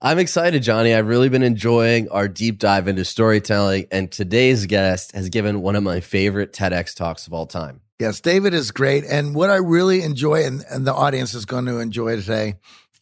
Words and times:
I'm 0.00 0.20
excited, 0.20 0.62
Johnny. 0.62 0.94
I've 0.94 1.08
really 1.08 1.28
been 1.28 1.42
enjoying 1.42 2.08
our 2.10 2.28
deep 2.28 2.60
dive 2.60 2.86
into 2.86 3.04
storytelling, 3.04 3.88
and 3.90 4.12
today's 4.12 4.66
guest 4.66 5.10
has 5.10 5.28
given 5.28 5.60
one 5.60 5.74
of 5.74 5.82
my 5.82 5.98
favorite 5.98 6.52
TEDx 6.52 6.94
talks 6.94 7.26
of 7.26 7.32
all 7.32 7.46
time. 7.46 7.80
Yes, 7.98 8.20
David 8.20 8.54
is 8.54 8.70
great. 8.70 9.02
And 9.02 9.34
what 9.34 9.50
I 9.50 9.56
really 9.56 10.02
enjoy, 10.02 10.44
and, 10.44 10.64
and 10.70 10.86
the 10.86 10.94
audience 10.94 11.34
is 11.34 11.46
going 11.46 11.66
to 11.66 11.80
enjoy 11.80 12.14
today, 12.14 12.54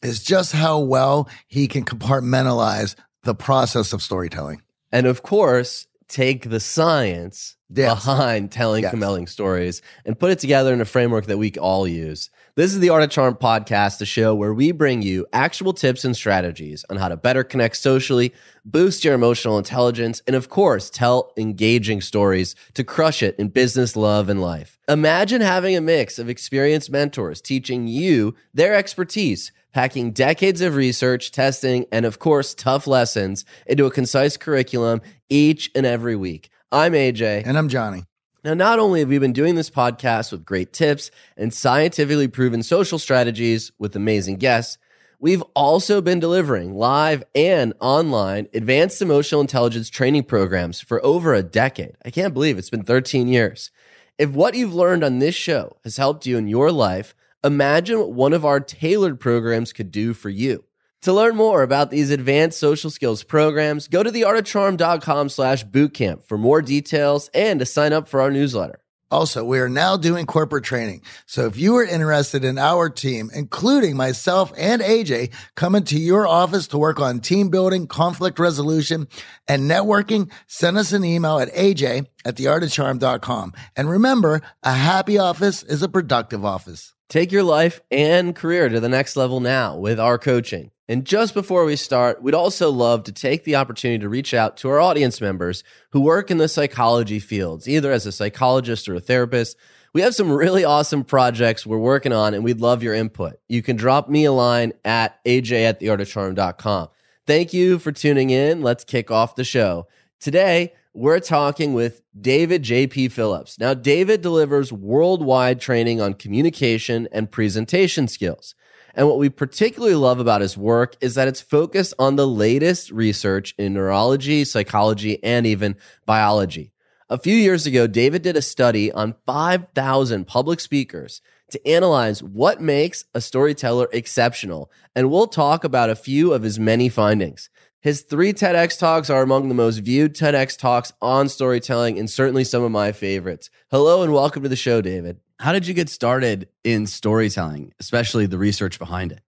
is 0.02 0.22
just 0.22 0.52
how 0.52 0.78
well 0.78 1.28
he 1.46 1.68
can 1.68 1.84
compartmentalize 1.84 2.94
the 3.24 3.34
process 3.34 3.92
of 3.92 4.00
storytelling. 4.00 4.62
And 4.90 5.06
of 5.06 5.22
course, 5.22 5.86
take 6.08 6.48
the 6.48 6.60
science 6.60 7.56
yes. 7.68 7.92
behind 7.92 8.52
telling 8.52 8.84
yes. 8.84 8.90
compelling 8.90 9.26
stories 9.26 9.82
and 10.06 10.18
put 10.18 10.30
it 10.30 10.38
together 10.38 10.72
in 10.72 10.80
a 10.80 10.86
framework 10.86 11.26
that 11.26 11.36
we 11.36 11.52
all 11.60 11.86
use. 11.86 12.30
This 12.56 12.72
is 12.72 12.80
the 12.80 12.88
Art 12.88 13.02
of 13.02 13.10
Charm 13.10 13.34
podcast, 13.34 13.98
the 13.98 14.06
show 14.06 14.34
where 14.34 14.54
we 14.54 14.72
bring 14.72 15.02
you 15.02 15.26
actual 15.34 15.74
tips 15.74 16.06
and 16.06 16.16
strategies 16.16 16.86
on 16.88 16.96
how 16.96 17.08
to 17.08 17.16
better 17.18 17.44
connect 17.44 17.76
socially, 17.76 18.32
boost 18.64 19.04
your 19.04 19.12
emotional 19.12 19.58
intelligence, 19.58 20.22
and 20.26 20.34
of 20.34 20.48
course, 20.48 20.88
tell 20.88 21.34
engaging 21.36 22.00
stories 22.00 22.56
to 22.72 22.82
crush 22.82 23.22
it 23.22 23.36
in 23.38 23.48
business, 23.48 23.94
love, 23.94 24.30
and 24.30 24.40
life. 24.40 24.78
Imagine 24.88 25.42
having 25.42 25.76
a 25.76 25.82
mix 25.82 26.18
of 26.18 26.30
experienced 26.30 26.90
mentors 26.90 27.42
teaching 27.42 27.88
you 27.88 28.34
their 28.54 28.74
expertise 28.74 29.52
packing 29.74 30.12
decades 30.12 30.62
of 30.62 30.76
research, 30.76 31.32
testing, 31.32 31.84
and 31.92 32.06
of 32.06 32.18
course, 32.18 32.54
tough 32.54 32.86
lessons 32.86 33.44
into 33.66 33.84
a 33.84 33.90
concise 33.90 34.38
curriculum 34.38 35.02
each 35.28 35.70
and 35.74 35.84
every 35.84 36.16
week. 36.16 36.48
I'm 36.72 36.94
AJ. 36.94 37.42
And 37.44 37.58
I'm 37.58 37.68
Johnny. 37.68 38.04
Now, 38.46 38.54
not 38.54 38.78
only 38.78 39.00
have 39.00 39.08
we 39.08 39.18
been 39.18 39.32
doing 39.32 39.56
this 39.56 39.70
podcast 39.70 40.30
with 40.30 40.44
great 40.44 40.72
tips 40.72 41.10
and 41.36 41.52
scientifically 41.52 42.28
proven 42.28 42.62
social 42.62 42.96
strategies 42.96 43.72
with 43.76 43.96
amazing 43.96 44.36
guests, 44.36 44.78
we've 45.18 45.42
also 45.56 46.00
been 46.00 46.20
delivering 46.20 46.72
live 46.72 47.24
and 47.34 47.74
online 47.80 48.46
advanced 48.54 49.02
emotional 49.02 49.40
intelligence 49.40 49.90
training 49.90 50.22
programs 50.22 50.80
for 50.80 51.04
over 51.04 51.34
a 51.34 51.42
decade. 51.42 51.96
I 52.04 52.12
can't 52.12 52.32
believe 52.32 52.56
it's 52.56 52.70
been 52.70 52.84
13 52.84 53.26
years. 53.26 53.72
If 54.16 54.30
what 54.30 54.54
you've 54.54 54.76
learned 54.76 55.02
on 55.02 55.18
this 55.18 55.34
show 55.34 55.76
has 55.82 55.96
helped 55.96 56.24
you 56.24 56.38
in 56.38 56.46
your 56.46 56.70
life, 56.70 57.16
imagine 57.42 57.98
what 57.98 58.12
one 58.12 58.32
of 58.32 58.44
our 58.44 58.60
tailored 58.60 59.18
programs 59.18 59.72
could 59.72 59.90
do 59.90 60.14
for 60.14 60.30
you. 60.30 60.62
To 61.02 61.12
learn 61.12 61.36
more 61.36 61.62
about 61.62 61.90
these 61.90 62.10
advanced 62.10 62.58
social 62.58 62.90
skills 62.90 63.22
programs, 63.22 63.86
go 63.86 64.02
to 64.02 64.10
theartofcharm.com 64.10 65.28
slash 65.28 65.64
bootcamp 65.64 66.24
for 66.24 66.36
more 66.36 66.62
details 66.62 67.30
and 67.32 67.60
to 67.60 67.66
sign 67.66 67.92
up 67.92 68.08
for 68.08 68.20
our 68.20 68.30
newsletter. 68.30 68.80
Also, 69.08 69.44
we 69.44 69.60
are 69.60 69.68
now 69.68 69.96
doing 69.96 70.26
corporate 70.26 70.64
training. 70.64 71.00
So 71.26 71.46
if 71.46 71.56
you 71.56 71.76
are 71.76 71.84
interested 71.84 72.44
in 72.44 72.58
our 72.58 72.90
team, 72.90 73.30
including 73.32 73.96
myself 73.96 74.52
and 74.58 74.82
AJ, 74.82 75.32
coming 75.54 75.84
to 75.84 75.98
your 75.98 76.26
office 76.26 76.66
to 76.68 76.78
work 76.78 76.98
on 76.98 77.20
team 77.20 77.48
building, 77.48 77.86
conflict 77.86 78.40
resolution, 78.40 79.06
and 79.46 79.70
networking, 79.70 80.32
send 80.48 80.76
us 80.76 80.92
an 80.92 81.04
email 81.04 81.38
at 81.38 81.52
AJ 81.54 82.06
at 82.24 82.34
theartofcharm.com. 82.34 83.52
And 83.76 83.88
remember, 83.88 84.42
a 84.64 84.72
happy 84.72 85.18
office 85.18 85.62
is 85.62 85.84
a 85.84 85.88
productive 85.88 86.44
office. 86.44 86.92
Take 87.08 87.30
your 87.30 87.44
life 87.44 87.80
and 87.92 88.34
career 88.34 88.68
to 88.68 88.80
the 88.80 88.88
next 88.88 89.14
level 89.14 89.38
now 89.38 89.76
with 89.76 90.00
our 90.00 90.18
coaching. 90.18 90.72
And 90.88 91.04
just 91.04 91.34
before 91.34 91.64
we 91.64 91.74
start, 91.74 92.22
we'd 92.22 92.34
also 92.34 92.70
love 92.70 93.02
to 93.04 93.12
take 93.12 93.42
the 93.42 93.56
opportunity 93.56 93.98
to 94.00 94.08
reach 94.08 94.32
out 94.32 94.56
to 94.58 94.68
our 94.68 94.78
audience 94.80 95.20
members 95.20 95.64
who 95.90 96.00
work 96.00 96.30
in 96.30 96.38
the 96.38 96.48
psychology 96.48 97.18
fields, 97.18 97.68
either 97.68 97.90
as 97.90 98.06
a 98.06 98.12
psychologist 98.12 98.88
or 98.88 98.94
a 98.94 99.00
therapist. 99.00 99.56
We 99.92 100.02
have 100.02 100.14
some 100.14 100.30
really 100.30 100.64
awesome 100.64 101.02
projects 101.02 101.66
we're 101.66 101.78
working 101.78 102.12
on, 102.12 102.34
and 102.34 102.44
we'd 102.44 102.60
love 102.60 102.84
your 102.84 102.94
input. 102.94 103.40
You 103.48 103.62
can 103.62 103.76
drop 103.76 104.08
me 104.08 104.26
a 104.26 104.32
line 104.32 104.74
at 104.84 105.24
aj 105.24 105.50
at 105.52 105.80
theartofcharm.com. 105.80 106.88
Thank 107.26 107.52
you 107.52 107.80
for 107.80 107.90
tuning 107.90 108.30
in. 108.30 108.62
Let's 108.62 108.84
kick 108.84 109.10
off 109.10 109.34
the 109.34 109.42
show. 109.42 109.88
Today, 110.20 110.72
we're 110.94 111.20
talking 111.20 111.74
with 111.74 112.00
David 112.18 112.62
J.P. 112.62 113.08
Phillips. 113.08 113.58
Now, 113.58 113.74
David 113.74 114.22
delivers 114.22 114.72
worldwide 114.72 115.60
training 115.60 116.00
on 116.00 116.14
communication 116.14 117.08
and 117.10 117.30
presentation 117.30 118.06
skills. 118.06 118.54
And 118.96 119.06
what 119.06 119.18
we 119.18 119.28
particularly 119.28 119.94
love 119.94 120.20
about 120.20 120.40
his 120.40 120.56
work 120.56 120.96
is 121.02 121.16
that 121.16 121.28
it's 121.28 121.42
focused 121.42 121.92
on 121.98 122.16
the 122.16 122.26
latest 122.26 122.90
research 122.90 123.54
in 123.58 123.74
neurology, 123.74 124.42
psychology, 124.42 125.22
and 125.22 125.46
even 125.46 125.76
biology. 126.06 126.72
A 127.10 127.18
few 127.18 127.36
years 127.36 127.66
ago, 127.66 127.86
David 127.86 128.22
did 128.22 128.36
a 128.36 128.42
study 128.42 128.90
on 128.90 129.14
5,000 129.26 130.26
public 130.26 130.60
speakers 130.60 131.20
to 131.50 131.68
analyze 131.68 132.22
what 132.22 132.62
makes 132.62 133.04
a 133.14 133.20
storyteller 133.20 133.86
exceptional. 133.92 134.72
And 134.94 135.10
we'll 135.10 135.28
talk 135.28 135.62
about 135.62 135.90
a 135.90 135.94
few 135.94 136.32
of 136.32 136.42
his 136.42 136.58
many 136.58 136.88
findings. 136.88 137.50
His 137.80 138.00
three 138.00 138.32
TEDx 138.32 138.78
talks 138.78 139.10
are 139.10 139.22
among 139.22 139.48
the 139.48 139.54
most 139.54 139.78
viewed 139.78 140.16
TEDx 140.16 140.58
talks 140.58 140.94
on 141.02 141.28
storytelling 141.28 141.98
and 141.98 142.10
certainly 142.10 142.44
some 142.44 142.62
of 142.62 142.72
my 142.72 142.92
favorites. 142.92 143.50
Hello 143.70 144.02
and 144.02 144.12
welcome 144.14 144.42
to 144.42 144.48
the 144.48 144.56
show, 144.56 144.80
David. 144.80 145.20
How 145.38 145.52
did 145.52 145.66
you 145.66 145.74
get 145.74 145.90
started 145.90 146.48
in 146.64 146.86
storytelling, 146.86 147.72
especially 147.78 148.26
the 148.26 148.38
research 148.38 148.78
behind 148.78 149.12
it? 149.12 149.20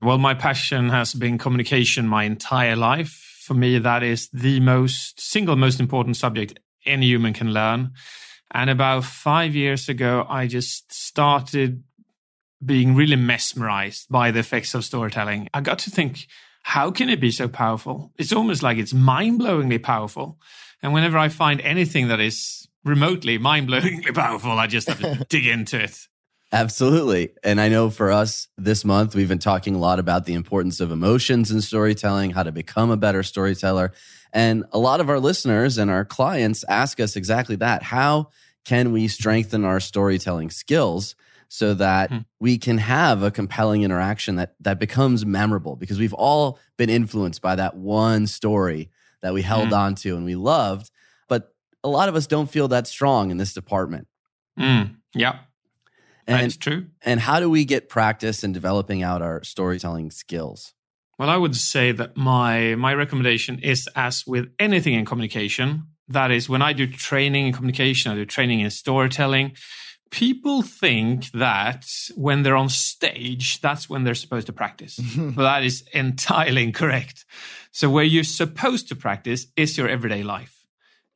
Well, 0.00 0.18
my 0.18 0.34
passion 0.34 0.88
has 0.88 1.14
been 1.14 1.36
communication 1.36 2.06
my 2.06 2.24
entire 2.24 2.76
life. 2.76 3.42
For 3.42 3.54
me, 3.54 3.78
that 3.78 4.02
is 4.02 4.28
the 4.32 4.60
most 4.60 5.20
single 5.20 5.56
most 5.56 5.80
important 5.80 6.16
subject 6.16 6.58
any 6.86 7.06
human 7.06 7.32
can 7.32 7.52
learn. 7.52 7.92
And 8.52 8.70
about 8.70 9.04
five 9.04 9.54
years 9.54 9.88
ago, 9.88 10.26
I 10.28 10.46
just 10.46 10.92
started 10.92 11.82
being 12.64 12.94
really 12.94 13.16
mesmerized 13.16 14.06
by 14.08 14.30
the 14.30 14.40
effects 14.40 14.74
of 14.74 14.84
storytelling. 14.84 15.48
I 15.52 15.60
got 15.60 15.80
to 15.80 15.90
think, 15.90 16.26
how 16.62 16.90
can 16.90 17.08
it 17.08 17.20
be 17.20 17.30
so 17.30 17.48
powerful? 17.48 18.12
It's 18.16 18.32
almost 18.32 18.62
like 18.62 18.78
it's 18.78 18.94
mind 18.94 19.40
blowingly 19.40 19.82
powerful. 19.82 20.38
And 20.82 20.92
whenever 20.92 21.18
I 21.18 21.28
find 21.28 21.60
anything 21.60 22.08
that 22.08 22.20
is 22.20 22.59
remotely 22.84 23.38
mind 23.38 23.68
blowingly 23.68 24.14
powerful. 24.14 24.52
I 24.52 24.66
just 24.66 24.88
have 24.88 25.00
to 25.00 25.24
dig 25.28 25.46
into 25.46 25.82
it. 25.82 26.08
Absolutely. 26.52 27.30
And 27.44 27.60
I 27.60 27.68
know 27.68 27.90
for 27.90 28.10
us 28.10 28.48
this 28.58 28.84
month, 28.84 29.14
we've 29.14 29.28
been 29.28 29.38
talking 29.38 29.76
a 29.76 29.78
lot 29.78 30.00
about 30.00 30.24
the 30.24 30.34
importance 30.34 30.80
of 30.80 30.90
emotions 30.90 31.52
in 31.52 31.60
storytelling, 31.60 32.30
how 32.30 32.42
to 32.42 32.50
become 32.50 32.90
a 32.90 32.96
better 32.96 33.22
storyteller. 33.22 33.92
And 34.32 34.64
a 34.72 34.78
lot 34.78 35.00
of 35.00 35.08
our 35.08 35.20
listeners 35.20 35.78
and 35.78 35.90
our 35.90 36.04
clients 36.04 36.64
ask 36.68 36.98
us 36.98 37.14
exactly 37.14 37.56
that. 37.56 37.84
How 37.84 38.30
can 38.64 38.92
we 38.92 39.06
strengthen 39.06 39.64
our 39.64 39.78
storytelling 39.78 40.50
skills 40.50 41.14
so 41.48 41.74
that 41.74 42.10
hmm. 42.10 42.18
we 42.40 42.58
can 42.58 42.78
have 42.78 43.22
a 43.22 43.30
compelling 43.30 43.82
interaction 43.82 44.36
that, 44.36 44.54
that 44.60 44.80
becomes 44.80 45.24
memorable? 45.24 45.76
Because 45.76 46.00
we've 46.00 46.14
all 46.14 46.58
been 46.76 46.90
influenced 46.90 47.42
by 47.42 47.54
that 47.54 47.76
one 47.76 48.26
story 48.26 48.90
that 49.22 49.34
we 49.34 49.42
held 49.42 49.68
hmm. 49.68 49.74
on 49.74 49.94
to 49.96 50.16
and 50.16 50.24
we 50.24 50.34
loved 50.34 50.90
a 51.82 51.88
lot 51.88 52.08
of 52.08 52.16
us 52.16 52.26
don't 52.26 52.50
feel 52.50 52.68
that 52.68 52.86
strong 52.86 53.30
in 53.30 53.36
this 53.36 53.52
department. 53.52 54.06
Mm, 54.58 54.96
yeah. 55.14 55.38
And, 56.26 56.44
That's 56.44 56.56
true. 56.56 56.86
And 57.02 57.18
how 57.18 57.40
do 57.40 57.50
we 57.50 57.64
get 57.64 57.88
practice 57.88 58.44
in 58.44 58.52
developing 58.52 59.02
out 59.02 59.22
our 59.22 59.42
storytelling 59.42 60.10
skills? 60.10 60.74
Well, 61.18 61.28
I 61.28 61.36
would 61.36 61.56
say 61.56 61.92
that 61.92 62.16
my 62.16 62.76
my 62.76 62.94
recommendation 62.94 63.58
is 63.58 63.88
as 63.94 64.26
with 64.26 64.48
anything 64.58 64.94
in 64.94 65.04
communication, 65.04 65.88
that 66.08 66.30
is 66.30 66.48
when 66.48 66.62
I 66.62 66.72
do 66.72 66.86
training 66.86 67.48
in 67.48 67.52
communication, 67.52 68.12
I 68.12 68.14
do 68.14 68.24
training 68.24 68.60
in 68.60 68.70
storytelling, 68.70 69.52
people 70.10 70.62
think 70.62 71.30
that 71.32 71.84
when 72.14 72.42
they're 72.42 72.56
on 72.56 72.68
stage, 72.68 73.60
that's 73.60 73.88
when 73.90 74.04
they're 74.04 74.14
supposed 74.14 74.46
to 74.46 74.52
practice. 74.52 74.98
but 75.16 75.42
that 75.42 75.62
is 75.62 75.84
entirely 75.92 76.62
incorrect. 76.62 77.24
So 77.72 77.90
where 77.90 78.04
you're 78.04 78.24
supposed 78.24 78.88
to 78.88 78.96
practice 78.96 79.46
is 79.56 79.76
your 79.76 79.88
everyday 79.88 80.22
life 80.22 80.59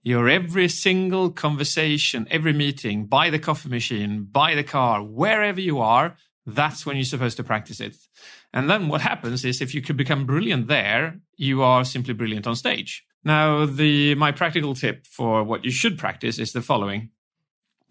your 0.05 0.29
every 0.29 0.69
single 0.69 1.31
conversation, 1.31 2.29
every 2.31 2.53
meeting, 2.53 3.07
by 3.07 3.31
the 3.31 3.39
coffee 3.39 3.71
machine, 3.71 4.29
by 4.31 4.55
the 4.55 4.63
car, 4.63 5.03
wherever 5.03 5.61
you 5.61 5.81
are, 5.81 6.15
that's 6.47 6.85
when 6.85 6.97
you're 6.97 7.05
supposed 7.07 7.39
to 7.39 7.43
practice 7.43 7.81
it. 7.81 7.97
And 8.53 8.69
then 8.69 8.89
what 8.89 9.01
happens 9.01 9.47
is 9.47 9.63
if 9.63 9.75
you 9.75 9.81
could 9.81 9.97
become 9.97 10.27
brilliant 10.27 10.69
there, 10.69 11.21
you 11.37 11.63
are 11.63 11.87
simply 11.87 12.13
brilliant 12.13 12.47
on 12.47 12.55
stage. 12.55 13.03
Now, 13.25 13.65
the 13.65 14.15
my 14.17 14.31
practical 14.31 14.75
tip 14.75 15.07
for 15.07 15.43
what 15.43 15.65
you 15.65 15.71
should 15.71 15.99
practice 15.99 16.39
is 16.39 16.53
the 16.53 16.61
following. 16.61 17.09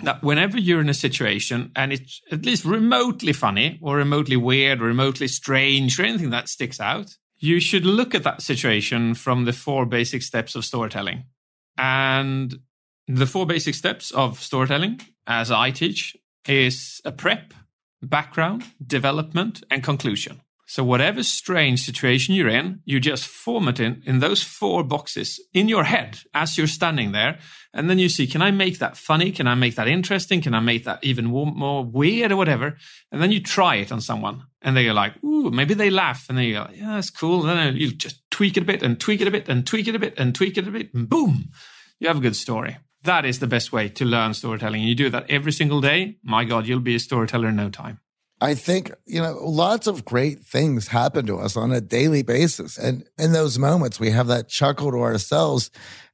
That 0.03 0.21
whenever 0.21 0.59
you're 0.59 0.81
in 0.81 0.89
a 0.89 0.93
situation 0.93 1.71
and 1.75 1.91
it's 1.91 2.21
at 2.31 2.45
least 2.45 2.65
remotely 2.65 3.33
funny 3.33 3.79
or 3.81 3.97
remotely 3.97 4.35
weird 4.35 4.81
or 4.81 4.85
remotely 4.85 5.27
strange 5.27 5.99
or 5.99 6.03
anything 6.03 6.29
that 6.29 6.49
sticks 6.49 6.79
out, 6.79 7.15
you 7.38 7.59
should 7.59 7.85
look 7.85 8.13
at 8.13 8.23
that 8.23 8.43
situation 8.43 9.15
from 9.15 9.45
the 9.45 9.53
four 9.53 9.85
basic 9.88 10.21
steps 10.21 10.55
of 10.55 10.65
storytelling. 10.65 11.23
And 11.77 12.59
the 13.07 13.25
four 13.25 13.45
basic 13.45 13.75
steps 13.75 14.11
of 14.11 14.39
storytelling, 14.39 15.01
as 15.27 15.51
I 15.51 15.71
teach, 15.71 16.15
is 16.47 17.01
a 17.03 17.11
prep, 17.11 17.53
background, 18.01 18.63
development, 18.85 19.63
and 19.69 19.83
conclusion. 19.83 20.41
So 20.73 20.83
whatever 20.83 21.21
strange 21.21 21.85
situation 21.85 22.33
you're 22.33 22.49
in, 22.49 22.79
you 22.83 22.99
just 22.99 23.27
form 23.27 23.67
it 23.67 23.79
in 23.79 24.17
those 24.21 24.41
four 24.41 24.83
boxes 24.83 25.39
in 25.53 25.69
your 25.69 25.83
head 25.83 26.21
as 26.33 26.57
you're 26.57 26.65
standing 26.65 27.11
there. 27.11 27.37
And 27.75 27.91
then 27.91 27.99
you 27.99 28.09
see, 28.09 28.25
can 28.25 28.41
I 28.41 28.49
make 28.49 28.79
that 28.79 28.97
funny? 28.97 29.31
Can 29.31 29.45
I 29.45 29.53
make 29.53 29.75
that 29.75 29.87
interesting? 29.87 30.41
Can 30.41 30.55
I 30.55 30.61
make 30.61 30.85
that 30.85 31.03
even 31.03 31.25
more 31.25 31.85
weird 31.85 32.31
or 32.31 32.37
whatever? 32.37 32.75
And 33.11 33.21
then 33.21 33.31
you 33.31 33.39
try 33.39 33.75
it 33.75 33.91
on 33.91 34.01
someone 34.01 34.47
and 34.63 34.75
they're 34.75 34.95
like, 34.95 35.23
ooh, 35.23 35.51
maybe 35.51 35.75
they 35.75 35.91
laugh 35.91 36.25
and 36.27 36.39
they 36.39 36.53
go, 36.53 36.67
yeah, 36.73 36.95
that's 36.95 37.11
cool. 37.11 37.47
And 37.47 37.59
then 37.59 37.75
you 37.75 37.93
just 37.93 38.23
tweak 38.31 38.57
it 38.57 38.63
a 38.63 38.65
bit 38.65 38.81
and 38.81 38.99
tweak 38.99 39.21
it 39.21 39.27
a 39.27 39.31
bit 39.31 39.47
and 39.47 39.67
tweak 39.67 39.87
it 39.87 39.93
a 39.93 39.99
bit 39.99 40.17
and 40.17 40.33
tweak 40.33 40.57
it 40.57 40.67
a 40.67 40.71
bit 40.71 40.91
and 40.95 41.07
boom, 41.07 41.51
you 41.99 42.07
have 42.07 42.17
a 42.17 42.19
good 42.19 42.35
story. 42.35 42.77
That 43.03 43.27
is 43.27 43.37
the 43.37 43.45
best 43.45 43.71
way 43.71 43.89
to 43.89 44.05
learn 44.05 44.33
storytelling. 44.33 44.81
You 44.81 44.95
do 44.95 45.11
that 45.11 45.29
every 45.29 45.51
single 45.51 45.81
day. 45.81 46.17
My 46.23 46.45
God, 46.45 46.65
you'll 46.65 46.79
be 46.79 46.95
a 46.95 46.99
storyteller 46.99 47.49
in 47.49 47.57
no 47.57 47.69
time. 47.69 47.99
I 48.43 48.55
think, 48.55 48.91
you 49.05 49.21
know, 49.21 49.37
lots 49.41 49.87
of 49.87 50.03
great 50.03 50.41
things 50.41 50.89
happen 50.89 51.25
to 51.27 51.37
us 51.37 51.55
on 51.55 51.71
a 51.71 51.79
daily 51.79 52.23
basis. 52.23 52.77
And 52.77 53.07
in 53.17 53.31
those 53.31 53.57
moments, 53.57 54.01
we 54.01 54.09
have 54.09 54.27
that 54.27 54.49
chuckle 54.49 54.91
to 54.91 54.97
ourselves. 54.97 55.71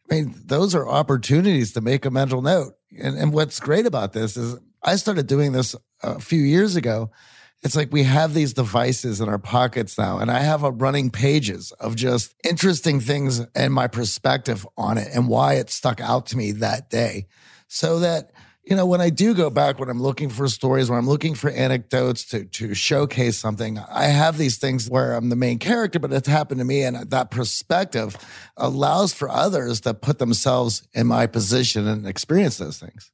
I 0.09 0.13
mean, 0.13 0.35
those 0.45 0.75
are 0.75 0.87
opportunities 0.87 1.73
to 1.73 1.81
make 1.81 2.05
a 2.05 2.11
mental 2.11 2.43
note. 2.43 2.73
And, 3.01 3.17
and 3.17 3.33
what's 3.33 3.59
great 3.59 3.87
about 3.87 4.13
this 4.13 4.37
is 4.37 4.59
I 4.83 4.97
started 4.97 5.25
doing 5.25 5.53
this 5.53 5.75
a 6.03 6.19
few 6.19 6.43
years 6.43 6.75
ago. 6.75 7.09
It's 7.63 7.75
like 7.75 7.91
we 7.91 8.03
have 8.03 8.35
these 8.35 8.53
devices 8.53 9.21
in 9.21 9.27
our 9.27 9.39
pockets 9.39 9.97
now, 9.97 10.19
and 10.19 10.29
I 10.29 10.39
have 10.39 10.63
a 10.63 10.71
running 10.71 11.09
pages 11.09 11.71
of 11.73 11.95
just 11.95 12.35
interesting 12.47 12.99
things 12.99 13.39
and 13.55 13.73
my 13.73 13.87
perspective 13.87 14.67
on 14.77 14.99
it 14.99 15.09
and 15.15 15.27
why 15.27 15.55
it 15.55 15.71
stuck 15.71 15.99
out 15.99 16.27
to 16.27 16.37
me 16.37 16.51
that 16.53 16.91
day. 16.91 17.25
So 17.67 17.99
that 17.99 18.31
you 18.63 18.75
know, 18.75 18.85
when 18.85 19.01
I 19.01 19.09
do 19.09 19.33
go 19.33 19.49
back, 19.49 19.79
when 19.79 19.89
I'm 19.89 20.01
looking 20.01 20.29
for 20.29 20.47
stories, 20.47 20.89
when 20.89 20.99
I'm 20.99 21.07
looking 21.07 21.33
for 21.33 21.49
anecdotes 21.49 22.25
to 22.25 22.45
to 22.45 22.73
showcase 22.73 23.37
something, 23.37 23.79
I 23.79 24.05
have 24.05 24.37
these 24.37 24.57
things 24.57 24.89
where 24.89 25.13
I'm 25.13 25.29
the 25.29 25.35
main 25.35 25.59
character, 25.59 25.99
but 25.99 26.11
it's 26.11 26.27
happened 26.27 26.59
to 26.59 26.65
me, 26.65 26.83
and 26.83 27.09
that 27.09 27.31
perspective 27.31 28.17
allows 28.57 29.13
for 29.13 29.29
others 29.29 29.81
to 29.81 29.93
put 29.93 30.19
themselves 30.19 30.87
in 30.93 31.07
my 31.07 31.25
position 31.25 31.87
and 31.87 32.05
experience 32.05 32.57
those 32.57 32.77
things. 32.77 33.11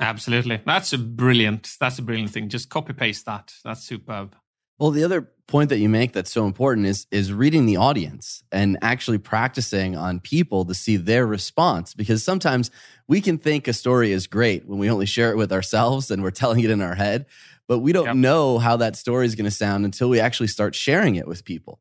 Absolutely, 0.00 0.60
that's 0.66 0.92
a 0.92 0.98
brilliant. 0.98 1.76
That's 1.80 1.98
a 1.98 2.02
brilliant 2.02 2.32
thing. 2.32 2.48
Just 2.48 2.68
copy 2.68 2.92
paste 2.92 3.24
that. 3.26 3.54
That's 3.64 3.82
superb. 3.82 4.36
Well, 4.78 4.90
the 4.90 5.04
other 5.04 5.30
point 5.48 5.68
that 5.70 5.78
you 5.78 5.88
make 5.88 6.12
that's 6.12 6.32
so 6.32 6.44
important 6.46 6.86
is 6.86 7.06
is 7.10 7.32
reading 7.32 7.66
the 7.66 7.76
audience 7.76 8.42
and 8.50 8.76
actually 8.82 9.18
practicing 9.18 9.96
on 9.96 10.18
people 10.18 10.64
to 10.64 10.74
see 10.74 10.96
their 10.96 11.26
response 11.26 11.94
because 11.94 12.24
sometimes 12.24 12.70
we 13.06 13.20
can 13.20 13.38
think 13.38 13.68
a 13.68 13.72
story 13.72 14.10
is 14.10 14.26
great 14.26 14.66
when 14.66 14.78
we 14.78 14.90
only 14.90 15.06
share 15.06 15.30
it 15.30 15.36
with 15.36 15.52
ourselves 15.52 16.10
and 16.10 16.22
we're 16.22 16.30
telling 16.32 16.60
it 16.64 16.70
in 16.70 16.80
our 16.80 16.96
head 16.96 17.26
but 17.68 17.80
we 17.80 17.92
don't 17.92 18.06
yep. 18.06 18.16
know 18.16 18.58
how 18.58 18.76
that 18.76 18.96
story 18.96 19.26
is 19.26 19.34
going 19.34 19.44
to 19.44 19.50
sound 19.50 19.84
until 19.84 20.08
we 20.08 20.20
actually 20.20 20.46
start 20.46 20.74
sharing 20.74 21.16
it 21.16 21.26
with 21.26 21.44
people. 21.44 21.80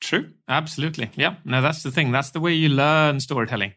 True. 0.00 0.30
Absolutely. 0.48 1.10
Yeah. 1.14 1.36
No 1.44 1.62
that's 1.62 1.82
the 1.82 1.90
thing. 1.90 2.10
That's 2.10 2.30
the 2.30 2.40
way 2.40 2.54
you 2.54 2.68
learn 2.68 3.20
storytelling. 3.20 3.74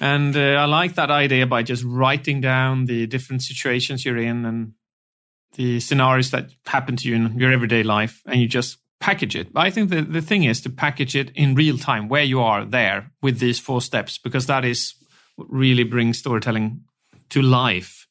And 0.00 0.36
uh, 0.36 0.40
i 0.40 0.64
like 0.66 0.94
that 0.94 1.10
idea 1.10 1.46
by 1.46 1.62
just 1.62 1.84
writing 1.84 2.40
down 2.40 2.84
the 2.86 3.06
different 3.06 3.42
situations 3.42 4.04
you're 4.04 4.18
in 4.18 4.44
and 4.44 4.74
the 5.54 5.80
scenarios 5.80 6.30
that 6.30 6.50
happen 6.66 6.96
to 6.96 7.08
you 7.08 7.16
in 7.16 7.38
your 7.38 7.52
everyday 7.52 7.82
life 7.82 8.22
and 8.26 8.40
you 8.40 8.48
just 8.48 8.78
package 9.00 9.36
it. 9.36 9.52
But 9.52 9.66
I 9.66 9.70
think 9.70 9.90
the, 9.90 10.02
the 10.02 10.22
thing 10.22 10.44
is 10.44 10.60
to 10.62 10.70
package 10.70 11.16
it 11.16 11.30
in 11.34 11.54
real 11.54 11.78
time 11.78 12.08
where 12.08 12.22
you 12.24 12.40
are 12.40 12.64
there 12.64 13.10
with 13.22 13.38
these 13.38 13.58
four 13.58 13.80
steps, 13.80 14.18
because 14.18 14.46
that 14.46 14.64
is 14.64 14.94
what 15.36 15.48
really 15.50 15.84
brings 15.84 16.18
storytelling 16.18 16.84
to 17.30 17.42
life. 17.42 18.06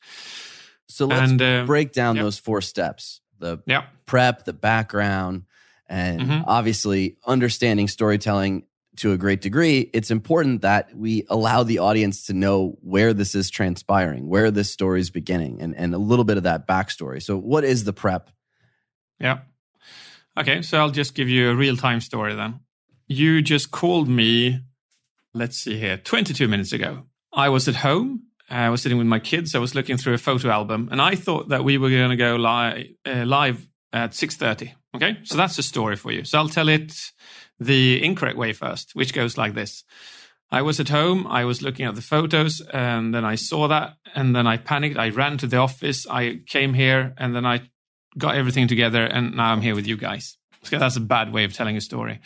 So 0.88 1.06
let's 1.06 1.32
and, 1.32 1.42
uh, 1.42 1.66
break 1.66 1.92
down 1.92 2.16
yep. 2.16 2.24
those 2.24 2.38
four 2.38 2.62
steps 2.62 3.22
the 3.40 3.60
yep. 3.68 3.86
prep, 4.06 4.46
the 4.46 4.54
background, 4.54 5.44
and 5.88 6.22
mm-hmm. 6.22 6.42
obviously 6.48 7.18
understanding 7.26 7.88
storytelling 7.88 8.64
to 8.98 9.12
a 9.12 9.18
great 9.18 9.42
degree, 9.42 9.90
it's 9.94 10.12
important 10.12 10.62
that 10.62 10.96
we 10.96 11.26
allow 11.30 11.64
the 11.64 11.80
audience 11.80 12.26
to 12.28 12.34
know 12.34 12.78
where 12.82 13.14
this 13.14 13.36
is 13.36 13.50
transpiring, 13.50 14.28
where 14.28 14.52
this 14.52 14.72
story 14.72 15.00
is 15.00 15.10
beginning, 15.10 15.62
and, 15.62 15.76
and 15.76 15.94
a 15.94 15.98
little 15.98 16.26
bit 16.26 16.38
of 16.38 16.44
that 16.44 16.68
backstory. 16.68 17.22
So, 17.22 17.38
what 17.38 17.64
is 17.64 17.84
the 17.84 17.94
prep? 17.94 18.30
Yeah. 19.20 19.40
Okay, 20.38 20.62
so 20.62 20.78
I'll 20.78 20.92
just 20.92 21.16
give 21.16 21.30
you 21.30 21.50
a 21.50 21.56
real 21.56 21.76
time 21.76 22.00
story 22.00 22.36
then. 22.36 22.60
You 23.08 23.42
just 23.42 23.72
called 23.72 24.08
me, 24.08 24.60
let's 25.34 25.58
see 25.58 25.78
here, 25.80 25.98
22 25.98 26.48
minutes 26.48 26.74
ago. 26.74 27.06
I 27.34 27.50
was 27.50 27.68
at 27.68 27.76
home. 27.76 28.24
I 28.50 28.70
was 28.70 28.82
sitting 28.82 28.98
with 28.98 29.08
my 29.08 29.20
kids. 29.20 29.56
I 29.56 29.60
was 29.60 29.76
looking 29.76 29.98
through 29.98 30.14
a 30.14 30.18
photo 30.20 30.50
album, 30.50 30.90
and 30.92 31.02
I 31.02 31.16
thought 31.16 31.50
that 31.50 31.64
we 31.64 31.78
were 31.78 31.90
going 31.90 32.12
to 32.12 32.16
go 32.16 32.36
li- 32.36 32.96
uh, 33.06 33.26
live 33.26 33.68
at 33.92 34.12
6.30. 34.12 34.74
Okay, 34.96 35.18
so 35.24 35.36
that's 35.38 35.58
a 35.58 35.64
story 35.64 35.96
for 35.96 36.12
you. 36.12 36.24
So 36.24 36.38
I'll 36.38 36.50
tell 36.50 36.70
it 36.70 36.94
the 37.60 38.04
incorrect 38.04 38.38
way 38.38 38.54
first, 38.54 38.92
which 38.94 39.14
goes 39.14 39.38
like 39.38 39.54
this. 39.54 39.84
I 40.50 40.62
was 40.62 40.80
at 40.80 40.88
home, 40.90 41.28
I 41.28 41.44
was 41.44 41.62
looking 41.62 41.86
at 41.86 41.96
the 41.96 42.02
photos, 42.02 42.62
and 42.62 43.14
then 43.14 43.26
I 43.26 43.36
saw 43.36 43.68
that, 43.68 43.98
and 44.16 44.34
then 44.34 44.48
I 44.48 44.56
panicked. 44.58 44.98
I 44.98 45.10
ran 45.10 45.38
to 45.40 45.48
the 45.48 45.58
office, 45.58 46.08
I 46.08 46.40
came 46.48 46.74
here, 46.74 47.14
and 47.18 47.36
then 47.36 47.46
I 47.46 47.70
got 48.18 48.36
everything 48.36 48.68
together, 48.68 49.04
and 49.04 49.36
now 49.36 49.52
I'm 49.52 49.62
here 49.62 49.76
with 49.76 49.86
you 49.86 49.98
guys. 49.98 50.38
So 50.64 50.80
that's 50.80 50.96
a 50.96 51.02
bad 51.02 51.34
way 51.34 51.44
of 51.44 51.54
telling 51.54 51.76
a 51.76 51.82
story. 51.82 52.22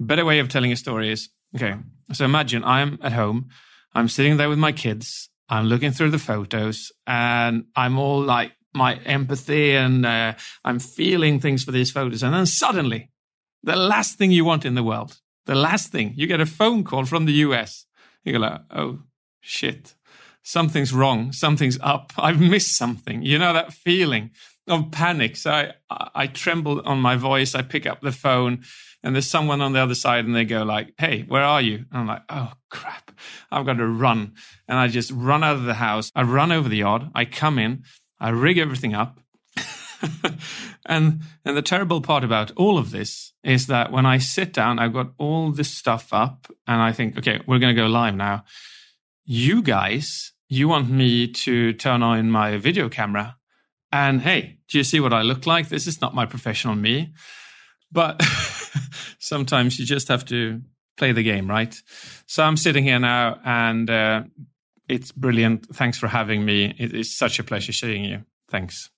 Better 0.00 0.24
way 0.24 0.38
of 0.38 0.48
telling 0.48 0.72
a 0.72 0.76
story 0.76 1.12
is 1.12 1.28
okay, 1.54 1.74
so 2.12 2.24
imagine 2.24 2.64
I'm 2.64 2.98
at 3.02 3.12
home, 3.12 3.50
I'm 3.94 4.08
sitting 4.08 4.38
there 4.38 4.48
with 4.48 4.58
my 4.58 4.72
kids, 4.72 5.28
I'm 5.48 5.66
looking 5.66 5.92
through 5.92 6.10
the 6.10 6.18
photos, 6.18 6.92
and 7.06 7.66
I'm 7.76 7.98
all 7.98 8.22
like 8.22 8.52
my 8.76 8.94
empathy, 9.04 9.74
and 9.74 10.06
uh, 10.06 10.34
I'm 10.64 10.78
feeling 10.78 11.40
things 11.40 11.64
for 11.64 11.72
these 11.72 11.90
photos, 11.90 12.22
and 12.22 12.34
then 12.34 12.46
suddenly 12.46 13.10
the 13.66 13.76
last 13.76 14.16
thing 14.16 14.30
you 14.30 14.44
want 14.44 14.64
in 14.64 14.76
the 14.76 14.84
world. 14.84 15.20
The 15.46 15.54
last 15.54 15.90
thing. 15.90 16.14
You 16.16 16.26
get 16.26 16.40
a 16.40 16.46
phone 16.46 16.84
call 16.84 17.04
from 17.04 17.24
the 17.24 17.32
US. 17.32 17.86
You 18.24 18.32
go 18.32 18.38
like, 18.38 18.60
oh, 18.70 19.00
shit. 19.40 19.94
Something's 20.42 20.92
wrong. 20.92 21.32
Something's 21.32 21.78
up. 21.80 22.12
I've 22.16 22.40
missed 22.40 22.76
something. 22.76 23.22
You 23.22 23.38
know 23.38 23.52
that 23.52 23.72
feeling 23.72 24.30
of 24.68 24.90
panic. 24.92 25.36
So 25.36 25.50
I, 25.50 25.72
I 26.14 26.26
tremble 26.28 26.80
on 26.82 27.00
my 27.00 27.16
voice. 27.16 27.54
I 27.54 27.62
pick 27.62 27.86
up 27.86 28.00
the 28.00 28.12
phone 28.12 28.62
and 29.02 29.14
there's 29.14 29.28
someone 29.28 29.60
on 29.60 29.72
the 29.72 29.80
other 29.80 29.94
side 29.94 30.24
and 30.24 30.34
they 30.34 30.44
go 30.44 30.62
like, 30.62 30.94
hey, 30.98 31.22
where 31.22 31.42
are 31.42 31.60
you? 31.60 31.84
And 31.90 32.00
I'm 32.00 32.06
like, 32.06 32.22
oh, 32.28 32.52
crap. 32.70 33.12
I've 33.50 33.66
got 33.66 33.78
to 33.78 33.86
run. 33.86 34.34
And 34.68 34.78
I 34.78 34.88
just 34.88 35.10
run 35.12 35.44
out 35.44 35.56
of 35.56 35.64
the 35.64 35.74
house. 35.74 36.10
I 36.14 36.22
run 36.22 36.52
over 36.52 36.68
the 36.68 36.78
yard. 36.78 37.08
I 37.14 37.24
come 37.24 37.58
in. 37.58 37.84
I 38.18 38.30
rig 38.30 38.58
everything 38.58 38.94
up. 38.94 39.18
and 40.86 41.20
and 41.44 41.56
the 41.56 41.62
terrible 41.62 42.00
part 42.00 42.24
about 42.24 42.52
all 42.56 42.78
of 42.78 42.90
this 42.90 43.32
is 43.42 43.66
that 43.66 43.92
when 43.92 44.06
I 44.06 44.18
sit 44.18 44.52
down, 44.52 44.78
I've 44.78 44.92
got 44.92 45.12
all 45.18 45.50
this 45.52 45.70
stuff 45.70 46.12
up, 46.12 46.46
and 46.66 46.80
I 46.80 46.92
think, 46.92 47.18
okay, 47.18 47.40
we're 47.46 47.58
going 47.58 47.74
to 47.74 47.80
go 47.80 47.86
live 47.86 48.14
now. 48.14 48.44
You 49.24 49.62
guys, 49.62 50.32
you 50.48 50.68
want 50.68 50.90
me 50.90 51.28
to 51.28 51.72
turn 51.72 52.02
on 52.02 52.30
my 52.30 52.58
video 52.58 52.88
camera, 52.88 53.36
and 53.92 54.20
hey, 54.20 54.58
do 54.68 54.78
you 54.78 54.84
see 54.84 55.00
what 55.00 55.12
I 55.12 55.22
look 55.22 55.46
like? 55.46 55.68
This 55.68 55.86
is 55.86 56.00
not 56.00 56.14
my 56.14 56.26
professional 56.26 56.74
me, 56.74 57.12
but 57.90 58.20
sometimes 59.18 59.78
you 59.78 59.86
just 59.86 60.08
have 60.08 60.24
to 60.26 60.60
play 60.96 61.12
the 61.12 61.22
game, 61.22 61.48
right? 61.48 61.74
So 62.26 62.42
I'm 62.42 62.56
sitting 62.56 62.84
here 62.84 62.98
now, 62.98 63.38
and 63.44 63.88
uh, 63.88 64.24
it's 64.88 65.12
brilliant. 65.12 65.66
Thanks 65.74 65.98
for 65.98 66.08
having 66.08 66.44
me. 66.44 66.74
It 66.78 66.94
is 66.94 67.16
such 67.16 67.38
a 67.38 67.44
pleasure 67.44 67.72
seeing 67.72 68.04
you. 68.04 68.24
Thanks. 68.48 68.90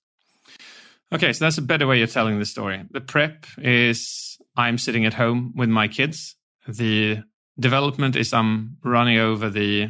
Okay, 1.11 1.33
so 1.33 1.45
that's 1.45 1.57
a 1.57 1.63
better 1.63 1.87
way 1.87 2.01
of 2.03 2.11
telling 2.11 2.37
the 2.37 2.45
story. 2.45 2.83
The 2.91 3.01
prep 3.01 3.45
is 3.57 4.37
I'm 4.55 4.77
sitting 4.77 5.05
at 5.05 5.15
home 5.15 5.53
with 5.55 5.69
my 5.69 5.87
kids. 5.87 6.35
The 6.67 7.23
development 7.59 8.15
is 8.15 8.31
I'm 8.31 8.77
running 8.83 9.17
over 9.17 9.49
the, 9.49 9.89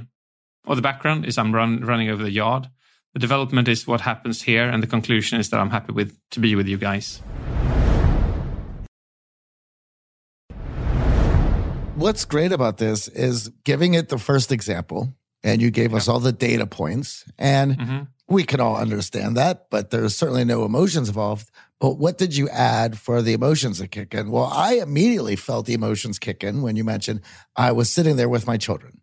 or 0.65 0.75
the 0.75 0.81
background 0.81 1.25
is 1.25 1.37
I'm 1.37 1.53
run, 1.53 1.81
running 1.81 2.09
over 2.09 2.23
the 2.23 2.31
yard. 2.31 2.69
The 3.13 3.19
development 3.19 3.67
is 3.67 3.85
what 3.85 4.01
happens 4.01 4.43
here, 4.43 4.69
and 4.69 4.81
the 4.81 4.87
conclusion 4.87 5.39
is 5.39 5.49
that 5.49 5.59
I'm 5.59 5.71
happy 5.71 5.91
with 5.91 6.15
to 6.31 6.39
be 6.39 6.55
with 6.55 6.67
you 6.67 6.77
guys. 6.77 7.21
What's 11.95 12.23
great 12.23 12.53
about 12.53 12.77
this 12.77 13.09
is 13.09 13.49
giving 13.65 13.93
it 13.93 14.07
the 14.07 14.17
first 14.17 14.53
example, 14.53 15.13
and 15.43 15.61
you 15.61 15.71
gave 15.71 15.91
yeah. 15.91 15.97
us 15.97 16.07
all 16.07 16.19
the 16.19 16.31
data 16.31 16.65
points, 16.65 17.25
and 17.37 17.77
mm-hmm 17.77 18.03
we 18.29 18.43
can 18.43 18.61
all 18.61 18.77
understand 18.77 19.35
that, 19.37 19.69
but 19.69 19.89
there's 19.89 20.15
certainly 20.15 20.45
no 20.45 20.63
emotions 20.63 21.09
involved. 21.09 21.49
But 21.79 21.97
what 21.97 22.17
did 22.17 22.35
you 22.35 22.47
add 22.49 22.97
for 22.97 23.21
the 23.21 23.33
emotions 23.33 23.79
to 23.79 23.87
kick 23.87 24.13
in? 24.13 24.29
Well, 24.31 24.49
I 24.53 24.75
immediately 24.75 25.35
felt 25.35 25.65
the 25.65 25.73
emotions 25.73 26.19
kick 26.19 26.43
in 26.43 26.61
when 26.61 26.75
you 26.75 26.83
mentioned 26.83 27.21
I 27.55 27.71
was 27.71 27.89
sitting 27.89 28.17
there 28.17 28.29
with 28.29 28.45
my 28.45 28.57
children. 28.57 29.01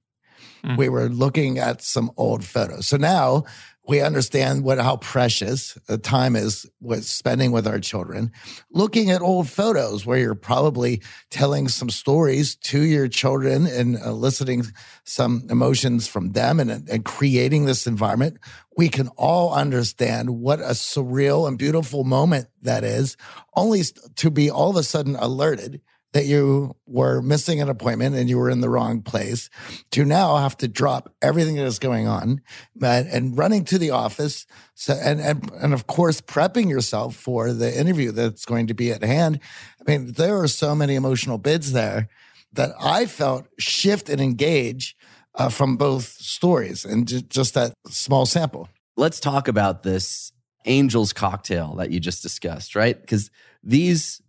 mm. 0.63 0.77
we 0.77 0.89
were 0.89 1.09
looking 1.09 1.59
at 1.59 1.83
some 1.83 2.11
old 2.17 2.45
photos. 2.45 2.87
So 2.87 2.97
now 2.97 3.45
we 3.89 4.01
understand 4.01 4.65
what 4.65 4.79
how 4.79 4.97
precious 4.97 5.75
the 5.87 5.99
time 5.99 6.37
is 6.37 6.69
with 6.81 7.05
spending 7.05 7.53
with 7.53 7.67
our 7.67 7.79
children. 7.79 8.33
Looking 8.71 9.11
at 9.11 9.23
old 9.23 9.49
photos 9.49 10.05
where 10.05 10.19
you're 10.19 10.35
probably 10.35 11.03
telling 11.31 11.69
some 11.69 11.91
stories 11.91 12.57
to 12.57 12.81
your 12.81 13.09
children 13.09 13.67
and 13.67 13.97
uh, 13.97 14.11
eliciting 14.11 14.65
some 15.05 15.47
emotions 15.51 16.09
from 16.09 16.33
them 16.33 16.59
and, 16.61 16.71
and 16.71 17.05
creating 17.05 17.67
this 17.67 17.87
environment 17.87 18.39
we 18.77 18.89
can 18.91 19.09
all 19.17 19.55
understand 19.55 20.29
what 20.29 20.61
a 20.61 20.75
surreal 20.75 21.49
and 21.49 21.59
beautiful 21.59 22.05
moment 22.05 22.47
that 22.63 22.85
is 22.85 23.17
only 23.57 23.83
to 24.17 24.31
be 24.31 24.51
all 24.51 24.71
of 24.71 24.77
a 24.77 24.83
sudden 24.83 25.17
alerted 25.17 25.81
that 26.13 26.25
you 26.25 26.75
were 26.87 27.21
missing 27.21 27.61
an 27.61 27.69
appointment 27.69 28.15
and 28.15 28.29
you 28.29 28.39
were 28.39 28.49
in 28.49 28.61
the 28.61 28.71
wrong 28.71 29.03
place 29.03 29.51
to 29.91 30.05
now 30.05 30.37
have 30.37 30.57
to 30.57 30.69
drop 30.69 31.15
everything 31.21 31.57
that 31.57 31.67
is 31.67 31.79
going 31.79 32.07
on 32.07 32.41
and, 32.83 33.09
and 33.09 33.37
running 33.37 33.65
to 33.65 33.79
the 33.79 33.91
office 33.91 34.47
so, 34.75 34.95
and, 34.95 35.21
and, 35.21 35.51
and 35.61 35.75
of 35.75 35.87
course 35.87 36.21
prepping 36.21 36.71
yourself 36.71 37.15
for 37.15 37.53
the 37.53 37.79
interview 37.79 38.13
that's 38.13 38.45
going 38.45 38.67
to 38.69 38.75
be 38.75 38.93
at 38.93 39.03
hand. 39.03 39.41
I 39.81 39.91
mean, 39.91 40.13
there 40.13 40.39
are 40.39 40.49
so 40.49 40.75
many 40.75 40.95
emotional 40.95 41.39
bids 41.39 41.73
there 41.73 42.09
that 42.53 42.71
I 42.81 43.07
felt 43.07 43.47
shift 43.59 44.09
and 44.09 44.21
engage 44.21 44.97
uh, 45.35 45.51
from 45.51 45.77
both 45.77 46.05
stories 46.05 46.85
and 46.85 47.07
j- 47.07 47.23
just 47.29 47.55
that 47.55 47.75
small 47.89 48.27
sample. 48.27 48.69
Let's 48.97 49.21
talk 49.21 49.49
about 49.49 49.83
this 49.83 50.33
Angel's 50.65 51.13
cocktail 51.13 51.75
that 51.77 51.91
you 51.91 52.01
just 52.01 52.23
discussed, 52.23 52.75
right? 52.75 52.99
Because 52.99 53.31
these 53.63 54.23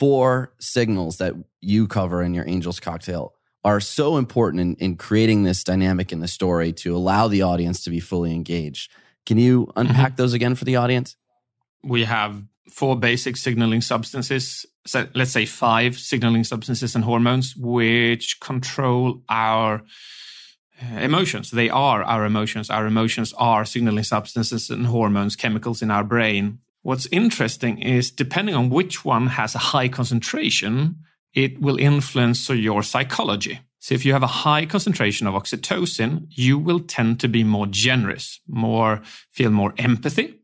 four 0.00 0.54
signals 0.58 1.18
that 1.18 1.34
you 1.60 1.86
cover 1.86 2.22
in 2.22 2.32
your 2.32 2.48
Angel's 2.48 2.80
Cocktail 2.80 3.34
are 3.64 3.80
so 3.80 4.16
important 4.16 4.60
in, 4.60 4.74
in 4.76 4.96
creating 4.96 5.42
this 5.42 5.62
dynamic 5.62 6.10
in 6.10 6.20
the 6.20 6.26
story 6.26 6.72
to 6.72 6.96
allow 6.96 7.28
the 7.28 7.42
audience 7.42 7.84
to 7.84 7.90
be 7.90 8.00
fully 8.00 8.32
engaged. 8.32 8.90
Can 9.26 9.36
you 9.36 9.70
unpack 9.76 10.12
mm-hmm. 10.12 10.16
those 10.16 10.32
again 10.32 10.54
for 10.54 10.64
the 10.64 10.76
audience? 10.76 11.16
We 11.84 12.04
have 12.04 12.42
four 12.70 12.98
basic 12.98 13.36
signaling 13.36 13.82
substances, 13.82 14.64
so 14.86 15.06
let's 15.14 15.32
say 15.32 15.44
five 15.44 15.98
signaling 15.98 16.44
substances 16.44 16.94
and 16.94 17.04
hormones, 17.04 17.54
which 17.54 18.40
control 18.40 19.22
our 19.28 19.82
uh, 20.82 20.98
emotions. 20.98 21.50
They 21.50 21.68
are 21.68 22.02
our 22.02 22.24
emotions. 22.24 22.70
Our 22.70 22.86
emotions 22.86 23.34
are 23.36 23.66
signaling 23.66 24.04
substances 24.04 24.70
and 24.70 24.86
hormones, 24.86 25.36
chemicals 25.36 25.82
in 25.82 25.90
our 25.90 26.04
brain. 26.04 26.60
What's 26.82 27.06
interesting 27.12 27.78
is 27.78 28.10
depending 28.10 28.54
on 28.54 28.70
which 28.70 29.04
one 29.04 29.26
has 29.28 29.54
a 29.54 29.58
high 29.58 29.88
concentration, 29.88 30.96
it 31.34 31.60
will 31.60 31.78
influence 31.78 32.48
your 32.48 32.82
psychology. 32.82 33.60
So 33.78 33.94
if 33.94 34.04
you 34.04 34.12
have 34.12 34.22
a 34.22 34.26
high 34.26 34.66
concentration 34.66 35.26
of 35.26 35.34
oxytocin, 35.34 36.26
you 36.30 36.58
will 36.58 36.80
tend 36.80 37.20
to 37.20 37.28
be 37.28 37.44
more 37.44 37.66
generous, 37.66 38.40
more 38.46 39.02
feel 39.30 39.50
more 39.50 39.74
empathy, 39.78 40.40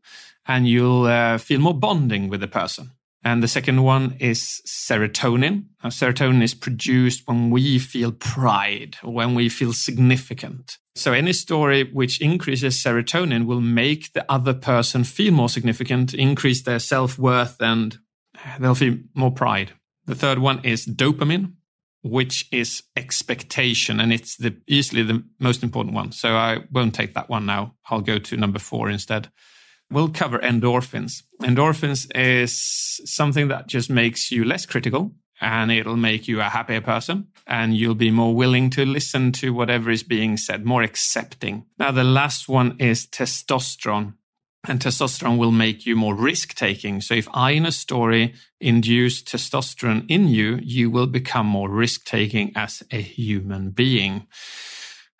and 0.47 0.67
you'll 0.67 1.05
uh, 1.05 1.37
feel 1.37 1.59
more 1.59 1.73
bonding 1.73 2.29
with 2.29 2.41
the 2.41 2.47
person. 2.47 2.91
And 3.23 3.43
the 3.43 3.47
second 3.47 3.83
one 3.83 4.15
is 4.19 4.61
serotonin. 4.65 5.65
Now, 5.83 5.89
serotonin 5.89 6.41
is 6.41 6.53
produced 6.53 7.23
when 7.27 7.49
we 7.49 7.79
feel 7.79 8.11
pride, 8.11 8.95
when 9.03 9.35
we 9.35 9.49
feel 9.49 9.73
significant. 9.73 10.77
So 10.97 11.13
any 11.13 11.31
story 11.31 11.83
which 11.83 12.19
increases 12.21 12.75
serotonin 12.75 13.45
will 13.45 13.61
make 13.61 14.13
the 14.13 14.25
other 14.31 14.53
person 14.53 15.03
feel 15.03 15.31
more 15.31 15.47
significant, 15.47 16.15
increase 16.15 16.63
their 16.63 16.79
self-worth, 16.79 17.61
and 17.61 17.99
they'll 18.59 18.73
feel 18.73 18.97
more 19.13 19.31
pride. 19.31 19.73
The 20.05 20.15
third 20.15 20.39
one 20.39 20.65
is 20.65 20.87
dopamine, 20.87 21.53
which 22.01 22.47
is 22.51 22.81
expectation, 22.95 23.99
and 23.99 24.11
it's 24.11 24.37
the 24.37 24.55
easily 24.67 25.03
the 25.03 25.23
most 25.39 25.61
important 25.61 25.93
one. 25.93 26.13
So 26.13 26.35
I 26.35 26.63
won't 26.71 26.95
take 26.95 27.13
that 27.13 27.29
one 27.29 27.45
now. 27.45 27.75
I'll 27.91 28.01
go 28.01 28.17
to 28.17 28.37
number 28.37 28.59
four 28.59 28.89
instead. 28.89 29.29
We'll 29.91 30.09
cover 30.09 30.39
endorphins. 30.39 31.21
Endorphins 31.43 32.07
is 32.15 33.01
something 33.05 33.49
that 33.49 33.67
just 33.67 33.89
makes 33.89 34.31
you 34.31 34.45
less 34.45 34.65
critical 34.65 35.13
and 35.39 35.71
it'll 35.71 35.97
make 35.97 36.27
you 36.27 36.39
a 36.39 36.45
happier 36.45 36.81
person 36.81 37.27
and 37.47 37.75
you'll 37.75 37.95
be 37.95 38.11
more 38.11 38.35
willing 38.35 38.69
to 38.71 38.85
listen 38.85 39.31
to 39.31 39.53
whatever 39.53 39.89
is 39.89 40.03
being 40.03 40.37
said, 40.37 40.65
more 40.65 40.83
accepting. 40.83 41.65
Now, 41.79 41.91
the 41.91 42.03
last 42.03 42.49
one 42.49 42.75
is 42.79 43.07
testosterone. 43.07 44.13
And 44.67 44.81
testosterone 44.81 45.37
will 45.37 45.51
make 45.51 45.85
you 45.85 45.95
more 45.95 46.13
risk 46.13 46.53
taking. 46.53 46.99
So, 46.99 47.13
if 47.13 47.29
I 47.33 47.51
in 47.51 47.65
a 47.65 47.71
story 47.71 48.33
induce 48.59 49.23
testosterone 49.23 50.05
in 50.09 50.27
you, 50.27 50.59
you 50.61 50.91
will 50.91 51.07
become 51.07 51.45
more 51.45 51.69
risk 51.69 52.03
taking 52.03 52.51
as 52.53 52.83
a 52.91 52.99
human 52.99 53.69
being. 53.69 54.27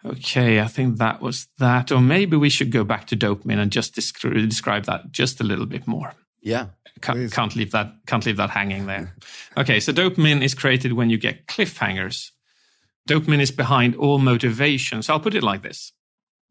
Okay, 0.04 0.60
I 0.60 0.68
think 0.68 0.98
that 0.98 1.22
was 1.22 1.48
that. 1.60 1.94
Or 1.94 2.02
maybe 2.02 2.36
we 2.36 2.50
should 2.50 2.72
go 2.72 2.84
back 2.84 3.08
to 3.08 3.16
dopamine 3.16 3.60
and 3.60 3.72
just 3.72 3.96
describe 3.96 4.84
that 4.86 5.12
just 5.12 5.40
a 5.40 5.46
little 5.46 5.66
bit 5.66 5.88
more. 5.88 6.14
Yeah. 6.48 6.68
Can't, 7.01 7.32
can't, 7.32 7.56
leave 7.56 7.72
that 7.72 7.94
can't 8.08 8.25
leave 8.25 8.38
that 8.38 8.50
hanging 8.50 8.88
there. 8.88 9.13
Okay, 9.56 9.80
so 9.80 9.92
dopamine 9.92 10.42
is 10.42 10.56
created 10.56 10.94
when 10.94 11.10
you 11.10 11.18
get 11.18 11.46
cliffhangers. 11.46 12.32
Dopamine 13.08 13.42
is 13.42 13.51
behind 13.51 13.96
all 13.96 14.18
motivation. 14.18 15.04
So 15.04 15.13
I'll 15.13 15.20
put 15.20 15.36
it 15.36 15.44
like 15.44 15.62
this. 15.62 15.92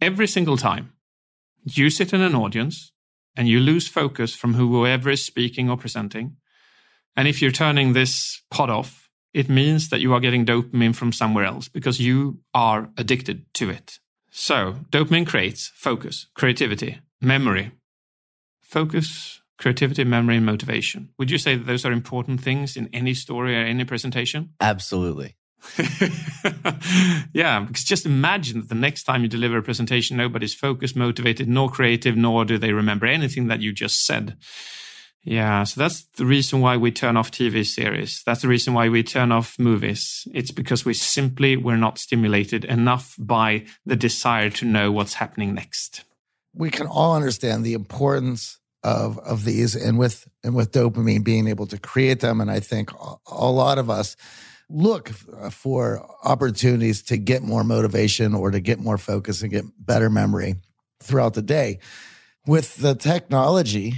Every 0.01 0.27
single 0.27 0.57
time 0.57 0.93
you 1.65 1.91
sit 1.91 2.13
in 2.13 2.21
an 2.21 2.35
audience 2.35 2.93
and 3.35 3.49
you 3.49 3.59
lose 3.59 3.89
focus 3.89 4.35
from 4.35 4.55
whoever 4.55 5.11
is 5.11 5.25
speaking 5.25 5.69
or 5.71 5.77
presenting, 5.77 6.37
and 7.17 7.27
if 7.27 7.41
you're 7.41 7.51
turning 7.51 7.93
this 7.93 8.43
pot 8.51 8.71
off 8.71 9.07
it 9.37 9.51
means 9.51 9.91
that 9.91 10.01
you 10.01 10.15
are 10.15 10.21
getting 10.21 10.47
dopamine 10.47 10.95
from 10.95 11.13
somewhere 11.13 11.45
else 11.45 11.69
because 11.69 12.01
you 12.01 12.39
are 12.55 12.89
addicted 12.97 13.45
to 13.53 13.69
it. 13.69 13.99
So, 14.31 14.77
dopamine 14.91 15.27
creates 15.27 15.71
focus, 15.75 16.27
creativity, 16.35 17.01
memory. 17.21 17.73
Focus, 18.63 19.43
creativity, 19.59 20.05
memory, 20.05 20.37
and 20.37 20.47
motivation. 20.47 21.11
Would 21.19 21.31
you 21.31 21.39
say 21.39 21.57
that 21.57 21.67
those 21.67 21.85
are 21.85 21.93
important 21.93 22.41
things 22.41 22.77
in 22.77 22.89
any 22.93 23.15
story 23.15 23.57
or 23.57 23.61
any 23.61 23.85
presentation? 23.85 24.51
Absolutely. 24.61 25.37
yeah, 27.33 27.61
because 27.61 27.85
just 27.85 28.07
imagine 28.07 28.61
that 28.61 28.69
the 28.69 28.75
next 28.75 29.05
time 29.05 29.23
you 29.23 29.29
deliver 29.29 29.59
a 29.59 29.63
presentation, 29.63 30.17
nobody's 30.17 30.55
focused, 30.55 30.97
motivated, 30.97 31.49
nor 31.49 31.71
creative, 31.71 32.17
nor 32.17 32.45
do 32.45 32.59
they 32.59 32.73
remember 32.73 33.07
anything 33.07 33.49
that 33.49 33.61
you 33.61 33.73
just 33.73 34.05
said. 34.05 34.37
Yeah, 35.23 35.65
so 35.65 35.81
that's 35.81 36.05
the 36.17 36.25
reason 36.25 36.61
why 36.61 36.77
we 36.77 36.93
turn 36.93 37.17
off 37.17 37.33
TV 37.33 37.67
series. 37.67 38.23
That's 38.25 38.43
the 38.43 38.49
reason 38.49 38.75
why 38.75 38.89
we 38.89 39.03
turn 39.03 39.33
off 39.33 39.59
movies. 39.59 40.29
It's 40.33 40.53
because 40.53 40.85
we 40.85 40.95
simply 40.95 41.57
were 41.57 41.77
not 41.77 41.99
stimulated 41.99 42.65
enough 42.65 43.17
by 43.19 43.67
the 43.85 43.97
desire 43.97 44.51
to 44.51 44.65
know 44.65 44.93
what's 44.93 45.15
happening 45.15 45.53
next. 45.53 46.05
We 46.55 46.71
can 46.71 46.87
all 46.87 47.17
understand 47.17 47.65
the 47.65 47.75
importance 47.75 48.61
of 48.87 49.19
of 49.19 49.45
these 49.45 49.75
and 49.75 49.99
with 49.99 50.29
and 50.45 50.55
with 50.55 50.71
dopamine 50.71 51.25
being 51.25 51.49
able 51.49 51.67
to 51.67 51.77
create 51.77 52.21
them 52.21 52.41
and 52.41 52.51
I 52.51 52.61
think 52.61 52.91
a 53.27 53.51
lot 53.51 53.79
of 53.79 53.91
us 53.91 54.17
look 54.69 55.09
for 55.51 56.07
opportunities 56.23 57.03
to 57.03 57.17
get 57.17 57.43
more 57.43 57.65
motivation 57.65 58.33
or 58.33 58.53
to 58.53 58.61
get 58.61 58.79
more 58.79 58.97
focus 58.97 59.43
and 59.43 59.51
get 59.51 59.65
better 59.79 60.09
memory 60.09 60.55
throughout 61.01 61.35
the 61.35 61.43
day. 61.43 61.79
With 62.47 62.77
the 62.77 62.95
technology 62.95 63.95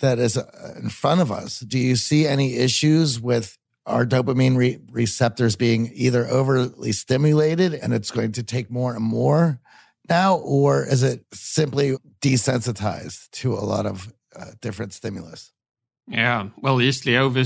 that 0.00 0.18
is 0.18 0.36
uh, 0.36 0.74
in 0.82 0.88
front 0.88 1.20
of 1.20 1.30
us, 1.30 1.60
do 1.60 1.78
you 1.78 1.96
see 1.96 2.26
any 2.26 2.56
issues 2.56 3.20
with 3.20 3.58
our 3.86 4.06
dopamine 4.06 4.56
re- 4.56 4.78
receptors 4.90 5.56
being 5.56 5.90
either 5.94 6.26
overly 6.26 6.92
stimulated 6.92 7.74
and 7.74 7.92
it's 7.92 8.10
going 8.10 8.32
to 8.32 8.42
take 8.42 8.70
more 8.70 8.94
and 8.94 9.04
more 9.04 9.60
now, 10.08 10.36
or 10.36 10.84
is 10.84 11.02
it 11.02 11.24
simply 11.32 11.96
desensitized 12.20 13.30
to 13.30 13.54
a 13.54 13.60
lot 13.60 13.86
of 13.86 14.12
uh, 14.36 14.52
different 14.60 14.92
stimulus? 14.92 15.52
Yeah, 16.10 16.48
well, 16.60 16.82
easily 16.82 17.16
over 17.16 17.44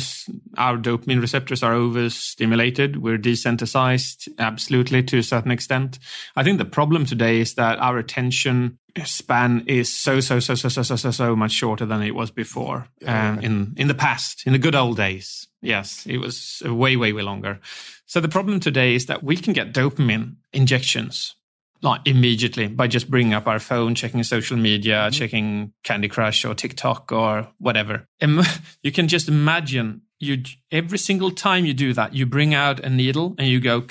our 0.56 0.78
dopamine 0.78 1.20
receptors 1.20 1.62
are 1.62 1.74
overstimulated. 1.74 3.02
We're 3.02 3.18
desensitized, 3.18 4.28
absolutely, 4.38 5.02
to 5.02 5.18
a 5.18 5.22
certain 5.22 5.50
extent. 5.50 5.98
I 6.34 6.44
think 6.44 6.56
the 6.56 6.64
problem 6.64 7.04
today 7.04 7.40
is 7.40 7.54
that 7.56 7.78
our 7.78 7.98
attention 7.98 8.78
span 9.04 9.64
is 9.66 9.94
so 9.94 10.20
so 10.20 10.38
so 10.38 10.54
so 10.54 10.68
so 10.68 10.82
so 10.82 10.96
so, 10.96 11.10
so 11.10 11.36
much 11.36 11.52
shorter 11.52 11.84
than 11.84 12.02
it 12.02 12.14
was 12.14 12.30
before. 12.30 12.88
Um, 13.04 13.40
in 13.40 13.74
in 13.76 13.88
the 13.88 13.94
past, 13.94 14.46
in 14.46 14.52
the 14.54 14.58
good 14.58 14.74
old 14.74 14.96
days, 14.96 15.46
yes, 15.60 16.06
it 16.06 16.18
was 16.18 16.62
way 16.64 16.96
way 16.96 17.12
way 17.12 17.22
longer. 17.22 17.60
So 18.06 18.20
the 18.20 18.28
problem 18.28 18.60
today 18.60 18.94
is 18.94 19.06
that 19.06 19.22
we 19.22 19.36
can 19.36 19.52
get 19.52 19.74
dopamine 19.74 20.36
injections 20.54 21.34
like 21.82 22.00
immediately 22.06 22.66
by 22.66 22.86
just 22.86 23.10
bringing 23.10 23.34
up 23.34 23.46
our 23.46 23.58
phone, 23.58 23.94
checking 23.94 24.22
social 24.22 24.56
media, 24.56 24.96
mm-hmm. 24.96 25.10
checking 25.10 25.72
Candy 25.82 26.08
Crush 26.08 26.44
or 26.44 26.54
TikTok 26.54 27.12
or 27.12 27.48
whatever. 27.58 28.08
you 28.82 28.92
can 28.92 29.08
just 29.08 29.28
imagine 29.28 30.02
you 30.18 30.42
every 30.70 30.98
single 30.98 31.30
time 31.30 31.66
you 31.66 31.74
do 31.74 31.92
that, 31.92 32.14
you 32.14 32.26
bring 32.26 32.54
out 32.54 32.80
a 32.80 32.88
needle 32.88 33.34
and 33.38 33.48
you 33.48 33.60
go 33.60 33.86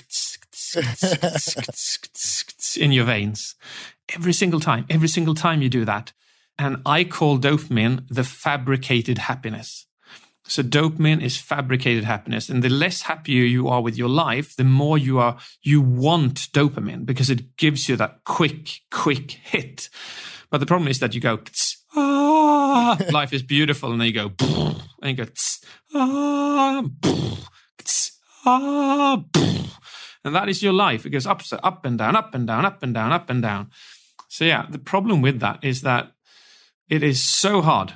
in 2.77 2.91
your 2.91 3.05
veins. 3.05 3.55
Every 4.13 4.33
single 4.33 4.59
time, 4.59 4.85
every 4.89 5.07
single 5.07 5.35
time 5.35 5.61
you 5.61 5.69
do 5.69 5.85
that. 5.85 6.11
And 6.57 6.77
I 6.85 7.03
call 7.03 7.39
dopamine 7.39 8.05
the 8.09 8.23
fabricated 8.23 9.17
happiness. 9.17 9.85
So 10.45 10.61
dopamine 10.61 11.21
is 11.21 11.37
fabricated 11.37 12.03
happiness, 12.03 12.49
and 12.49 12.61
the 12.61 12.69
less 12.69 13.03
happier 13.03 13.43
you 13.43 13.69
are 13.69 13.81
with 13.81 13.97
your 13.97 14.09
life, 14.09 14.55
the 14.55 14.65
more 14.65 14.97
you 14.97 15.19
are 15.19 15.37
you 15.61 15.81
want 15.81 16.51
dopamine 16.51 17.05
because 17.05 17.29
it 17.29 17.55
gives 17.55 17.87
you 17.87 17.95
that 17.95 18.23
quick, 18.25 18.81
quick 18.91 19.31
hit. 19.31 19.89
But 20.51 20.59
the 20.59 20.65
problem 20.65 20.89
is 20.89 20.99
that 20.99 21.15
you 21.15 21.21
go, 21.21 21.39
ah, 21.95 22.97
life 23.11 23.31
is 23.31 23.41
beautiful, 23.41 23.91
and 23.91 24.01
then 24.01 24.07
you 24.07 24.13
go, 24.13 24.31
and 25.01 25.17
you 25.17 25.25
go, 25.25 25.31
ah, 25.95 26.83
ah, 28.45 29.23
and 30.25 30.35
that 30.35 30.49
is 30.49 30.61
your 30.61 30.73
life. 30.73 31.05
It 31.05 31.11
goes 31.11 31.25
up, 31.25 31.41
up 31.63 31.85
and 31.85 31.97
down, 31.97 32.15
up 32.15 32.35
and 32.35 32.45
down, 32.45 32.65
up 32.65 32.83
and 32.83 32.93
down, 32.93 33.11
up 33.11 33.29
and 33.29 33.41
down. 33.41 33.71
So 34.27 34.45
yeah, 34.45 34.65
the 34.69 34.79
problem 34.79 35.21
with 35.21 35.39
that 35.39 35.63
is 35.63 35.81
that 35.81 36.11
it 36.89 37.01
is 37.01 37.23
so 37.23 37.61
hard 37.61 37.93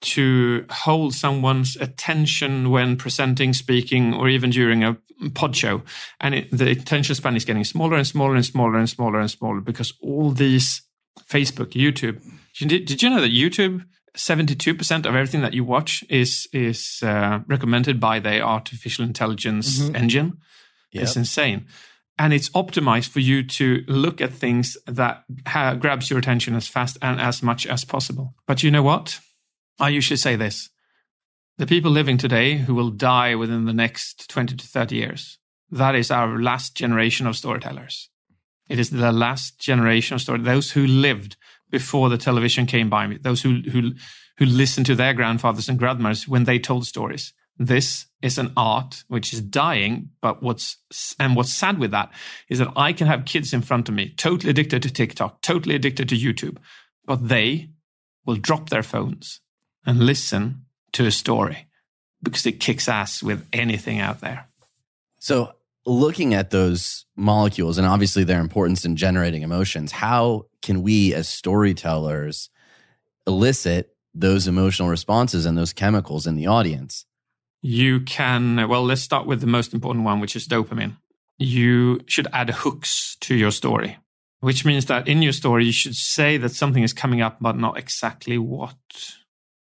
to 0.00 0.64
hold 0.70 1.14
someone's 1.14 1.76
attention 1.76 2.70
when 2.70 2.96
presenting, 2.96 3.52
speaking, 3.52 4.14
or 4.14 4.28
even 4.28 4.50
during 4.50 4.84
a 4.84 4.96
pod 5.34 5.56
show. 5.56 5.82
And 6.20 6.34
it, 6.34 6.50
the 6.50 6.70
attention 6.70 7.14
span 7.14 7.36
is 7.36 7.44
getting 7.44 7.64
smaller 7.64 7.96
and 7.96 8.06
smaller 8.06 8.34
and 8.34 8.46
smaller 8.46 8.78
and 8.78 8.88
smaller 8.88 9.20
and 9.20 9.30
smaller 9.30 9.60
because 9.60 9.92
all 10.00 10.30
these 10.30 10.82
Facebook, 11.28 11.72
YouTube. 11.72 12.22
Did, 12.58 12.86
did 12.86 13.02
you 13.02 13.10
know 13.10 13.20
that 13.20 13.32
YouTube, 13.32 13.84
72% 14.16 14.98
of 15.06 15.14
everything 15.14 15.42
that 15.42 15.54
you 15.54 15.64
watch 15.64 16.04
is, 16.08 16.48
is 16.52 17.00
uh, 17.02 17.40
recommended 17.46 18.00
by 18.00 18.18
the 18.18 18.40
artificial 18.40 19.04
intelligence 19.04 19.80
mm-hmm. 19.80 19.96
engine? 19.96 20.38
Yep. 20.92 21.02
It's 21.02 21.16
insane. 21.16 21.66
And 22.20 22.32
it's 22.32 22.48
optimized 22.50 23.10
for 23.10 23.20
you 23.20 23.44
to 23.44 23.84
look 23.86 24.20
at 24.20 24.32
things 24.32 24.76
that 24.86 25.24
ha- 25.46 25.74
grabs 25.74 26.10
your 26.10 26.18
attention 26.18 26.56
as 26.56 26.66
fast 26.66 26.98
and 27.00 27.20
as 27.20 27.42
much 27.42 27.66
as 27.66 27.84
possible. 27.84 28.34
But 28.46 28.62
you 28.62 28.72
know 28.72 28.82
what? 28.82 29.20
Ah, 29.78 29.86
I 29.86 29.88
usually 29.88 30.16
say 30.16 30.36
this 30.36 30.70
the 31.58 31.66
people 31.66 31.90
living 31.90 32.18
today 32.18 32.56
who 32.56 32.74
will 32.74 32.90
die 32.90 33.34
within 33.34 33.64
the 33.64 33.72
next 33.72 34.30
20 34.30 34.56
to 34.56 34.66
30 34.66 34.94
years, 34.94 35.38
that 35.70 35.96
is 35.96 36.10
our 36.10 36.40
last 36.40 36.76
generation 36.76 37.26
of 37.26 37.36
storytellers. 37.36 38.08
It 38.68 38.78
is 38.78 38.90
the 38.90 39.12
last 39.12 39.58
generation 39.58 40.14
of 40.14 40.20
story, 40.20 40.40
those 40.40 40.70
who 40.70 40.86
lived 40.86 41.36
before 41.70 42.08
the 42.08 42.18
television 42.18 42.66
came 42.66 42.88
by, 42.88 43.06
me, 43.06 43.16
those 43.16 43.42
who, 43.42 43.60
who, 43.72 43.92
who 44.38 44.44
listened 44.44 44.86
to 44.86 44.94
their 44.94 45.14
grandfathers 45.14 45.68
and 45.68 45.78
grandmothers 45.78 46.28
when 46.28 46.44
they 46.44 46.58
told 46.58 46.86
stories. 46.86 47.32
This 47.56 48.06
is 48.22 48.38
an 48.38 48.52
art 48.56 49.02
which 49.08 49.32
is 49.32 49.40
dying, 49.40 50.10
but 50.22 50.42
what's, 50.42 50.76
and 51.18 51.34
what's 51.34 51.52
sad 51.52 51.78
with 51.78 51.90
that 51.90 52.12
is 52.48 52.60
that 52.60 52.72
I 52.76 52.92
can 52.92 53.08
have 53.08 53.24
kids 53.24 53.52
in 53.52 53.62
front 53.62 53.88
of 53.88 53.96
me, 53.96 54.14
totally 54.16 54.50
addicted 54.50 54.82
to 54.84 54.92
TikTok, 54.92 55.42
totally 55.42 55.74
addicted 55.74 56.08
to 56.10 56.16
YouTube, 56.16 56.58
but 57.04 57.26
they 57.26 57.70
will 58.24 58.36
drop 58.36 58.68
their 58.68 58.84
phones 58.84 59.40
and 59.86 60.00
listen 60.00 60.66
to 60.92 61.06
a 61.06 61.10
story 61.10 61.66
because 62.22 62.46
it 62.46 62.60
kicks 62.60 62.88
ass 62.88 63.22
with 63.22 63.46
anything 63.52 64.00
out 64.00 64.20
there. 64.20 64.48
So, 65.20 65.52
looking 65.86 66.34
at 66.34 66.50
those 66.50 67.06
molecules 67.16 67.78
and 67.78 67.86
obviously 67.86 68.24
their 68.24 68.40
importance 68.40 68.84
in 68.84 68.96
generating 68.96 69.42
emotions, 69.42 69.92
how 69.92 70.46
can 70.62 70.82
we 70.82 71.14
as 71.14 71.28
storytellers 71.28 72.50
elicit 73.26 73.96
those 74.14 74.48
emotional 74.48 74.88
responses 74.88 75.46
and 75.46 75.56
those 75.56 75.72
chemicals 75.72 76.26
in 76.26 76.36
the 76.36 76.46
audience? 76.46 77.06
You 77.60 78.00
can, 78.00 78.68
well, 78.68 78.84
let's 78.84 79.02
start 79.02 79.26
with 79.26 79.40
the 79.40 79.46
most 79.46 79.74
important 79.74 80.04
one, 80.04 80.20
which 80.20 80.36
is 80.36 80.46
dopamine. 80.46 80.96
You 81.38 82.00
should 82.06 82.28
add 82.32 82.50
hooks 82.50 83.16
to 83.20 83.34
your 83.34 83.50
story, 83.50 83.98
which 84.40 84.64
means 84.64 84.86
that 84.86 85.08
in 85.08 85.22
your 85.22 85.32
story, 85.32 85.64
you 85.64 85.72
should 85.72 85.94
say 85.94 86.36
that 86.36 86.50
something 86.50 86.82
is 86.82 86.92
coming 86.92 87.20
up, 87.20 87.38
but 87.40 87.56
not 87.56 87.78
exactly 87.78 88.38
what 88.38 88.76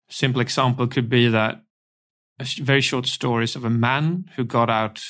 simple 0.08 0.40
example 0.40 0.86
could 0.86 1.08
be 1.08 1.28
that 1.28 1.62
a 2.38 2.44
very 2.62 2.80
short 2.80 3.06
stories 3.06 3.56
of 3.56 3.64
a 3.64 3.70
man 3.70 4.30
who 4.36 4.44
got 4.44 4.70
out 4.70 5.02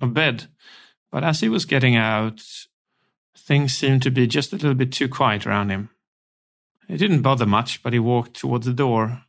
of 0.00 0.14
bed, 0.14 0.46
but 1.10 1.24
as 1.24 1.40
he 1.40 1.48
was 1.48 1.64
getting 1.64 1.96
out, 1.96 2.42
things 3.36 3.74
seemed 3.74 4.02
to 4.02 4.10
be 4.10 4.26
just 4.26 4.52
a 4.52 4.56
little 4.56 4.74
bit 4.74 4.92
too 4.92 5.08
quiet 5.08 5.46
around 5.46 5.70
him. 5.70 5.90
It 6.88 6.98
didn't 6.98 7.22
bother 7.22 7.46
much, 7.46 7.82
but 7.82 7.92
he 7.92 7.98
walked 7.98 8.34
towards 8.34 8.66
the 8.66 8.74
door. 8.74 9.22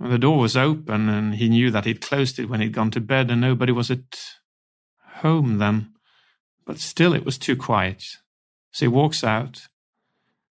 The 0.00 0.18
door 0.18 0.38
was 0.38 0.56
open, 0.56 1.08
and 1.10 1.34
he 1.34 1.50
knew 1.50 1.70
that 1.70 1.84
he'd 1.84 2.00
closed 2.00 2.38
it 2.38 2.48
when 2.48 2.60
he'd 2.60 2.72
gone 2.72 2.90
to 2.92 3.00
bed, 3.00 3.30
and 3.30 3.40
nobody 3.40 3.72
was 3.72 3.90
at 3.90 4.38
home 5.16 5.58
then. 5.58 5.92
But 6.64 6.78
still, 6.78 7.12
it 7.12 7.24
was 7.24 7.36
too 7.36 7.56
quiet. 7.56 8.04
So 8.72 8.86
he 8.86 8.88
walks 8.88 9.22
out. 9.22 9.66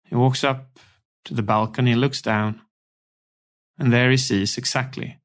He 0.04 0.14
walks 0.14 0.44
up 0.44 0.78
to 1.24 1.34
the 1.34 1.42
balcony, 1.42 1.96
looks 1.96 2.22
down 2.22 2.60
and 3.78 3.92
there 3.92 4.10
he 4.10 4.16
sees 4.16 4.58
exactly 4.58 5.18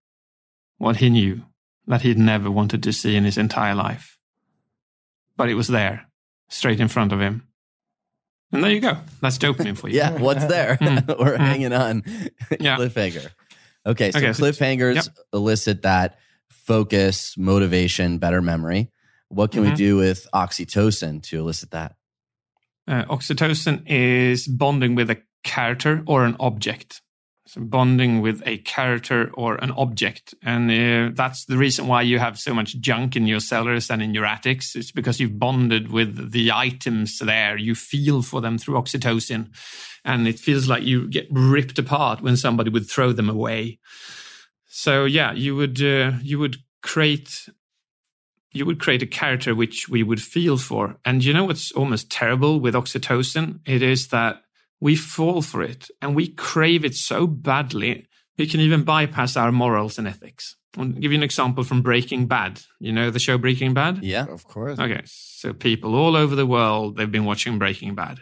what 0.77 0.98
he 0.98 1.10
knew 1.10 1.44
that 1.88 2.01
he'd 2.01 2.18
never 2.18 2.51
wanted 2.51 2.84
to 2.84 2.94
see 2.94 3.16
in 3.16 3.24
his 3.24 3.38
entire 3.38 3.75
life. 3.75 4.18
But 5.36 5.50
it 5.50 5.56
was 5.56 5.68
there, 5.68 6.08
straight 6.50 6.80
in 6.80 6.88
front 6.88 7.12
of 7.13 7.22
him. 7.22 7.48
And 8.51 8.63
there 8.63 8.72
you 8.72 8.80
go. 8.80 8.98
That's 9.22 9.38
dopamine 9.38 9.77
for 9.77 9.89
you. 9.89 9.98
yeah, 9.98 10.12
what's 10.12 10.46
there? 10.46 10.77
Mm. 10.77 11.08
We're 11.20 11.38
mm. 11.38 11.39
hanging 11.39 11.74
on. 11.74 12.04
yeah. 12.60 12.77
Cliffhanger. 12.77 13.30
Okay, 13.86 14.12
so 14.12 14.20
okay, 14.20 14.30
cliffhangers 14.30 15.04
so, 15.04 15.12
yep. 15.16 15.25
elicit 15.34 15.82
that 15.84 16.18
focus, 16.50 17.38
motivation, 17.38 18.18
better 18.18 18.42
memory. 18.42 18.92
What 19.30 19.51
can 19.51 19.62
mm-hmm. 19.63 19.72
we 19.72 19.77
do 19.77 19.98
with 19.98 20.27
oxytocin 20.34 21.24
to 21.24 21.39
elicit 21.39 21.72
that? 21.72 21.96
Uh, 22.88 23.04
oxytocin 23.06 23.84
is 23.86 24.48
bonding 24.48 24.95
with 24.95 25.10
a 25.10 25.22
character 25.43 26.04
or 26.06 26.26
an 26.26 26.36
object. 26.39 27.02
Bonding 27.56 28.22
with 28.22 28.42
a 28.46 28.58
character 28.60 29.32
or 29.34 29.56
an 29.56 29.72
object. 29.72 30.34
And 30.44 30.70
uh, 30.70 31.14
that's 31.16 31.46
the 31.46 31.58
reason 31.58 31.88
why 31.88 32.02
you 32.02 32.20
have 32.20 32.38
so 32.40 32.54
much 32.54 32.80
junk 32.80 33.16
in 33.16 33.28
your 33.28 33.40
cellars 33.40 33.90
and 33.90 34.02
in 34.02 34.14
your 34.14 34.26
attics. 34.26 34.76
It's 34.76 34.92
because 34.92 35.20
you've 35.20 35.40
bonded 35.40 35.92
with 35.92 36.32
the 36.32 36.52
items 36.52 37.20
there. 37.20 37.58
You 37.58 37.76
feel 37.76 38.22
for 38.22 38.42
them 38.42 38.58
through 38.58 38.76
oxytocin. 38.76 39.50
And 40.04 40.28
it 40.28 40.40
feels 40.40 40.68
like 40.68 40.84
you 40.84 41.08
get 41.10 41.28
ripped 41.32 41.80
apart 41.80 42.22
when 42.22 42.38
somebody 42.38 42.70
would 42.70 42.90
throw 42.90 43.12
them 43.12 43.30
away. 43.30 43.80
So 44.68 45.06
yeah, 45.06 45.34
you 45.34 45.56
would, 45.56 45.82
uh, 45.82 46.14
you 46.22 46.40
would 46.40 46.58
create 46.82 47.50
you 48.54 48.66
would 48.66 48.80
create 48.80 49.04
a 49.04 49.08
character 49.08 49.54
which 49.54 49.88
we 49.88 50.04
would 50.04 50.22
feel 50.22 50.58
for. 50.58 50.98
And 51.06 51.24
you 51.24 51.34
know 51.34 51.46
what's 51.46 51.72
almost 51.72 52.10
terrible 52.10 52.60
with 52.60 52.74
oxytocin? 52.74 53.60
It 53.66 53.82
is 53.82 54.08
that 54.08 54.42
we 54.80 54.96
fall 54.96 55.42
for 55.42 55.62
it 55.62 55.90
and 56.02 56.16
we 56.16 56.28
crave 56.28 56.86
it 56.86 56.96
so 56.96 57.28
badly, 57.28 58.08
we 58.38 58.48
can 58.48 58.60
even 58.60 58.84
bypass 58.84 59.36
our 59.36 59.52
morals 59.52 59.98
and 59.98 60.08
ethics. 60.08 60.56
I'll 60.78 60.86
give 60.86 61.12
you 61.12 61.18
an 61.18 61.24
example 61.24 61.63
from 61.63 61.82
Breaking 61.82 62.28
Bad. 62.28 62.62
You 62.80 62.92
know 62.92 63.10
the 63.10 63.20
show 63.20 63.38
Breaking 63.38 63.74
Bad? 63.74 64.04
Yeah, 64.04 64.26
of 64.30 64.44
course. 64.44 64.78
Okay, 64.78 65.02
so 65.06 65.54
people 65.54 65.96
all 65.96 66.16
over 66.16 66.36
the 66.36 66.46
world, 66.46 66.98
they've 66.98 67.12
been 67.12 67.26
watching 67.26 67.58
Breaking 67.58 67.96
Bad. 67.96 68.20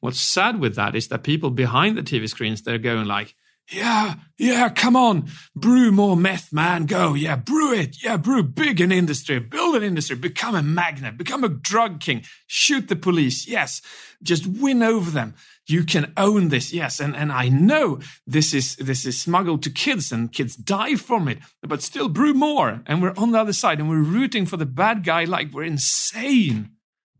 What's 0.00 0.20
sad 0.20 0.60
with 0.60 0.76
that 0.76 0.94
is 0.94 1.08
that 1.08 1.22
people 1.22 1.50
behind 1.50 1.96
the 1.96 2.02
TV 2.02 2.28
screens, 2.28 2.62
they're 2.62 2.78
going 2.78 3.06
like, 3.06 3.34
yeah, 3.72 4.16
yeah, 4.36 4.68
come 4.68 4.94
on, 4.94 5.30
brew 5.56 5.90
more 5.90 6.18
meth, 6.18 6.52
man, 6.52 6.84
go, 6.84 7.14
yeah, 7.14 7.36
brew 7.36 7.72
it, 7.72 7.96
yeah, 8.02 8.18
brew 8.18 8.42
big 8.42 8.78
an 8.78 8.92
industry, 8.92 9.38
build 9.38 9.76
an 9.76 9.82
industry, 9.82 10.16
become 10.16 10.54
a 10.54 10.62
magnet, 10.62 11.16
become 11.16 11.44
a 11.44 11.48
drug 11.48 12.00
king, 12.00 12.24
shoot 12.46 12.88
the 12.88 12.96
police, 12.96 13.48
yes, 13.48 13.80
just 14.22 14.46
win 14.46 14.82
over 14.82 15.10
them 15.10 15.34
you 15.66 15.84
can 15.84 16.12
own 16.16 16.48
this 16.48 16.72
yes. 16.72 17.00
And 17.00 17.16
and 17.16 17.32
i 17.32 17.48
know 17.48 18.00
this 18.26 18.52
is 18.52 18.76
this 18.76 19.06
is 19.06 19.20
smuggled 19.20 19.62
to 19.62 19.70
kids 19.70 20.12
and 20.12 20.32
kids 20.32 20.56
die 20.56 20.96
from 20.96 21.28
it 21.28 21.38
but 21.62 21.82
still 21.82 22.08
brew 22.08 22.34
more. 22.34 22.82
And 22.86 23.02
we're 23.02 23.14
on 23.16 23.32
the 23.32 23.40
other 23.40 23.52
side 23.52 23.80
and 23.80 23.88
we're 23.88 23.98
rooting 23.98 24.46
for 24.46 24.56
the 24.56 24.66
bad 24.66 25.04
guy 25.04 25.24
like 25.24 25.52
we're 25.52 25.64
insane. 25.64 26.70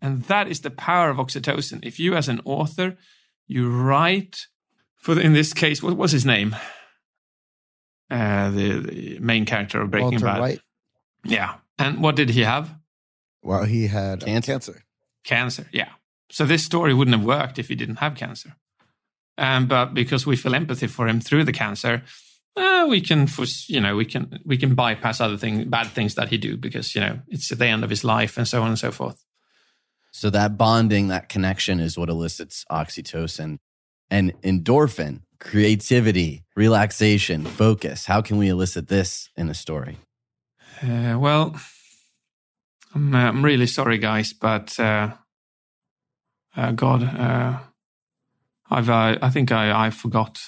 And 0.01 0.25
that 0.25 0.49
is 0.49 0.61
the 0.61 0.71
power 0.71 1.09
of 1.09 1.17
oxytocin. 1.17 1.85
If 1.85 1.99
you 1.99 2.15
as 2.15 2.29
an 2.29 2.41
author 2.45 2.97
you 3.47 3.71
write 3.71 4.47
for 4.97 5.15
the, 5.15 5.21
in 5.21 5.33
this 5.33 5.53
case 5.53 5.83
what 5.83 5.97
was 5.97 6.13
his 6.13 6.27
name? 6.27 6.57
Uh, 8.11 8.51
the, 8.51 8.81
the, 8.81 9.19
main 9.19 9.45
character 9.47 9.81
of 9.81 9.91
breaking 9.91 10.11
Walter 10.11 10.27
bad. 10.27 10.41
White. 10.41 10.61
yeah. 11.25 11.55
And 11.79 12.03
what 12.03 12.17
did 12.17 12.31
he 12.31 12.43
have? 12.43 12.75
Well 13.43 13.65
he 13.65 13.87
had 13.87 14.21
cancer 14.21 14.53
cancer, 14.53 14.83
cancer 15.25 15.67
yeah 15.73 15.89
so 16.31 16.45
this 16.45 16.65
story 16.65 16.95
wouldn't 16.95 17.17
have 17.17 17.27
worked 17.27 17.59
if 17.59 17.69
he 17.69 17.75
didn't 17.75 17.97
have 17.97 18.15
cancer. 18.15 18.57
Um, 19.37 19.67
but 19.67 19.95
because 19.95 20.27
we 20.27 20.37
feel 20.37 20.55
empathy 20.55 20.87
for 20.87 21.09
him 21.09 21.21
through 21.21 21.45
the 21.45 21.53
cancer, 21.53 22.03
uh, 22.57 22.87
we 22.89 23.01
can, 23.01 23.27
you 23.67 23.81
know, 23.81 23.97
we 23.97 24.05
can 24.05 24.39
we 24.45 24.57
can 24.57 24.75
bypass 24.75 25.21
other 25.21 25.37
things, 25.37 25.65
bad 25.65 25.89
things 25.89 26.15
that 26.15 26.29
he 26.29 26.39
do 26.39 26.57
because 26.57 26.95
you 26.95 27.01
know 27.01 27.19
it's 27.29 27.51
at 27.51 27.59
the 27.59 27.67
end 27.67 27.83
of 27.83 27.91
his 27.91 28.05
life 28.05 28.37
and 28.37 28.47
so 28.47 28.63
on 28.63 28.69
and 28.69 28.79
so 28.79 28.93
forth. 28.93 29.25
So 30.13 30.31
that 30.31 30.57
bonding, 30.57 31.09
that 31.09 31.29
connection, 31.29 31.81
is 31.81 31.99
what 31.99 32.09
elicits 32.09 32.65
oxytocin 32.71 33.59
and 34.11 34.33
endorphin, 34.43 35.23
creativity, 35.41 36.45
relaxation, 36.55 37.45
focus. 37.45 38.07
How 38.07 38.23
can 38.23 38.37
we 38.37 38.49
elicit 38.49 38.87
this 38.87 39.29
in 39.37 39.49
a 39.51 39.55
story? 39.55 39.99
Uh, 40.81 41.19
well, 41.19 41.57
I'm, 42.95 43.13
uh, 43.13 43.19
I'm 43.19 43.45
really 43.45 43.67
sorry, 43.67 43.99
guys, 43.99 44.33
but 44.33 44.79
uh, 44.79 45.15
uh, 46.57 46.73
God, 46.73 47.03
uh, 47.03 47.59
I've 48.71 48.91
uh, 48.91 49.19
I 49.21 49.31
think 49.31 49.53
I 49.53 49.87
I 49.87 49.91
forgot. 49.91 50.41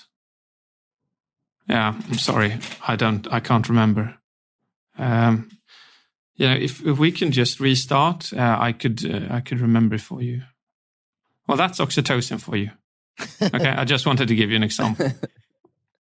Yeah, 1.69 2.01
I'm 2.09 2.19
sorry. 2.19 2.59
I 2.87 2.97
don't. 2.97 3.27
I 3.33 3.40
can't 3.40 3.69
remember. 3.69 4.16
Um, 4.99 5.51
you 6.37 6.47
know, 6.49 6.55
if 6.55 6.85
if 6.85 6.99
we 6.99 7.12
can 7.12 7.33
just 7.33 7.61
restart, 7.61 8.33
uh, 8.33 8.57
I 8.61 8.73
could 8.73 9.05
uh, 9.05 9.35
I 9.35 9.40
could 9.40 9.61
remember 9.61 9.99
for 9.99 10.23
you. 10.23 10.42
Well, 11.47 11.57
that's 11.57 11.79
oxytocin 11.81 12.40
for 12.40 12.57
you. 12.57 12.71
Okay, 13.40 13.71
I 13.71 13.85
just 13.85 14.07
wanted 14.07 14.29
to 14.29 14.35
give 14.35 14.51
you 14.51 14.57
an 14.57 14.62
example. 14.62 15.11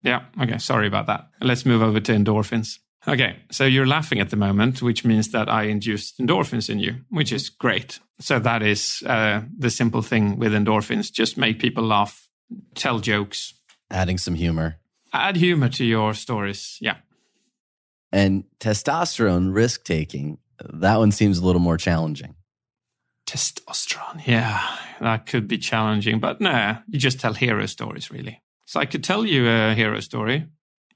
Yeah. 0.04 0.26
Okay. 0.42 0.58
Sorry 0.58 0.88
about 0.88 1.08
that. 1.08 1.28
Let's 1.42 1.66
move 1.66 1.82
over 1.82 2.00
to 2.00 2.12
endorphins. 2.14 2.80
Okay. 3.08 3.38
So 3.52 3.64
you're 3.66 3.88
laughing 3.88 4.20
at 4.20 4.30
the 4.30 4.36
moment, 4.36 4.82
which 4.82 5.06
means 5.06 5.30
that 5.32 5.48
I 5.50 5.64
induced 5.64 6.20
endorphins 6.20 6.70
in 6.70 6.80
you, 6.80 6.96
which 7.10 7.32
is 7.32 7.50
great. 7.50 8.00
So 8.20 8.40
that 8.40 8.62
is 8.64 9.02
uh, 9.06 9.42
the 9.58 9.70
simple 9.70 10.02
thing 10.02 10.38
with 10.40 10.52
endorphins. 10.54 11.12
Just 11.12 11.38
make 11.38 11.60
people 11.60 11.84
laugh, 11.86 12.28
tell 12.76 13.00
jokes, 13.00 13.54
Adding 13.90 14.18
some 14.18 14.36
humor. 14.36 14.76
add 15.14 15.38
humor 15.38 15.70
to 15.70 15.86
your 15.86 16.14
stories. 16.14 16.78
Yeah. 16.82 16.98
And 18.12 18.44
testosterone 18.60 19.54
risk 19.56 19.84
taking, 19.86 20.40
that 20.74 20.98
one 20.98 21.12
seems 21.12 21.38
a 21.38 21.46
little 21.46 21.62
more 21.62 21.78
challenging. 21.78 22.36
Testosterone. 23.26 24.26
Yeah. 24.26 24.62
That 25.00 25.26
could 25.26 25.48
be 25.48 25.58
challenging, 25.58 26.20
but 26.20 26.42
nah, 26.42 26.78
you 26.88 27.00
just 27.00 27.20
tell 27.20 27.34
hero 27.34 27.66
stories, 27.68 28.10
really. 28.12 28.42
So 28.66 28.80
I 28.80 28.86
could 28.86 29.04
tell 29.04 29.26
you 29.26 29.48
a 29.48 29.74
hero 29.74 30.00
story. 30.02 30.48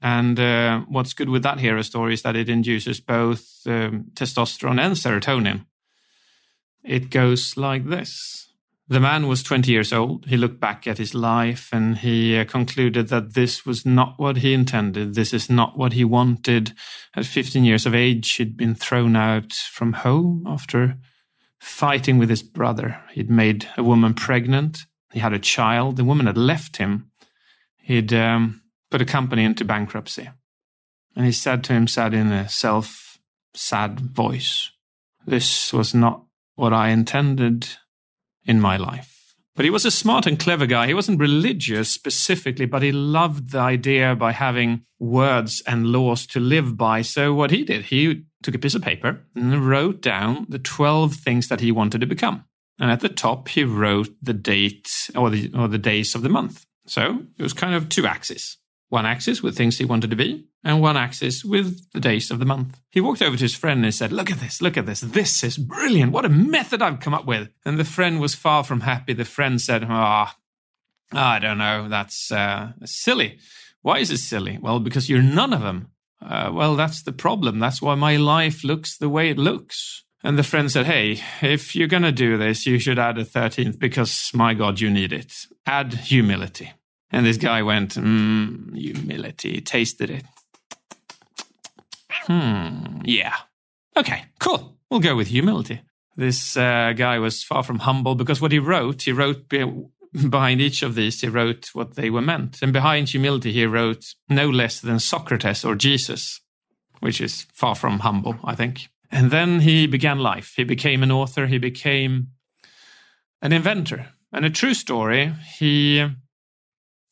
And 0.02 0.38
uh, 0.40 0.80
what's 0.88 1.14
good 1.14 1.28
with 1.28 1.44
that 1.44 1.60
hero 1.60 1.80
story 1.82 2.14
is 2.14 2.22
that 2.22 2.34
it 2.34 2.48
induces 2.48 3.00
both 3.00 3.62
um, 3.66 4.06
testosterone 4.14 4.80
and 4.80 4.96
serotonin. 4.96 5.66
It 6.82 7.10
goes 7.10 7.56
like 7.56 7.88
this. 7.88 8.52
The 8.88 8.98
man 8.98 9.28
was 9.28 9.44
20 9.44 9.70
years 9.70 9.92
old. 9.92 10.26
He 10.26 10.36
looked 10.36 10.58
back 10.60 10.88
at 10.88 10.98
his 10.98 11.14
life 11.14 11.70
and 11.72 11.96
he 11.96 12.36
uh, 12.36 12.44
concluded 12.44 13.08
that 13.08 13.34
this 13.34 13.64
was 13.64 13.86
not 13.86 14.18
what 14.18 14.38
he 14.38 14.52
intended. 14.52 15.14
This 15.14 15.32
is 15.32 15.48
not 15.48 15.78
what 15.78 15.92
he 15.92 16.04
wanted. 16.04 16.72
At 17.14 17.24
15 17.24 17.64
years 17.64 17.86
of 17.86 17.94
age, 17.94 18.34
he'd 18.34 18.56
been 18.56 18.74
thrown 18.74 19.14
out 19.14 19.52
from 19.52 19.92
home 19.92 20.44
after 20.48 20.98
fighting 21.60 22.18
with 22.18 22.28
his 22.28 22.42
brother. 22.42 23.00
He'd 23.12 23.30
made 23.30 23.68
a 23.76 23.84
woman 23.84 24.14
pregnant. 24.14 24.80
He 25.12 25.20
had 25.20 25.32
a 25.32 25.38
child. 25.38 25.96
The 25.96 26.04
woman 26.04 26.26
had 26.26 26.36
left 26.36 26.78
him. 26.78 27.10
He'd 27.76 28.12
um, 28.12 28.61
put 28.92 29.00
a 29.00 29.06
company 29.06 29.42
into 29.42 29.64
bankruptcy. 29.64 30.28
And 31.16 31.24
he 31.24 31.32
said 31.32 31.64
to 31.64 31.72
himself 31.72 32.12
in 32.12 32.30
a 32.30 32.48
self 32.48 33.18
sad 33.54 34.00
voice, 34.00 34.70
This 35.26 35.72
was 35.72 35.94
not 35.94 36.24
what 36.54 36.72
I 36.72 36.90
intended 36.90 37.68
in 38.44 38.60
my 38.60 38.76
life. 38.76 39.34
But 39.54 39.64
he 39.64 39.70
was 39.70 39.84
a 39.84 39.90
smart 39.90 40.26
and 40.26 40.38
clever 40.38 40.66
guy. 40.66 40.86
He 40.86 40.94
wasn't 40.94 41.20
religious 41.20 41.90
specifically, 41.90 42.64
but 42.64 42.82
he 42.82 42.92
loved 42.92 43.50
the 43.50 43.58
idea 43.58 44.14
by 44.14 44.32
having 44.32 44.84
words 44.98 45.62
and 45.66 45.88
laws 45.88 46.26
to 46.28 46.40
live 46.40 46.76
by. 46.76 47.02
So 47.02 47.34
what 47.34 47.50
he 47.50 47.64
did, 47.64 47.84
he 47.84 48.24
took 48.42 48.54
a 48.54 48.58
piece 48.58 48.74
of 48.74 48.82
paper 48.82 49.20
and 49.34 49.68
wrote 49.68 50.00
down 50.00 50.46
the 50.48 50.58
12 50.58 51.14
things 51.14 51.48
that 51.48 51.60
he 51.60 51.70
wanted 51.70 52.00
to 52.00 52.06
become. 52.06 52.44
And 52.78 52.90
at 52.90 53.00
the 53.00 53.10
top, 53.10 53.48
he 53.48 53.64
wrote 53.64 54.10
the 54.22 54.32
date 54.32 54.90
or 55.14 55.28
the, 55.28 55.50
or 55.54 55.68
the 55.68 55.78
days 55.78 56.14
of 56.14 56.22
the 56.22 56.30
month. 56.30 56.64
So 56.86 57.22
it 57.38 57.42
was 57.42 57.52
kind 57.52 57.74
of 57.74 57.88
two 57.88 58.06
axes. 58.06 58.56
One 58.92 59.06
axis 59.06 59.42
with 59.42 59.56
things 59.56 59.78
he 59.78 59.86
wanted 59.86 60.10
to 60.10 60.16
be, 60.16 60.44
and 60.62 60.82
one 60.82 60.98
axis 60.98 61.46
with 61.46 61.90
the 61.92 61.98
days 61.98 62.30
of 62.30 62.38
the 62.38 62.44
month. 62.44 62.78
He 62.90 63.00
walked 63.00 63.22
over 63.22 63.38
to 63.38 63.42
his 63.42 63.54
friend 63.54 63.82
and 63.82 63.94
said, 63.94 64.12
Look 64.12 64.30
at 64.30 64.38
this, 64.38 64.60
look 64.60 64.76
at 64.76 64.84
this. 64.84 65.00
This 65.00 65.42
is 65.42 65.56
brilliant. 65.56 66.12
What 66.12 66.26
a 66.26 66.28
method 66.28 66.82
I've 66.82 67.00
come 67.00 67.14
up 67.14 67.24
with. 67.24 67.48
And 67.64 67.78
the 67.78 67.86
friend 67.86 68.20
was 68.20 68.34
far 68.34 68.64
from 68.64 68.82
happy. 68.82 69.14
The 69.14 69.24
friend 69.24 69.58
said, 69.62 69.86
Ah, 69.88 70.36
I 71.10 71.38
don't 71.38 71.56
know. 71.56 71.88
That's 71.88 72.30
uh, 72.30 72.72
silly. 72.84 73.38
Why 73.80 74.00
is 74.00 74.10
it 74.10 74.18
silly? 74.18 74.58
Well, 74.60 74.78
because 74.78 75.08
you're 75.08 75.22
none 75.22 75.54
of 75.54 75.62
them. 75.62 75.88
Uh, 76.20 76.50
well, 76.52 76.76
that's 76.76 77.02
the 77.02 77.12
problem. 77.12 77.60
That's 77.60 77.80
why 77.80 77.94
my 77.94 78.18
life 78.18 78.62
looks 78.62 78.98
the 78.98 79.08
way 79.08 79.30
it 79.30 79.38
looks. 79.38 80.04
And 80.22 80.38
the 80.38 80.42
friend 80.42 80.70
said, 80.70 80.84
Hey, 80.84 81.18
if 81.40 81.74
you're 81.74 81.88
going 81.88 82.02
to 82.02 82.12
do 82.12 82.36
this, 82.36 82.66
you 82.66 82.78
should 82.78 82.98
add 82.98 83.16
a 83.16 83.24
13th 83.24 83.78
because, 83.78 84.30
my 84.34 84.52
God, 84.52 84.80
you 84.80 84.90
need 84.90 85.14
it. 85.14 85.32
Add 85.64 85.94
humility. 85.94 86.72
And 87.12 87.26
this 87.26 87.36
guy 87.36 87.62
went, 87.62 87.94
mm, 87.94 88.74
humility, 88.74 89.60
tasted 89.60 90.10
it. 90.10 90.24
Hmm, 92.10 93.02
yeah. 93.04 93.36
Okay, 93.96 94.24
cool. 94.40 94.78
We'll 94.90 95.00
go 95.00 95.14
with 95.14 95.28
humility. 95.28 95.82
This 96.16 96.56
uh, 96.56 96.92
guy 96.96 97.18
was 97.18 97.42
far 97.42 97.62
from 97.62 97.80
humble 97.80 98.14
because 98.14 98.40
what 98.40 98.52
he 98.52 98.58
wrote, 98.58 99.02
he 99.02 99.12
wrote 99.12 99.48
be- 99.48 99.86
behind 100.28 100.60
each 100.60 100.82
of 100.82 100.94
these, 100.94 101.20
he 101.20 101.28
wrote 101.28 101.70
what 101.74 101.96
they 101.96 102.10
were 102.10 102.22
meant. 102.22 102.60
And 102.62 102.72
behind 102.72 103.08
humility, 103.08 103.52
he 103.52 103.66
wrote 103.66 104.14
no 104.28 104.48
less 104.48 104.80
than 104.80 104.98
Socrates 104.98 105.64
or 105.64 105.74
Jesus, 105.74 106.40
which 107.00 107.20
is 107.20 107.46
far 107.52 107.74
from 107.74 108.00
humble, 108.00 108.36
I 108.44 108.54
think. 108.54 108.88
And 109.10 109.30
then 109.30 109.60
he 109.60 109.86
began 109.86 110.18
life. 110.18 110.54
He 110.56 110.64
became 110.64 111.02
an 111.02 111.12
author, 111.12 111.46
he 111.46 111.58
became 111.58 112.28
an 113.42 113.52
inventor. 113.52 114.08
And 114.32 114.46
a 114.46 114.50
true 114.50 114.74
story, 114.74 115.32
he 115.58 116.06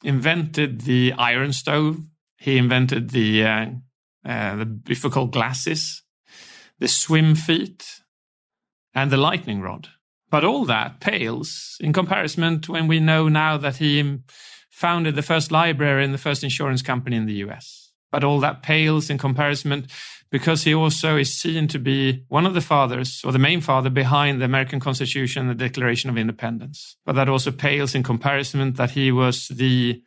invented 0.03 0.83
the 0.83 1.13
iron 1.19 1.53
stove. 1.53 1.99
He 2.39 2.57
invented 2.57 3.11
the 3.11 3.45
uh, 3.45 3.67
uh, 4.25 4.57
the 4.57 4.67
bifocal 4.67 5.31
glasses, 5.31 6.03
the 6.79 6.89
swim 6.89 7.35
feet, 7.35 8.01
and 8.95 9.11
the 9.11 9.17
lightning 9.17 9.61
rod. 9.61 9.89
But 10.31 10.45
all 10.45 10.65
that 10.67 11.01
pales 11.01 11.77
in 11.81 11.93
comparison 11.93 12.61
when 12.67 12.87
we 12.87 13.01
know 13.01 13.29
now 13.29 13.57
that 13.57 13.77
he 13.77 14.21
founded 14.71 15.17
the 15.17 15.23
first 15.23 15.51
library 15.51 16.05
and 16.05 16.15
the 16.15 16.19
first 16.19 16.45
insurance 16.45 16.83
company 16.83 17.17
in 17.17 17.27
the 17.27 17.45
US. 17.47 17.93
But 18.11 18.25
all 18.25 18.41
that 18.41 18.63
pales 18.63 19.11
in 19.11 19.19
comparison 19.19 19.87
because 20.31 20.63
he 20.63 20.75
also 20.75 21.17
is 21.17 21.33
seen 21.33 21.67
to 21.69 21.79
be 21.79 22.25
one 22.29 22.47
of 22.47 22.55
the 22.55 22.61
fathers 22.61 23.23
or 23.25 23.33
the 23.33 23.39
main 23.39 23.61
father 23.61 23.91
behind 23.91 24.41
the 24.41 24.45
American 24.45 24.79
Constitution 24.79 25.43
and 25.43 25.51
the 25.51 25.65
Declaration 25.65 26.09
of 26.09 26.17
Independence. 26.17 26.97
But 27.05 27.17
that 27.17 27.29
also 27.29 27.51
pales 27.51 27.95
in 27.95 28.03
comparison 28.03 28.73
that 28.75 28.93
he 28.93 29.11
was 29.11 29.49
the 29.49 30.03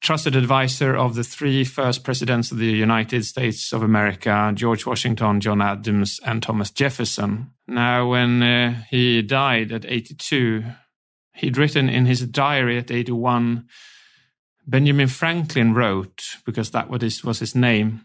trusted 0.00 0.36
advisor 0.36 0.94
of 0.94 1.14
the 1.14 1.24
three 1.24 1.64
first 1.64 2.04
presidents 2.04 2.52
of 2.52 2.58
the 2.58 2.66
United 2.66 3.24
States 3.24 3.72
of 3.72 3.82
America, 3.82 4.52
George 4.54 4.84
Washington, 4.86 5.40
John 5.40 5.62
Adams, 5.62 6.20
and 6.24 6.42
Thomas 6.42 6.70
Jefferson. 6.70 7.50
Now, 7.66 8.08
when 8.08 8.42
uh, 8.42 8.82
he 8.90 9.22
died 9.22 9.72
at 9.72 9.86
82, 9.86 10.64
he'd 11.34 11.56
written 11.56 11.88
in 11.88 12.06
his 12.06 12.26
diary 12.26 12.78
at 12.78 12.90
81, 12.90 13.66
Benjamin 14.66 15.08
Franklin 15.08 15.74
wrote, 15.74 16.22
because 16.44 16.70
that 16.72 16.90
was 16.90 17.02
his, 17.02 17.24
was 17.24 17.38
his 17.38 17.54
name, 17.54 18.04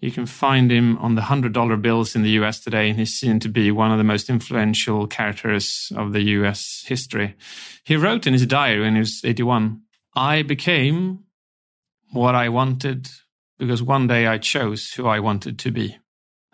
you 0.00 0.10
can 0.10 0.26
find 0.26 0.72
him 0.72 0.96
on 0.98 1.14
the 1.14 1.22
$100 1.22 1.82
bills 1.82 2.16
in 2.16 2.22
the 2.22 2.30
US 2.30 2.60
today, 2.60 2.88
and 2.88 2.98
he's 2.98 3.12
seen 3.14 3.38
to 3.40 3.48
be 3.48 3.70
one 3.70 3.92
of 3.92 3.98
the 3.98 4.04
most 4.04 4.30
influential 4.30 5.06
characters 5.06 5.92
of 5.94 6.12
the 6.12 6.22
US 6.22 6.84
history. 6.86 7.36
He 7.84 7.96
wrote 7.96 8.26
in 8.26 8.32
his 8.32 8.46
diary 8.46 8.80
when 8.80 8.94
he 8.94 9.00
was 9.00 9.20
81 9.24 9.82
I 10.16 10.42
became 10.42 11.20
what 12.10 12.34
I 12.34 12.48
wanted 12.48 13.08
because 13.58 13.82
one 13.82 14.08
day 14.08 14.26
I 14.26 14.38
chose 14.38 14.92
who 14.92 15.06
I 15.06 15.20
wanted 15.20 15.58
to 15.60 15.70
be. 15.70 15.98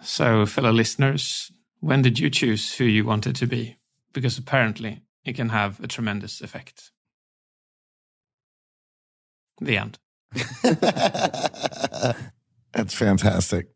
So, 0.03 0.45
fellow 0.45 0.73
listeners, 0.73 1.51
when 1.81 2.03
did 2.03 2.19
you 2.19 2.29
choose 2.29 2.75
who 2.75 2.85
you 2.85 3.05
wanted 3.05 3.37
to 3.37 3.47
be? 3.47 3.79
Because 4.13 4.37
apparently 4.37 5.03
it 5.25 5.37
can 5.37 5.49
have 5.49 5.81
a 5.81 5.87
tremendous 5.87 6.43
effect. 6.43 6.91
The 9.61 9.79
end. 9.79 9.99
That's 12.77 12.95
fantastic. 12.95 13.69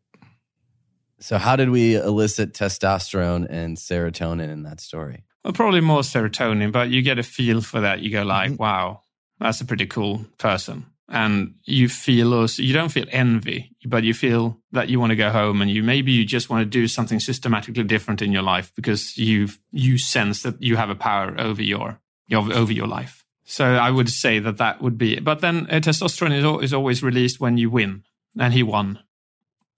So, 1.19 1.39
how 1.39 1.55
did 1.55 1.71
we 1.71 1.95
elicit 1.95 2.53
testosterone 2.53 3.47
and 3.49 3.75
serotonin 3.75 4.49
in 4.49 4.61
that 4.63 4.79
story? 4.79 5.25
Well, 5.43 5.53
probably 5.53 5.81
more 5.81 6.01
serotonin, 6.01 6.71
but 6.71 6.89
you 6.91 7.01
get 7.01 7.17
a 7.17 7.23
feel 7.23 7.61
for 7.61 7.81
that. 7.81 8.01
You 8.01 8.11
go 8.11 8.21
like, 8.21 8.59
wow, 8.59 9.01
that's 9.39 9.59
a 9.59 9.65
pretty 9.65 9.87
cool 9.87 10.25
person. 10.37 10.85
And 11.09 11.55
you 11.63 11.89
feel 11.89 12.33
also, 12.33 12.61
you 12.61 12.73
don't 12.73 12.91
feel 12.91 13.07
envy, 13.09 13.75
but 13.85 14.03
you 14.03 14.13
feel 14.13 14.59
that 14.71 14.89
you 14.89 14.99
want 14.99 15.09
to 15.09 15.15
go 15.15 15.31
home 15.31 15.61
and 15.61 15.69
you 15.69 15.81
maybe 15.83 16.11
you 16.11 16.23
just 16.23 16.49
want 16.49 16.61
to 16.61 16.65
do 16.65 16.87
something 16.87 17.19
systematically 17.19 17.83
different 17.83 18.21
in 18.21 18.31
your 18.31 18.43
life 18.43 18.71
because 18.75 19.17
you 19.17 19.49
you 19.71 19.97
sense 19.97 20.43
that 20.43 20.61
you 20.61 20.77
have 20.77 20.89
a 20.89 20.95
power 20.95 21.35
over 21.39 21.61
your, 21.61 21.99
your 22.27 22.53
over 22.53 22.71
your 22.71 22.87
life. 22.87 23.25
So 23.45 23.65
I 23.65 23.89
would 23.89 24.09
say 24.09 24.39
that 24.39 24.57
that 24.57 24.81
would 24.81 24.97
be. 24.97 25.19
But 25.19 25.41
then 25.41 25.67
uh, 25.69 25.81
testosterone 25.81 26.37
is, 26.37 26.45
al- 26.45 26.59
is 26.59 26.73
always 26.73 27.03
released 27.03 27.41
when 27.41 27.57
you 27.57 27.69
win, 27.69 28.03
and 28.39 28.53
he 28.53 28.63
won. 28.63 28.99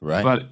Right. 0.02 0.24
But 0.24 0.50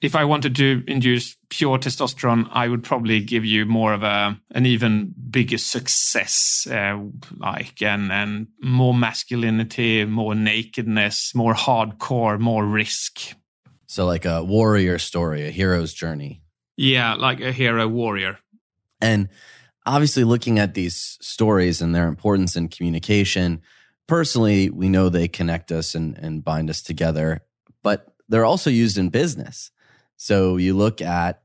if 0.00 0.14
I 0.14 0.24
wanted 0.24 0.54
to 0.56 0.84
induce 0.86 1.36
pure 1.50 1.78
testosterone, 1.78 2.48
I 2.52 2.68
would 2.68 2.84
probably 2.84 3.20
give 3.20 3.44
you 3.44 3.66
more 3.66 3.92
of 3.92 4.02
a 4.02 4.40
an 4.52 4.66
even 4.66 5.14
bigger 5.30 5.58
success, 5.58 6.66
uh, 6.70 6.98
like 7.36 7.82
and 7.82 8.12
and 8.12 8.48
more 8.62 8.94
masculinity, 8.94 10.04
more 10.04 10.34
nakedness, 10.34 11.34
more 11.34 11.54
hardcore, 11.54 12.38
more 12.38 12.64
risk. 12.64 13.20
so, 13.86 14.06
like 14.06 14.24
a 14.24 14.44
warrior 14.44 14.98
story, 14.98 15.46
a 15.46 15.50
hero's 15.50 15.92
journey. 15.92 16.42
Yeah, 16.76 17.14
like 17.14 17.40
a 17.40 17.50
hero 17.50 17.88
warrior. 17.88 18.38
And 19.00 19.28
obviously, 19.84 20.22
looking 20.22 20.60
at 20.60 20.74
these 20.74 21.18
stories 21.20 21.82
and 21.82 21.92
their 21.92 22.06
importance 22.06 22.54
in 22.54 22.68
communication, 22.68 23.62
personally, 24.08 24.70
we 24.70 24.88
know 24.88 25.08
they 25.08 25.28
connect 25.28 25.70
us 25.70 25.94
and, 25.94 26.18
and 26.18 26.42
bind 26.42 26.70
us 26.70 26.82
together, 26.82 27.42
but 27.82 28.12
they're 28.28 28.44
also 28.44 28.70
used 28.70 28.98
in 28.98 29.10
business. 29.10 29.70
So 30.16 30.56
you 30.56 30.76
look 30.76 31.00
at 31.00 31.42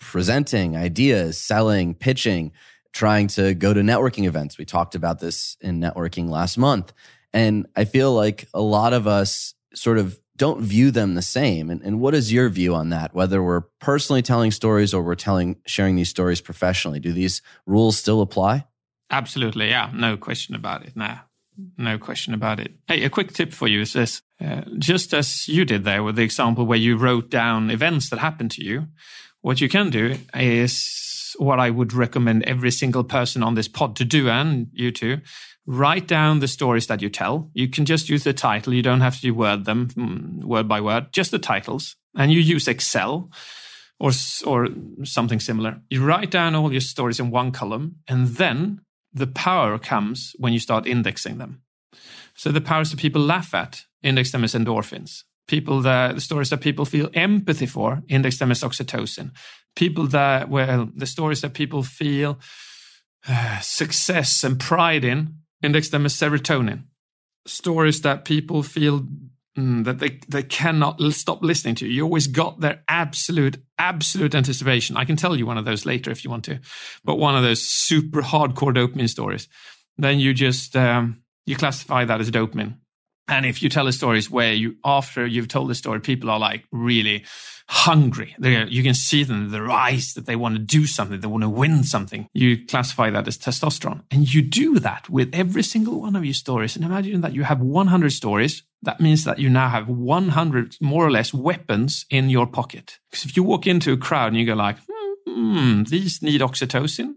presenting 0.00 0.76
ideas, 0.76 1.38
selling, 1.38 1.94
pitching, 1.94 2.52
trying 2.92 3.28
to 3.28 3.54
go 3.54 3.72
to 3.72 3.80
networking 3.80 4.26
events. 4.26 4.58
We 4.58 4.64
talked 4.64 4.94
about 4.94 5.20
this 5.20 5.56
in 5.60 5.80
networking 5.80 6.28
last 6.28 6.58
month. 6.58 6.92
And 7.32 7.66
I 7.76 7.84
feel 7.84 8.12
like 8.12 8.48
a 8.54 8.60
lot 8.60 8.92
of 8.92 9.06
us 9.06 9.54
sort 9.74 9.98
of 9.98 10.18
don't 10.36 10.60
view 10.60 10.90
them 10.90 11.14
the 11.14 11.22
same. 11.22 11.70
And, 11.70 11.82
and 11.82 12.00
what 12.00 12.14
is 12.14 12.32
your 12.32 12.48
view 12.48 12.74
on 12.74 12.90
that? 12.90 13.14
Whether 13.14 13.42
we're 13.42 13.62
personally 13.80 14.22
telling 14.22 14.50
stories 14.50 14.92
or 14.92 15.02
we're 15.02 15.14
telling 15.14 15.56
sharing 15.66 15.96
these 15.96 16.10
stories 16.10 16.40
professionally, 16.40 17.00
do 17.00 17.12
these 17.12 17.42
rules 17.66 17.96
still 17.96 18.20
apply? 18.20 18.66
Absolutely, 19.10 19.68
yeah, 19.68 19.90
no 19.94 20.16
question 20.16 20.54
about 20.54 20.84
it. 20.84 20.96
No, 20.96 21.18
no 21.76 21.98
question 21.98 22.34
about 22.34 22.60
it. 22.60 22.72
Hey, 22.86 23.04
a 23.04 23.10
quick 23.10 23.32
tip 23.32 23.52
for 23.52 23.68
you 23.68 23.80
is 23.80 23.92
this: 23.92 24.22
uh, 24.40 24.62
just 24.78 25.14
as 25.14 25.48
you 25.48 25.64
did 25.64 25.84
there 25.84 26.02
with 26.02 26.16
the 26.16 26.22
example 26.22 26.66
where 26.66 26.78
you 26.78 26.96
wrote 26.96 27.30
down 27.30 27.70
events 27.70 28.10
that 28.10 28.18
happened 28.18 28.50
to 28.52 28.64
you, 28.64 28.88
what 29.40 29.60
you 29.60 29.68
can 29.68 29.90
do 29.90 30.16
is 30.34 31.34
what 31.38 31.60
I 31.60 31.70
would 31.70 31.92
recommend 31.92 32.44
every 32.44 32.70
single 32.70 33.04
person 33.04 33.42
on 33.42 33.54
this 33.54 33.68
pod 33.68 33.96
to 33.96 34.04
do, 34.04 34.28
and 34.28 34.68
you 34.72 34.90
too. 34.90 35.20
Write 35.68 36.06
down 36.06 36.38
the 36.38 36.48
stories 36.48 36.86
that 36.86 37.02
you 37.02 37.08
tell. 37.08 37.50
You 37.52 37.68
can 37.68 37.86
just 37.86 38.08
use 38.08 38.22
the 38.22 38.32
title. 38.32 38.72
You 38.72 38.82
don't 38.82 39.00
have 39.00 39.20
to 39.20 39.30
word 39.32 39.64
them 39.64 39.88
mm, 39.88 40.44
word 40.44 40.68
by 40.68 40.80
word, 40.80 41.12
just 41.12 41.32
the 41.32 41.40
titles. 41.40 41.96
And 42.16 42.32
you 42.32 42.40
use 42.40 42.68
Excel 42.68 43.30
or 43.98 44.12
or 44.44 44.68
something 45.04 45.40
similar. 45.40 45.80
You 45.90 46.04
write 46.04 46.30
down 46.30 46.54
all 46.54 46.70
your 46.70 46.80
stories 46.80 47.18
in 47.18 47.30
one 47.30 47.50
column, 47.50 47.96
and 48.06 48.28
then 48.28 48.80
the 49.16 49.26
power 49.26 49.78
comes 49.78 50.34
when 50.38 50.52
you 50.52 50.58
start 50.58 50.86
indexing 50.86 51.38
them. 51.38 51.62
So 52.34 52.52
the 52.52 52.60
powers 52.60 52.90
that 52.90 53.00
people 53.00 53.22
laugh 53.22 53.54
at, 53.54 53.82
index 54.02 54.30
them 54.30 54.44
as 54.44 54.54
endorphins. 54.54 55.22
People 55.48 55.80
that 55.82 56.14
the 56.14 56.20
stories 56.20 56.50
that 56.50 56.60
people 56.60 56.84
feel 56.84 57.08
empathy 57.14 57.66
for, 57.66 58.02
index 58.08 58.38
them 58.38 58.50
as 58.50 58.62
oxytocin. 58.62 59.30
People 59.74 60.06
that 60.08 60.48
well, 60.48 60.90
the 60.94 61.06
stories 61.06 61.40
that 61.40 61.54
people 61.54 61.82
feel 61.82 62.38
uh, 63.28 63.58
success 63.60 64.44
and 64.44 64.60
pride 64.60 65.04
in, 65.04 65.36
index 65.62 65.88
them 65.88 66.04
as 66.04 66.14
serotonin. 66.14 66.84
Stories 67.46 68.02
that 68.02 68.24
people 68.24 68.62
feel 68.62 69.06
mm, 69.56 69.84
that 69.84 69.98
they, 69.98 70.20
they 70.28 70.42
cannot 70.42 71.00
stop 71.12 71.42
listening 71.42 71.74
to. 71.76 71.86
You 71.86 71.94
You 71.94 72.04
always 72.04 72.26
got 72.26 72.60
their 72.60 72.82
absolute, 72.88 73.58
absolute 73.78 74.34
anticipation. 74.34 74.96
I 74.96 75.04
can 75.04 75.16
tell 75.16 75.36
you 75.36 75.46
one 75.46 75.58
of 75.58 75.64
those 75.64 75.86
later 75.86 76.10
if 76.10 76.24
you 76.24 76.30
want 76.30 76.44
to, 76.44 76.60
but 77.04 77.16
one 77.16 77.36
of 77.36 77.42
those 77.42 77.62
super 77.62 78.22
hardcore 78.22 78.74
dopamine 78.74 79.08
stories. 79.08 79.48
Then 79.98 80.18
you 80.18 80.34
just, 80.34 80.76
um, 80.76 81.22
you 81.46 81.56
classify 81.56 82.04
that 82.04 82.20
as 82.20 82.30
dopamine. 82.30 82.78
And 83.28 83.44
if 83.44 83.62
you 83.62 83.68
tell 83.68 83.86
the 83.86 83.92
stories 83.92 84.30
where 84.30 84.52
you, 84.52 84.76
after 84.84 85.26
you've 85.26 85.48
told 85.48 85.68
the 85.68 85.74
story, 85.74 86.00
people 86.00 86.30
are 86.30 86.38
like 86.38 86.64
really 86.70 87.24
hungry. 87.68 88.36
They, 88.38 88.64
you 88.66 88.82
can 88.82 88.94
see 88.94 89.24
them 89.24 89.50
their 89.50 89.68
eyes 89.68 90.14
that 90.14 90.26
they 90.26 90.36
want 90.36 90.54
to 90.54 90.60
do 90.60 90.86
something. 90.86 91.18
They 91.18 91.26
want 91.26 91.42
to 91.42 91.48
win 91.48 91.82
something. 91.82 92.28
You 92.32 92.64
classify 92.64 93.10
that 93.10 93.26
as 93.26 93.36
testosterone. 93.36 94.04
And 94.10 94.32
you 94.32 94.42
do 94.42 94.78
that 94.78 95.10
with 95.10 95.34
every 95.34 95.64
single 95.64 96.00
one 96.00 96.14
of 96.14 96.24
your 96.24 96.34
stories. 96.34 96.76
And 96.76 96.84
imagine 96.84 97.22
that 97.22 97.34
you 97.34 97.42
have 97.42 97.60
100 97.60 98.12
stories. 98.12 98.62
That 98.82 99.00
means 99.00 99.24
that 99.24 99.38
you 99.38 99.48
now 99.48 99.68
have 99.68 99.88
100 99.88 100.76
more 100.80 101.06
or 101.06 101.10
less 101.10 101.34
weapons 101.34 102.06
in 102.10 102.30
your 102.30 102.46
pocket. 102.46 102.98
Because 103.10 103.24
if 103.24 103.36
you 103.36 103.42
walk 103.42 103.66
into 103.66 103.92
a 103.92 103.96
crowd 103.96 104.28
and 104.28 104.36
you 104.36 104.46
go 104.46 104.54
like, 104.54 104.76
hmm, 105.26 105.82
these 105.84 106.22
need 106.22 106.40
oxytocin 106.40 107.14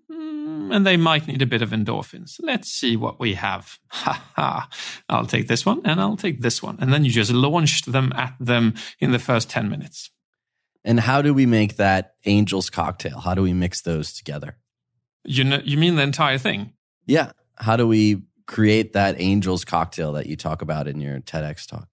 and 0.71 0.85
they 0.85 0.97
might 0.97 1.27
need 1.27 1.41
a 1.41 1.47
bit 1.47 1.61
of 1.61 1.71
endorphins. 1.71 2.39
Let's 2.41 2.69
see 2.69 2.95
what 2.95 3.19
we 3.19 3.35
have. 3.35 3.77
Ha 3.91 4.23
ha. 4.35 4.69
I'll 5.09 5.25
take 5.25 5.47
this 5.47 5.65
one 5.65 5.81
and 5.83 5.99
I'll 5.99 6.15
take 6.15 6.41
this 6.41 6.63
one. 6.63 6.77
And 6.79 6.93
then 6.93 7.03
you 7.03 7.11
just 7.11 7.31
launched 7.31 7.91
them 7.91 8.13
at 8.15 8.35
them 8.39 8.75
in 8.99 9.11
the 9.11 9.19
first 9.19 9.49
10 9.49 9.69
minutes. 9.69 10.11
And 10.83 10.99
how 10.99 11.21
do 11.21 11.33
we 11.33 11.45
make 11.45 11.75
that 11.77 12.13
angel's 12.25 12.69
cocktail? 12.69 13.19
How 13.19 13.35
do 13.35 13.41
we 13.41 13.53
mix 13.53 13.81
those 13.81 14.13
together? 14.13 14.57
You 15.25 15.43
know, 15.43 15.61
you 15.63 15.77
mean 15.77 15.95
the 15.95 16.03
entire 16.03 16.37
thing? 16.37 16.73
Yeah. 17.05 17.31
How 17.57 17.75
do 17.75 17.87
we 17.87 18.21
create 18.49 18.93
that 18.93 19.21
angel's 19.21 19.63
cocktail 19.63 20.13
that 20.13 20.25
you 20.25 20.35
talk 20.35 20.63
about 20.63 20.87
in 20.87 20.99
your 20.99 21.19
TEDx 21.19 21.67
talk? 21.67 21.87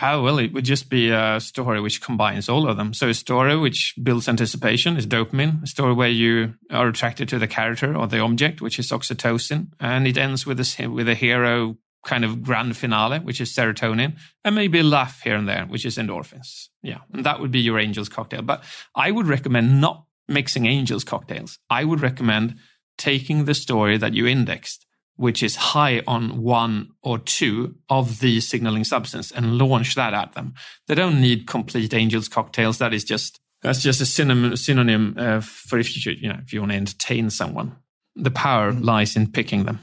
Oh, 0.00 0.22
well, 0.22 0.38
it 0.38 0.52
would 0.52 0.64
just 0.64 0.88
be 0.88 1.10
a 1.10 1.40
story 1.40 1.80
which 1.80 2.00
combines 2.00 2.48
all 2.48 2.68
of 2.68 2.76
them. 2.76 2.94
So 2.94 3.08
a 3.08 3.14
story 3.14 3.56
which 3.56 3.94
builds 4.00 4.28
anticipation 4.28 4.96
is 4.96 5.08
dopamine. 5.08 5.64
A 5.64 5.66
story 5.66 5.92
where 5.92 6.08
you 6.08 6.54
are 6.70 6.86
attracted 6.86 7.28
to 7.30 7.40
the 7.40 7.48
character 7.48 7.96
or 7.96 8.06
the 8.06 8.20
object, 8.20 8.60
which 8.60 8.78
is 8.78 8.90
oxytocin. 8.90 9.72
And 9.80 10.06
it 10.06 10.16
ends 10.16 10.46
with 10.46 10.60
a, 10.60 10.86
with 10.86 11.08
a 11.08 11.16
hero 11.16 11.76
kind 12.06 12.24
of 12.24 12.44
grand 12.44 12.76
finale, 12.76 13.18
which 13.18 13.40
is 13.40 13.52
serotonin. 13.52 14.16
And 14.44 14.54
maybe 14.54 14.78
a 14.78 14.84
laugh 14.84 15.20
here 15.22 15.34
and 15.34 15.48
there, 15.48 15.66
which 15.66 15.84
is 15.84 15.98
endorphins. 15.98 16.68
Yeah. 16.80 16.98
And 17.12 17.26
that 17.26 17.40
would 17.40 17.50
be 17.50 17.60
your 17.60 17.80
angel's 17.80 18.08
cocktail. 18.08 18.42
But 18.42 18.62
I 18.94 19.10
would 19.10 19.26
recommend 19.26 19.80
not 19.80 20.04
mixing 20.28 20.68
angel's 20.68 21.04
cocktails. 21.04 21.58
I 21.68 21.84
would 21.84 22.00
recommend 22.00 22.54
taking 22.96 23.46
the 23.46 23.54
story 23.54 23.98
that 23.98 24.14
you 24.14 24.28
indexed 24.28 24.86
which 25.20 25.42
is 25.42 25.54
high 25.54 26.02
on 26.06 26.40
one 26.40 26.88
or 27.02 27.18
two 27.18 27.74
of 27.90 28.20
the 28.20 28.40
signaling 28.40 28.84
substance 28.84 29.30
and 29.30 29.58
launch 29.58 29.94
that 29.94 30.14
at 30.14 30.32
them. 30.32 30.54
They 30.86 30.94
don't 30.94 31.20
need 31.20 31.46
complete 31.46 31.92
angels 31.92 32.26
cocktails. 32.26 32.78
That 32.78 32.94
is 32.94 33.04
just 33.04 33.38
that's 33.60 33.82
just 33.82 34.00
a 34.00 34.06
synonym, 34.06 34.56
synonym 34.56 35.14
uh, 35.18 35.42
for 35.42 35.78
if 35.78 35.94
you 35.94 36.12
you 36.12 36.28
know 36.30 36.38
if 36.42 36.54
you 36.54 36.60
want 36.60 36.72
to 36.72 36.78
entertain 36.78 37.28
someone. 37.28 37.76
The 38.16 38.30
power 38.30 38.72
mm-hmm. 38.72 38.82
lies 38.82 39.14
in 39.14 39.30
picking 39.30 39.64
them. 39.64 39.80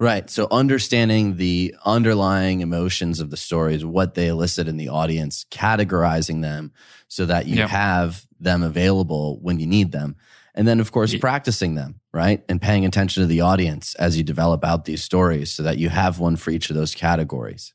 Right. 0.00 0.28
So 0.28 0.48
understanding 0.50 1.36
the 1.36 1.76
underlying 1.84 2.60
emotions 2.60 3.20
of 3.20 3.30
the 3.30 3.36
stories, 3.36 3.84
what 3.84 4.14
they 4.14 4.26
elicit 4.26 4.66
in 4.66 4.76
the 4.76 4.88
audience, 4.88 5.46
categorizing 5.52 6.42
them 6.42 6.72
so 7.06 7.26
that 7.26 7.46
you 7.46 7.62
have 7.62 8.26
them 8.40 8.64
available 8.64 9.38
when 9.40 9.60
you 9.60 9.68
need 9.68 9.92
them. 9.92 10.16
And 10.54 10.68
then, 10.68 10.78
of 10.80 10.92
course, 10.92 11.12
yeah. 11.12 11.20
practicing 11.20 11.74
them, 11.74 12.00
right? 12.12 12.44
And 12.48 12.62
paying 12.62 12.84
attention 12.84 13.22
to 13.22 13.26
the 13.26 13.40
audience 13.40 13.94
as 13.96 14.16
you 14.16 14.22
develop 14.22 14.64
out 14.64 14.84
these 14.84 15.02
stories 15.02 15.50
so 15.50 15.62
that 15.64 15.78
you 15.78 15.88
have 15.88 16.20
one 16.20 16.36
for 16.36 16.50
each 16.50 16.70
of 16.70 16.76
those 16.76 16.94
categories. 16.94 17.74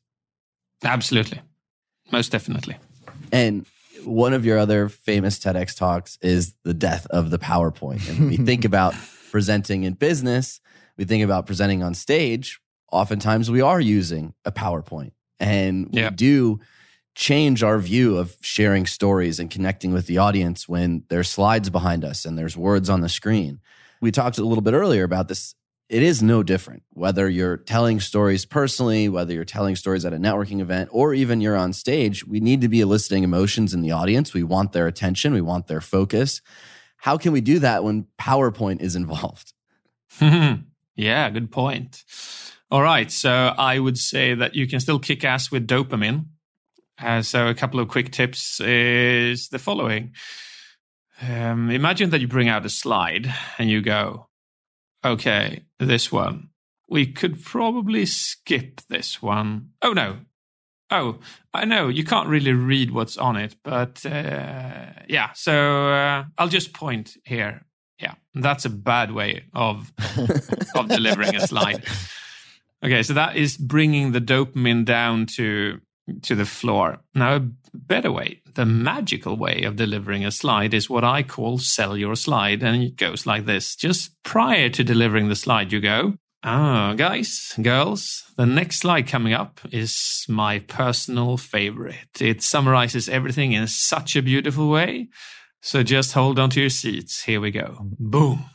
Absolutely. 0.82 1.40
Most 2.10 2.32
definitely. 2.32 2.76
And 3.32 3.66
one 4.04 4.32
of 4.32 4.46
your 4.46 4.58
other 4.58 4.88
famous 4.88 5.38
TEDx 5.38 5.76
talks 5.76 6.18
is 6.22 6.54
the 6.64 6.72
death 6.72 7.06
of 7.10 7.30
the 7.30 7.38
PowerPoint. 7.38 8.08
And 8.08 8.30
we 8.30 8.38
think 8.38 8.64
about 8.64 8.94
presenting 9.30 9.84
in 9.84 9.92
business, 9.92 10.60
we 10.96 11.04
think 11.04 11.22
about 11.22 11.46
presenting 11.46 11.82
on 11.82 11.94
stage. 11.94 12.60
Oftentimes, 12.90 13.50
we 13.50 13.60
are 13.60 13.80
using 13.80 14.34
a 14.44 14.52
PowerPoint. 14.52 15.12
And 15.38 15.88
we 15.92 16.08
do 16.10 16.60
change 17.14 17.62
our 17.62 17.78
view 17.78 18.16
of 18.16 18.36
sharing 18.40 18.86
stories 18.86 19.38
and 19.40 19.50
connecting 19.50 19.92
with 19.92 20.06
the 20.06 20.18
audience 20.18 20.68
when 20.68 21.04
there's 21.08 21.28
slides 21.28 21.70
behind 21.70 22.04
us 22.04 22.24
and 22.24 22.38
there's 22.38 22.56
words 22.56 22.88
on 22.88 23.00
the 23.00 23.08
screen. 23.08 23.60
We 24.00 24.10
talked 24.10 24.38
a 24.38 24.44
little 24.44 24.62
bit 24.62 24.74
earlier 24.74 25.04
about 25.04 25.28
this. 25.28 25.54
It 25.88 26.02
is 26.04 26.22
no 26.22 26.44
different 26.44 26.84
whether 26.90 27.28
you're 27.28 27.56
telling 27.56 27.98
stories 27.98 28.44
personally, 28.44 29.08
whether 29.08 29.34
you're 29.34 29.44
telling 29.44 29.74
stories 29.74 30.04
at 30.04 30.12
a 30.12 30.18
networking 30.18 30.60
event, 30.60 30.88
or 30.92 31.12
even 31.12 31.40
you're 31.40 31.56
on 31.56 31.72
stage. 31.72 32.24
We 32.24 32.38
need 32.38 32.60
to 32.60 32.68
be 32.68 32.80
eliciting 32.80 33.24
emotions 33.24 33.74
in 33.74 33.82
the 33.82 33.90
audience. 33.90 34.32
We 34.32 34.44
want 34.44 34.72
their 34.72 34.86
attention, 34.86 35.34
we 35.34 35.40
want 35.40 35.66
their 35.66 35.80
focus. 35.80 36.40
How 36.96 37.16
can 37.16 37.32
we 37.32 37.40
do 37.40 37.58
that 37.58 37.82
when 37.82 38.06
PowerPoint 38.20 38.80
is 38.80 38.94
involved? 38.94 39.52
yeah, 40.20 41.30
good 41.30 41.50
point. 41.50 42.04
All 42.70 42.82
right. 42.82 43.10
So 43.10 43.30
I 43.30 43.78
would 43.78 43.98
say 43.98 44.34
that 44.34 44.54
you 44.54 44.68
can 44.68 44.78
still 44.78 45.00
kick 45.00 45.24
ass 45.24 45.50
with 45.50 45.66
dopamine 45.66 46.26
uh, 47.02 47.22
so, 47.22 47.48
a 47.48 47.54
couple 47.54 47.80
of 47.80 47.88
quick 47.88 48.12
tips 48.12 48.60
is 48.60 49.48
the 49.48 49.58
following. 49.58 50.14
Um, 51.22 51.70
imagine 51.70 52.10
that 52.10 52.20
you 52.20 52.28
bring 52.28 52.48
out 52.48 52.64
a 52.64 52.70
slide 52.70 53.32
and 53.58 53.68
you 53.68 53.82
go, 53.82 54.28
okay, 55.04 55.64
this 55.78 56.10
one. 56.10 56.48
We 56.88 57.06
could 57.06 57.42
probably 57.44 58.06
skip 58.06 58.80
this 58.88 59.22
one. 59.22 59.70
Oh, 59.82 59.92
no. 59.92 60.18
Oh, 60.90 61.18
I 61.54 61.64
know 61.66 61.88
you 61.88 62.04
can't 62.04 62.28
really 62.28 62.52
read 62.52 62.90
what's 62.90 63.16
on 63.16 63.36
it, 63.36 63.54
but 63.62 64.04
uh, 64.04 64.86
yeah. 65.08 65.32
So 65.34 65.92
uh, 65.92 66.24
I'll 66.36 66.48
just 66.48 66.72
point 66.72 67.16
here. 67.24 67.64
Yeah, 68.00 68.14
that's 68.34 68.64
a 68.64 68.70
bad 68.70 69.12
way 69.12 69.44
of 69.54 69.92
of 70.74 70.88
delivering 70.88 71.36
a 71.36 71.46
slide. 71.46 71.84
Okay, 72.84 73.04
so 73.04 73.12
that 73.12 73.36
is 73.36 73.56
bringing 73.56 74.10
the 74.12 74.20
dopamine 74.20 74.84
down 74.84 75.26
to 75.26 75.80
to 76.22 76.34
the 76.34 76.44
floor. 76.44 77.00
Now, 77.14 77.36
a 77.36 77.48
better 77.72 78.10
way, 78.10 78.42
the 78.54 78.66
magical 78.66 79.36
way 79.36 79.62
of 79.62 79.76
delivering 79.76 80.24
a 80.24 80.30
slide 80.30 80.74
is 80.74 80.90
what 80.90 81.04
I 81.04 81.22
call 81.22 81.58
sell 81.58 81.96
your 81.96 82.16
slide. 82.16 82.62
And 82.62 82.82
it 82.82 82.96
goes 82.96 83.26
like 83.26 83.46
this. 83.46 83.76
Just 83.76 84.14
prior 84.22 84.68
to 84.70 84.84
delivering 84.84 85.28
the 85.28 85.36
slide, 85.36 85.72
you 85.72 85.80
go, 85.80 86.14
Ah, 86.42 86.90
oh, 86.90 86.94
guys, 86.94 87.52
girls, 87.60 88.24
the 88.38 88.46
next 88.46 88.78
slide 88.78 89.06
coming 89.06 89.34
up 89.34 89.60
is 89.72 90.24
my 90.26 90.60
personal 90.60 91.36
favorite. 91.36 92.18
It 92.18 92.42
summarizes 92.42 93.10
everything 93.10 93.52
in 93.52 93.66
such 93.66 94.16
a 94.16 94.22
beautiful 94.22 94.70
way. 94.70 95.08
So 95.60 95.82
just 95.82 96.14
hold 96.14 96.38
on 96.38 96.48
to 96.50 96.60
your 96.60 96.70
seats. 96.70 97.24
Here 97.24 97.42
we 97.42 97.50
go. 97.50 97.76
Boom. 97.98 98.46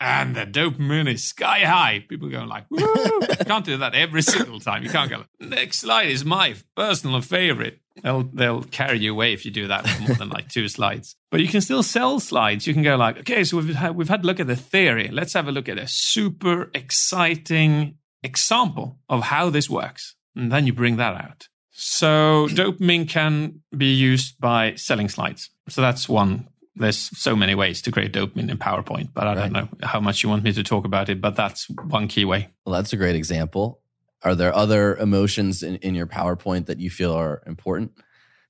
And 0.00 0.34
the 0.34 0.46
dopamine 0.46 1.12
is 1.12 1.22
sky 1.22 1.60
high. 1.60 2.04
People 2.08 2.30
going 2.30 2.48
like, 2.48 2.64
Woo! 2.70 3.20
can't 3.44 3.64
do 3.64 3.76
that 3.76 3.94
every 3.94 4.22
single 4.22 4.58
time. 4.58 4.82
You 4.82 4.90
can't 4.90 5.10
go. 5.10 5.24
Next 5.38 5.80
slide 5.80 6.08
is 6.08 6.24
my 6.24 6.54
personal 6.74 7.20
favorite. 7.20 7.80
They'll 8.02 8.22
they'll 8.22 8.62
carry 8.62 8.98
you 8.98 9.12
away 9.12 9.34
if 9.34 9.44
you 9.44 9.50
do 9.50 9.68
that 9.68 9.84
more 10.00 10.16
than 10.16 10.30
like 10.30 10.48
two 10.48 10.68
slides. 10.68 11.16
But 11.30 11.40
you 11.40 11.48
can 11.48 11.60
still 11.60 11.82
sell 11.82 12.18
slides. 12.18 12.66
You 12.66 12.72
can 12.72 12.82
go 12.82 12.96
like, 12.96 13.18
okay, 13.18 13.44
so 13.44 13.58
we've 13.58 13.74
had, 13.74 13.94
we've 13.94 14.08
had 14.08 14.24
a 14.24 14.26
look 14.26 14.40
at 14.40 14.46
the 14.46 14.56
theory. 14.56 15.08
Let's 15.08 15.34
have 15.34 15.48
a 15.48 15.52
look 15.52 15.68
at 15.68 15.78
a 15.78 15.86
super 15.86 16.70
exciting 16.74 17.98
example 18.22 18.98
of 19.08 19.24
how 19.24 19.50
this 19.50 19.68
works, 19.68 20.14
and 20.34 20.50
then 20.50 20.66
you 20.66 20.72
bring 20.72 20.96
that 20.96 21.14
out. 21.14 21.48
So 21.72 22.46
dopamine 22.50 23.08
can 23.08 23.62
be 23.76 23.92
used 23.94 24.38
by 24.38 24.74
selling 24.74 25.08
slides. 25.08 25.50
So 25.68 25.80
that's 25.80 26.08
one 26.08 26.48
there's 26.76 27.18
so 27.18 27.34
many 27.34 27.54
ways 27.54 27.82
to 27.82 27.90
create 27.90 28.12
dopamine 28.12 28.50
in 28.50 28.58
PowerPoint, 28.58 29.10
but 29.12 29.26
I 29.26 29.34
right. 29.34 29.52
don't 29.52 29.52
know 29.52 29.68
how 29.86 30.00
much 30.00 30.22
you 30.22 30.28
want 30.28 30.44
me 30.44 30.52
to 30.52 30.62
talk 30.62 30.84
about 30.84 31.08
it, 31.08 31.20
but 31.20 31.36
that's 31.36 31.68
one 31.68 32.08
key 32.08 32.24
way. 32.24 32.48
Well, 32.64 32.74
that's 32.74 32.92
a 32.92 32.96
great 32.96 33.16
example. 33.16 33.80
Are 34.22 34.34
there 34.34 34.54
other 34.54 34.96
emotions 34.96 35.62
in, 35.62 35.76
in 35.76 35.94
your 35.94 36.06
PowerPoint 36.06 36.66
that 36.66 36.78
you 36.78 36.90
feel 36.90 37.12
are 37.12 37.42
important? 37.46 37.92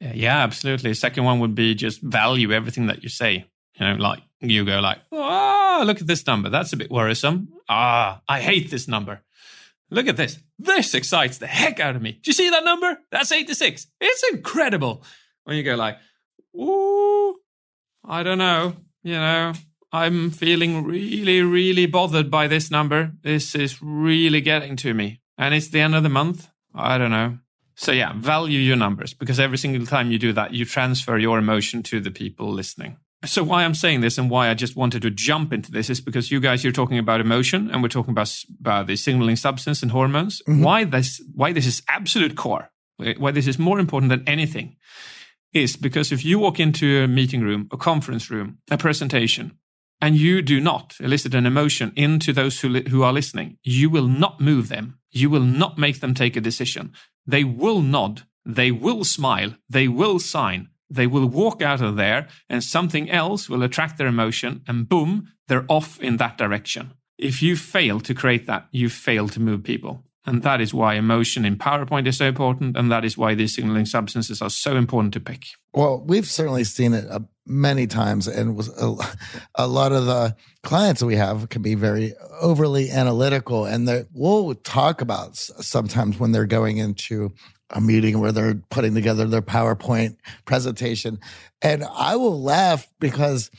Yeah, 0.00 0.38
absolutely. 0.38 0.94
Second 0.94 1.24
one 1.24 1.40
would 1.40 1.54
be 1.54 1.74
just 1.74 2.00
value 2.02 2.52
everything 2.52 2.86
that 2.86 3.02
you 3.02 3.08
say. 3.08 3.46
You 3.74 3.86
know, 3.86 3.94
like 3.94 4.20
you 4.40 4.64
go 4.64 4.80
like, 4.80 4.98
ah, 5.12 5.82
look 5.84 6.00
at 6.00 6.06
this 6.06 6.26
number. 6.26 6.48
That's 6.48 6.72
a 6.72 6.76
bit 6.76 6.90
worrisome. 6.90 7.48
Ah, 7.68 8.20
I 8.28 8.40
hate 8.40 8.70
this 8.70 8.88
number. 8.88 9.22
Look 9.90 10.06
at 10.06 10.16
this. 10.16 10.38
This 10.58 10.94
excites 10.94 11.38
the 11.38 11.46
heck 11.46 11.80
out 11.80 11.96
of 11.96 12.02
me. 12.02 12.12
Do 12.12 12.20
you 12.24 12.32
see 12.32 12.50
that 12.50 12.64
number? 12.64 12.98
That's 13.10 13.32
86. 13.32 13.86
It's 14.00 14.24
incredible. 14.32 15.04
When 15.44 15.56
you 15.56 15.62
go 15.62 15.74
like, 15.74 15.98
ooh, 16.56 17.36
I 18.04 18.22
don't 18.22 18.38
know. 18.38 18.74
You 19.02 19.14
know, 19.14 19.52
I'm 19.92 20.30
feeling 20.30 20.84
really, 20.84 21.42
really 21.42 21.86
bothered 21.86 22.30
by 22.30 22.46
this 22.46 22.70
number. 22.70 23.12
This 23.22 23.54
is 23.54 23.82
really 23.82 24.40
getting 24.40 24.76
to 24.76 24.94
me. 24.94 25.20
And 25.36 25.54
it's 25.54 25.68
the 25.68 25.80
end 25.80 25.94
of 25.94 26.02
the 26.02 26.08
month. 26.08 26.48
I 26.74 26.98
don't 26.98 27.10
know. 27.10 27.38
So, 27.74 27.92
yeah, 27.92 28.12
value 28.14 28.58
your 28.58 28.76
numbers 28.76 29.14
because 29.14 29.40
every 29.40 29.56
single 29.56 29.86
time 29.86 30.10
you 30.10 30.18
do 30.18 30.34
that, 30.34 30.52
you 30.52 30.64
transfer 30.64 31.16
your 31.16 31.38
emotion 31.38 31.82
to 31.84 32.00
the 32.00 32.10
people 32.10 32.52
listening. 32.52 32.98
So, 33.24 33.42
why 33.42 33.64
I'm 33.64 33.74
saying 33.74 34.02
this 34.02 34.18
and 34.18 34.28
why 34.28 34.50
I 34.50 34.54
just 34.54 34.76
wanted 34.76 35.02
to 35.02 35.10
jump 35.10 35.52
into 35.52 35.72
this 35.72 35.88
is 35.88 36.00
because 36.00 36.30
you 36.30 36.40
guys, 36.40 36.62
you're 36.62 36.74
talking 36.74 36.98
about 36.98 37.22
emotion 37.22 37.70
and 37.70 37.82
we're 37.82 37.88
talking 37.88 38.12
about, 38.12 38.34
about 38.60 38.86
the 38.86 38.96
signaling 38.96 39.36
substance 39.36 39.82
and 39.82 39.90
hormones. 39.90 40.42
Mm-hmm. 40.42 40.62
Why 40.62 40.84
this, 40.84 41.22
why 41.34 41.52
this 41.52 41.66
is 41.66 41.82
absolute 41.88 42.36
core, 42.36 42.70
why 43.16 43.30
this 43.30 43.46
is 43.46 43.58
more 43.58 43.80
important 43.80 44.10
than 44.10 44.28
anything 44.28 44.76
is 45.52 45.76
because 45.76 46.12
if 46.12 46.24
you 46.24 46.38
walk 46.38 46.60
into 46.60 47.02
a 47.02 47.08
meeting 47.08 47.42
room, 47.42 47.68
a 47.72 47.76
conference 47.76 48.30
room, 48.30 48.58
a 48.70 48.78
presentation, 48.78 49.52
and 50.00 50.16
you 50.16 50.42
do 50.42 50.60
not 50.60 50.96
elicit 51.00 51.34
an 51.34 51.46
emotion 51.46 51.92
into 51.94 52.32
those 52.32 52.60
who, 52.60 52.68
li- 52.68 52.88
who 52.88 53.02
are 53.02 53.12
listening, 53.12 53.58
you 53.62 53.90
will 53.90 54.06
not 54.06 54.40
move 54.40 54.68
them. 54.68 54.98
You 55.10 55.28
will 55.28 55.42
not 55.42 55.76
make 55.76 56.00
them 56.00 56.14
take 56.14 56.36
a 56.36 56.40
decision. 56.40 56.92
They 57.26 57.44
will 57.44 57.82
nod. 57.82 58.22
They 58.44 58.70
will 58.70 59.04
smile. 59.04 59.54
They 59.68 59.88
will 59.88 60.18
sign. 60.18 60.68
They 60.88 61.06
will 61.06 61.26
walk 61.26 61.62
out 61.62 61.80
of 61.80 61.96
there 61.96 62.28
and 62.48 62.64
something 62.64 63.10
else 63.10 63.48
will 63.48 63.62
attract 63.62 63.98
their 63.98 64.08
emotion 64.08 64.62
and 64.66 64.88
boom, 64.88 65.28
they're 65.46 65.66
off 65.68 66.00
in 66.00 66.16
that 66.16 66.38
direction. 66.38 66.92
If 67.18 67.42
you 67.42 67.54
fail 67.54 68.00
to 68.00 68.14
create 68.14 68.46
that, 68.46 68.66
you 68.72 68.88
fail 68.88 69.28
to 69.28 69.40
move 69.40 69.62
people. 69.62 70.04
And 70.26 70.42
that 70.42 70.60
is 70.60 70.74
why 70.74 70.94
emotion 70.94 71.44
in 71.46 71.56
PowerPoint 71.56 72.06
is 72.06 72.18
so 72.18 72.26
important. 72.26 72.76
And 72.76 72.92
that 72.92 73.04
is 73.04 73.16
why 73.16 73.34
these 73.34 73.54
signaling 73.54 73.86
substances 73.86 74.42
are 74.42 74.50
so 74.50 74.76
important 74.76 75.14
to 75.14 75.20
pick. 75.20 75.44
Well, 75.72 76.02
we've 76.04 76.26
certainly 76.26 76.64
seen 76.64 76.92
it 76.92 77.06
uh, 77.10 77.20
many 77.46 77.86
times. 77.86 78.28
And 78.28 78.60
a, 78.60 78.96
a, 79.54 79.66
lot 79.66 79.92
of 79.92 80.04
the 80.04 80.36
clients 80.62 81.00
that 81.00 81.06
we 81.06 81.16
have 81.16 81.48
can 81.48 81.62
be 81.62 81.74
very 81.74 82.12
overly 82.40 82.90
analytical. 82.90 83.64
And 83.64 84.06
we'll 84.12 84.54
talk 84.56 85.00
about 85.00 85.36
sometimes 85.36 86.18
when 86.18 86.32
they're 86.32 86.46
going 86.46 86.76
into 86.76 87.32
a 87.70 87.80
meeting 87.80 88.20
where 88.20 88.32
they're 88.32 88.60
putting 88.70 88.94
together 88.94 89.26
their 89.26 89.42
PowerPoint 89.42 90.16
presentation. 90.44 91.18
And 91.62 91.84
I 91.84 92.16
will 92.16 92.42
laugh 92.42 92.86
because 92.98 93.50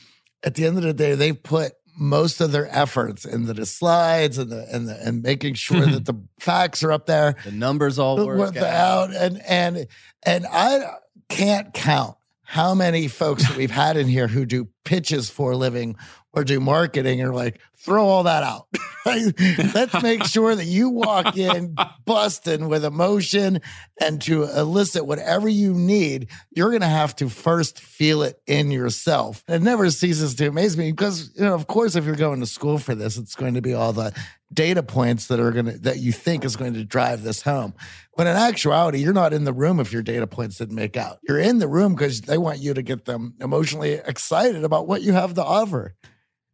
at 0.44 0.54
the 0.54 0.66
end 0.66 0.76
of 0.76 0.84
the 0.84 0.92
day, 0.92 1.14
they've 1.14 1.42
put 1.42 1.72
most 1.96 2.40
of 2.40 2.52
their 2.52 2.68
efforts 2.76 3.24
into 3.24 3.52
the 3.52 3.66
slides 3.66 4.38
and 4.38 4.50
the 4.50 4.66
and 4.72 4.88
the, 4.88 4.94
and 5.06 5.22
making 5.22 5.54
sure 5.54 5.84
that 5.84 6.04
the 6.06 6.14
facts 6.38 6.82
are 6.82 6.92
up 6.92 7.06
there, 7.06 7.36
the 7.44 7.52
numbers 7.52 7.98
all 7.98 8.26
work 8.26 8.56
out. 8.56 9.10
out, 9.10 9.14
and 9.14 9.42
and 9.46 9.86
and 10.22 10.46
I 10.50 10.96
can't 11.28 11.72
count 11.74 12.16
how 12.42 12.74
many 12.74 13.08
folks 13.08 13.48
that 13.48 13.56
we've 13.56 13.70
had 13.70 13.96
in 13.96 14.06
here 14.06 14.28
who 14.28 14.44
do 14.44 14.68
pitches 14.84 15.30
for 15.30 15.52
a 15.52 15.56
living 15.56 15.96
or 16.34 16.44
do 16.44 16.60
marketing 16.60 17.22
are 17.22 17.32
like, 17.32 17.60
throw 17.82 18.06
all 18.06 18.22
that 18.24 18.42
out. 18.42 18.66
Let's 19.04 20.00
make 20.00 20.24
sure 20.24 20.54
that 20.54 20.64
you 20.64 20.88
walk 20.88 21.36
in 21.36 21.74
busting 22.04 22.68
with 22.68 22.84
emotion 22.84 23.60
and 24.00 24.22
to 24.22 24.44
elicit 24.44 25.06
whatever 25.06 25.48
you 25.48 25.74
need, 25.74 26.28
you're 26.52 26.70
going 26.70 26.82
to 26.82 26.86
have 26.86 27.16
to 27.16 27.28
first 27.28 27.80
feel 27.80 28.22
it 28.22 28.40
in 28.46 28.70
yourself. 28.70 29.42
It 29.48 29.60
never 29.60 29.90
ceases 29.90 30.36
to 30.36 30.46
amaze 30.46 30.76
me 30.76 30.92
because, 30.92 31.32
you 31.34 31.42
know, 31.42 31.54
of 31.54 31.66
course, 31.66 31.96
if 31.96 32.04
you're 32.04 32.14
going 32.14 32.40
to 32.40 32.46
school 32.46 32.78
for 32.78 32.94
this, 32.94 33.16
it's 33.16 33.34
going 33.34 33.54
to 33.54 33.60
be 33.60 33.74
all 33.74 33.92
the 33.92 34.14
data 34.52 34.84
points 34.84 35.26
that 35.28 35.40
are 35.40 35.50
going 35.50 35.66
to, 35.66 35.78
that 35.78 35.98
you 35.98 36.12
think 36.12 36.44
is 36.44 36.54
going 36.54 36.74
to 36.74 36.84
drive 36.84 37.24
this 37.24 37.42
home. 37.42 37.74
But 38.16 38.28
in 38.28 38.36
actuality, 38.36 38.98
you're 38.98 39.12
not 39.12 39.32
in 39.32 39.44
the 39.44 39.52
room 39.52 39.80
if 39.80 39.92
your 39.92 40.02
data 40.02 40.28
points 40.28 40.58
didn't 40.58 40.76
make 40.76 40.96
out. 40.96 41.18
You're 41.26 41.40
in 41.40 41.58
the 41.58 41.68
room 41.68 41.94
because 41.94 42.20
they 42.20 42.38
want 42.38 42.60
you 42.60 42.74
to 42.74 42.82
get 42.82 43.04
them 43.04 43.34
emotionally 43.40 43.94
excited 43.94 44.62
about 44.62 44.86
what 44.86 45.02
you 45.02 45.12
have 45.12 45.34
to 45.34 45.44
offer. 45.44 45.94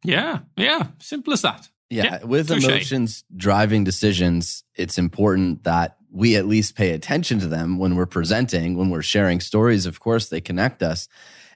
Yeah, 0.04 0.40
yeah, 0.56 0.88
simple 0.98 1.32
as 1.32 1.42
that. 1.42 1.68
Yeah, 1.90 2.04
yeah 2.04 2.24
with 2.24 2.48
touche. 2.48 2.64
emotions 2.64 3.24
driving 3.36 3.84
decisions, 3.84 4.64
it's 4.74 4.98
important 4.98 5.64
that 5.64 5.96
we 6.10 6.36
at 6.36 6.46
least 6.46 6.74
pay 6.74 6.92
attention 6.92 7.38
to 7.40 7.46
them 7.46 7.78
when 7.78 7.96
we're 7.96 8.06
presenting, 8.06 8.76
when 8.76 8.90
we're 8.90 9.02
sharing 9.02 9.40
stories. 9.40 9.86
Of 9.86 10.00
course, 10.00 10.28
they 10.28 10.40
connect 10.40 10.82
us. 10.82 11.08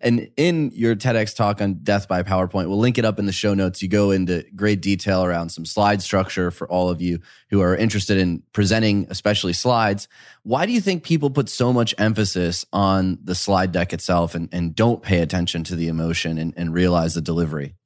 And 0.03 0.31
in 0.37 0.73
your 0.75 0.97
TEDx 0.97 1.35
talk 1.35 1.61
on 1.61 1.75
death 1.85 2.09
by 2.09 2.25
PowerPoint, 2.25 2.69
we'll 2.69 2.79
link 2.79 2.99
it 2.99 3.05
up 3.05 3.21
in 3.21 3.27
the 3.27 3.33
show 3.33 3.55
notes. 3.55 3.83
You 3.83 3.89
go 3.89 4.11
into 4.11 4.45
great 4.57 4.83
detail 4.83 5.25
around 5.25 5.51
some 5.51 5.65
slide 5.65 6.03
structure 6.03 6.51
for 6.51 6.69
all 6.69 6.89
of 6.89 7.01
you 7.01 7.21
who 7.51 7.61
are 7.61 7.77
interested 7.77 8.19
in 8.19 8.43
presenting, 8.53 9.07
especially 9.11 9.53
slides. 9.53 10.09
Why 10.43 10.67
do 10.67 10.73
you 10.73 10.81
think 10.81 11.05
people 11.05 11.31
put 11.31 11.49
so 11.49 11.73
much 11.73 11.95
emphasis 11.99 12.65
on 12.73 13.19
the 13.23 13.37
slide 13.37 13.71
deck 13.71 13.93
itself 13.93 14.35
and, 14.35 14.49
and 14.51 14.75
don't 14.75 15.03
pay 15.03 15.21
attention 15.21 15.63
to 15.65 15.77
the 15.77 15.87
emotion 15.87 16.37
and, 16.37 16.53
and 16.57 16.75
realize 16.75 17.15
the 17.15 17.21
delivery? 17.21 17.77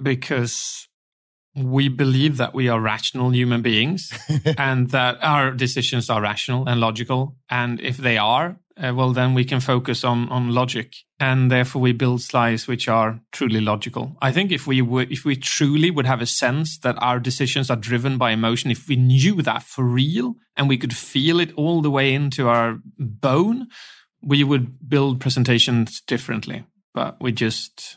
Because 0.00 0.88
we 1.56 1.88
believe 1.88 2.36
that 2.36 2.54
we 2.54 2.68
are 2.68 2.80
rational 2.80 3.30
human 3.30 3.62
beings 3.62 4.12
and 4.58 4.90
that 4.90 5.18
our 5.22 5.50
decisions 5.52 6.10
are 6.10 6.20
rational 6.20 6.68
and 6.68 6.80
logical. 6.80 7.36
And 7.48 7.80
if 7.80 7.96
they 7.96 8.18
are, 8.18 8.60
uh, 8.76 8.92
well, 8.94 9.12
then 9.12 9.32
we 9.32 9.44
can 9.44 9.60
focus 9.60 10.04
on, 10.04 10.28
on 10.28 10.52
logic. 10.52 10.92
And 11.18 11.50
therefore 11.50 11.80
we 11.80 11.92
build 11.92 12.20
slides 12.20 12.68
which 12.68 12.88
are 12.88 13.20
truly 13.32 13.62
logical. 13.62 14.16
I 14.20 14.32
think 14.32 14.52
if 14.52 14.66
we 14.66 14.82
would, 14.82 15.10
if 15.10 15.24
we 15.24 15.34
truly 15.34 15.90
would 15.90 16.04
have 16.04 16.20
a 16.20 16.26
sense 16.26 16.78
that 16.80 17.02
our 17.02 17.18
decisions 17.18 17.70
are 17.70 17.76
driven 17.76 18.18
by 18.18 18.32
emotion, 18.32 18.70
if 18.70 18.86
we 18.86 18.96
knew 18.96 19.40
that 19.40 19.62
for 19.62 19.82
real 19.82 20.34
and 20.58 20.68
we 20.68 20.76
could 20.76 20.94
feel 20.94 21.40
it 21.40 21.54
all 21.54 21.80
the 21.80 21.90
way 21.90 22.12
into 22.12 22.48
our 22.48 22.78
bone, 22.98 23.68
we 24.22 24.44
would 24.44 24.86
build 24.86 25.20
presentations 25.20 26.02
differently. 26.02 26.64
But 26.92 27.18
we 27.18 27.32
just, 27.32 27.96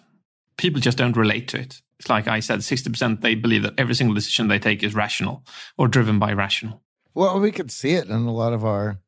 people 0.58 0.80
just 0.80 0.98
don't 0.98 1.18
relate 1.18 1.50
to 1.50 1.60
it. 1.60 1.82
It's 2.00 2.10
like 2.10 2.28
I 2.28 2.40
said, 2.40 2.60
60% 2.60 3.22
they 3.22 3.36
believe 3.36 3.64
that 3.64 3.74
every 3.78 3.94
single 3.94 4.16
decision 4.16 4.48
they 4.48 4.60
take 4.60 4.84
is 4.84 4.96
rational 4.96 5.44
or 5.78 5.88
driven 5.88 6.18
by 6.18 6.34
rational. 6.34 6.82
Well, 7.14 7.40
we 7.40 7.52
could 7.52 7.72
see 7.72 7.92
it 7.92 8.08
in 8.08 8.14
a 8.14 8.34
lot 8.34 8.54
of 8.54 8.64
our, 8.64 9.00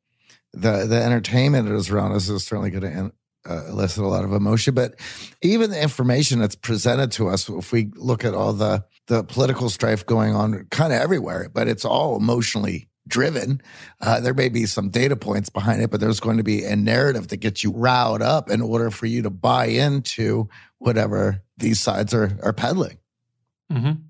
the, 0.53 0.85
the 0.85 1.01
entertainment 1.01 1.67
that 1.67 1.75
is 1.75 1.89
around 1.89 2.11
us 2.11 2.27
is 2.27 2.43
certainly 2.43 2.71
going 2.71 2.83
to 2.83 3.11
uh, 3.49 3.67
elicit 3.69 4.03
a 4.03 4.07
lot 4.07 4.25
of 4.25 4.33
emotion. 4.33 4.73
But 4.73 4.95
even 5.41 5.71
the 5.71 5.81
information 5.81 6.39
that's 6.39 6.55
presented 6.55 7.11
to 7.13 7.29
us, 7.29 7.47
if 7.47 7.71
we 7.71 7.91
look 7.95 8.25
at 8.25 8.33
all 8.33 8.53
the, 8.53 8.83
the 9.07 9.23
political 9.23 9.69
strife 9.69 10.05
going 10.05 10.35
on 10.35 10.67
kind 10.69 10.91
of 10.91 10.99
everywhere, 10.99 11.49
but 11.53 11.67
it's 11.67 11.85
all 11.85 12.17
emotionally 12.17 12.89
driven. 13.07 13.61
Uh, 13.99 14.19
there 14.19 14.33
may 14.33 14.49
be 14.49 14.65
some 14.65 14.89
data 14.89 15.15
points 15.15 15.49
behind 15.49 15.81
it, 15.81 15.89
but 15.89 15.99
there's 15.99 16.19
going 16.19 16.37
to 16.37 16.43
be 16.43 16.63
a 16.63 16.75
narrative 16.75 17.27
that 17.29 17.37
gets 17.37 17.63
you 17.63 17.71
riled 17.71 18.21
up 18.21 18.49
in 18.49 18.61
order 18.61 18.91
for 18.91 19.05
you 19.05 19.21
to 19.21 19.29
buy 19.29 19.65
into 19.65 20.47
whatever 20.77 21.41
these 21.61 21.79
sides 21.79 22.13
are 22.13 22.37
are 22.43 22.53
peddling. 22.53 22.97
Mm-hmm. 23.71 24.01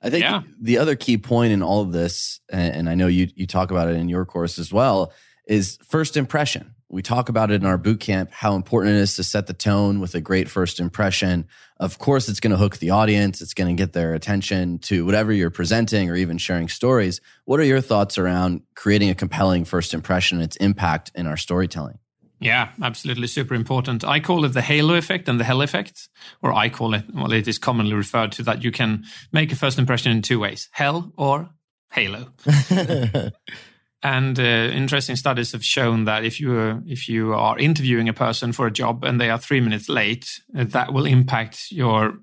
I 0.00 0.10
think 0.10 0.22
yeah. 0.22 0.42
the 0.60 0.78
other 0.78 0.94
key 0.94 1.18
point 1.18 1.52
in 1.52 1.62
all 1.62 1.80
of 1.80 1.92
this, 1.92 2.40
and 2.50 2.88
I 2.88 2.94
know 2.94 3.06
you 3.06 3.28
you 3.34 3.46
talk 3.46 3.70
about 3.70 3.88
it 3.88 3.96
in 3.96 4.08
your 4.08 4.24
course 4.24 4.58
as 4.58 4.72
well, 4.72 5.12
is 5.46 5.78
first 5.88 6.16
impression. 6.16 6.74
We 6.90 7.02
talk 7.02 7.28
about 7.28 7.50
it 7.50 7.60
in 7.60 7.66
our 7.66 7.76
boot 7.76 8.00
camp 8.00 8.30
how 8.32 8.54
important 8.54 8.94
it 8.94 9.00
is 9.00 9.16
to 9.16 9.24
set 9.24 9.46
the 9.46 9.52
tone 9.52 10.00
with 10.00 10.14
a 10.14 10.22
great 10.22 10.48
first 10.48 10.80
impression. 10.80 11.46
Of 11.78 11.98
course, 11.98 12.30
it's 12.30 12.40
going 12.40 12.52
to 12.52 12.56
hook 12.56 12.78
the 12.78 12.90
audience. 12.90 13.42
It's 13.42 13.52
going 13.52 13.76
to 13.76 13.78
get 13.78 13.92
their 13.92 14.14
attention 14.14 14.78
to 14.80 15.04
whatever 15.04 15.30
you're 15.30 15.50
presenting 15.50 16.08
or 16.10 16.16
even 16.16 16.38
sharing 16.38 16.68
stories. 16.68 17.20
What 17.44 17.60
are 17.60 17.64
your 17.64 17.82
thoughts 17.82 18.16
around 18.16 18.62
creating 18.74 19.10
a 19.10 19.14
compelling 19.14 19.66
first 19.66 19.92
impression 19.92 20.38
and 20.38 20.44
its 20.44 20.56
impact 20.56 21.12
in 21.14 21.26
our 21.26 21.36
storytelling? 21.36 21.98
Yeah, 22.40 22.70
absolutely. 22.82 23.26
Super 23.26 23.54
important. 23.54 24.04
I 24.04 24.20
call 24.20 24.44
it 24.44 24.52
the 24.52 24.62
halo 24.62 24.94
effect 24.94 25.28
and 25.28 25.40
the 25.40 25.44
hell 25.44 25.62
effect, 25.62 26.08
or 26.42 26.52
I 26.52 26.68
call 26.68 26.94
it, 26.94 27.04
well, 27.12 27.32
it 27.32 27.48
is 27.48 27.58
commonly 27.58 27.94
referred 27.94 28.32
to 28.32 28.42
that 28.44 28.62
you 28.62 28.70
can 28.70 29.04
make 29.32 29.50
a 29.52 29.56
first 29.56 29.78
impression 29.78 30.12
in 30.12 30.22
two 30.22 30.38
ways 30.38 30.68
hell 30.72 31.12
or 31.16 31.50
halo. 31.92 32.28
and 34.02 34.38
uh, 34.38 34.42
interesting 34.42 35.16
studies 35.16 35.52
have 35.52 35.64
shown 35.64 36.04
that 36.04 36.24
if 36.24 36.40
you 36.40 36.56
uh, 36.56 36.80
if 36.86 37.08
you 37.08 37.34
are 37.34 37.58
interviewing 37.58 38.08
a 38.08 38.12
person 38.12 38.52
for 38.52 38.66
a 38.66 38.70
job 38.70 39.04
and 39.04 39.20
they 39.20 39.30
are 39.30 39.38
three 39.38 39.60
minutes 39.60 39.88
late, 39.88 40.40
uh, 40.56 40.64
that 40.64 40.92
will 40.92 41.06
impact 41.06 41.72
your 41.72 42.18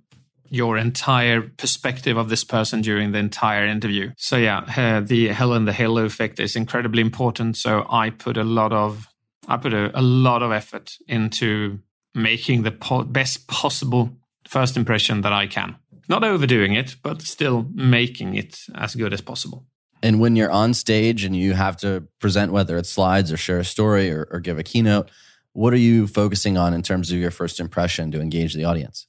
your 0.49 0.77
entire 0.77 1.41
perspective 1.41 2.15
of 2.15 2.29
this 2.29 2.43
person 2.43 2.81
during 2.81 3.11
the 3.11 3.17
entire 3.17 3.65
interview. 3.65 4.11
So 4.15 4.37
yeah, 4.37 4.59
uh, 4.77 5.01
the 5.01 5.29
hell 5.29 5.53
and 5.53 5.67
the 5.67 5.73
halo 5.73 6.05
effect 6.05 6.39
is 6.39 6.55
incredibly 6.55 7.01
important. 7.01 7.57
So 7.57 7.85
I 7.89 8.11
put 8.11 8.37
a 8.37 8.43
lot 8.43 8.71
of 8.71 9.07
I 9.47 9.57
put 9.57 9.73
a, 9.73 9.97
a 9.97 10.01
lot 10.01 10.41
of 10.41 10.51
effort 10.51 10.97
into 11.07 11.79
making 12.13 12.63
the 12.63 12.71
po- 12.71 13.03
best 13.03 13.47
possible 13.47 14.11
first 14.47 14.77
impression 14.77 15.21
that 15.21 15.33
I 15.33 15.47
can. 15.47 15.75
Not 16.07 16.23
overdoing 16.23 16.73
it, 16.73 16.95
but 17.01 17.21
still 17.21 17.67
making 17.73 18.35
it 18.35 18.59
as 18.75 18.95
good 18.95 19.13
as 19.13 19.21
possible. 19.21 19.65
And 20.03 20.19
when 20.19 20.35
you're 20.35 20.51
on 20.51 20.73
stage 20.73 21.23
and 21.23 21.35
you 21.35 21.53
have 21.53 21.77
to 21.77 22.07
present, 22.19 22.51
whether 22.51 22.77
it's 22.77 22.89
slides 22.89 23.31
or 23.31 23.37
share 23.37 23.59
a 23.59 23.65
story 23.65 24.11
or, 24.11 24.27
or 24.31 24.39
give 24.39 24.59
a 24.59 24.63
keynote, 24.63 25.09
what 25.53 25.73
are 25.73 25.77
you 25.77 26.05
focusing 26.05 26.57
on 26.57 26.73
in 26.73 26.81
terms 26.81 27.11
of 27.11 27.17
your 27.17 27.31
first 27.31 27.59
impression 27.59 28.11
to 28.11 28.21
engage 28.21 28.53
the 28.53 28.65
audience? 28.65 29.07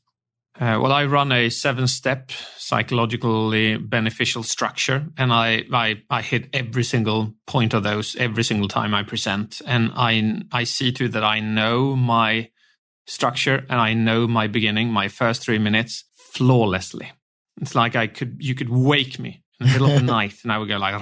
Uh, 0.59 0.79
well, 0.81 0.93
I 0.93 1.05
run 1.05 1.33
a 1.33 1.51
seven-step 1.51 2.33
psychologically 2.57 3.77
beneficial 3.77 4.43
structure, 4.43 5.07
and 5.19 5.31
I, 5.33 5.65
I 5.73 6.03
I 6.09 6.23
hit 6.23 6.49
every 6.55 6.83
single 6.83 7.35
point 7.47 7.75
of 7.75 7.83
those 7.83 8.17
every 8.17 8.43
single 8.43 8.69
time 8.69 8.95
I 8.95 9.03
present, 9.03 9.61
and 9.67 9.93
I 9.95 10.41
I 10.53 10.65
see 10.65 10.93
to 10.93 11.09
that 11.09 11.23
I 11.23 11.41
know 11.41 11.95
my 11.95 12.51
structure 13.07 13.65
and 13.69 13.81
I 13.81 13.93
know 13.93 14.27
my 14.27 14.47
beginning, 14.47 14.91
my 14.91 15.09
first 15.09 15.43
three 15.43 15.59
minutes 15.59 16.05
flawlessly. 16.17 17.13
It's 17.61 17.75
like 17.75 17.95
I 17.95 18.07
could 18.07 18.39
you 18.41 18.55
could 18.55 18.71
wake 18.71 19.19
me 19.19 19.45
in 19.61 19.67
the 19.67 19.73
middle 19.75 19.89
of 19.89 19.95
the 19.95 20.07
night, 20.19 20.37
and 20.43 20.51
I 20.51 20.59
would 20.59 20.69
go 20.69 20.79
like 20.79 20.95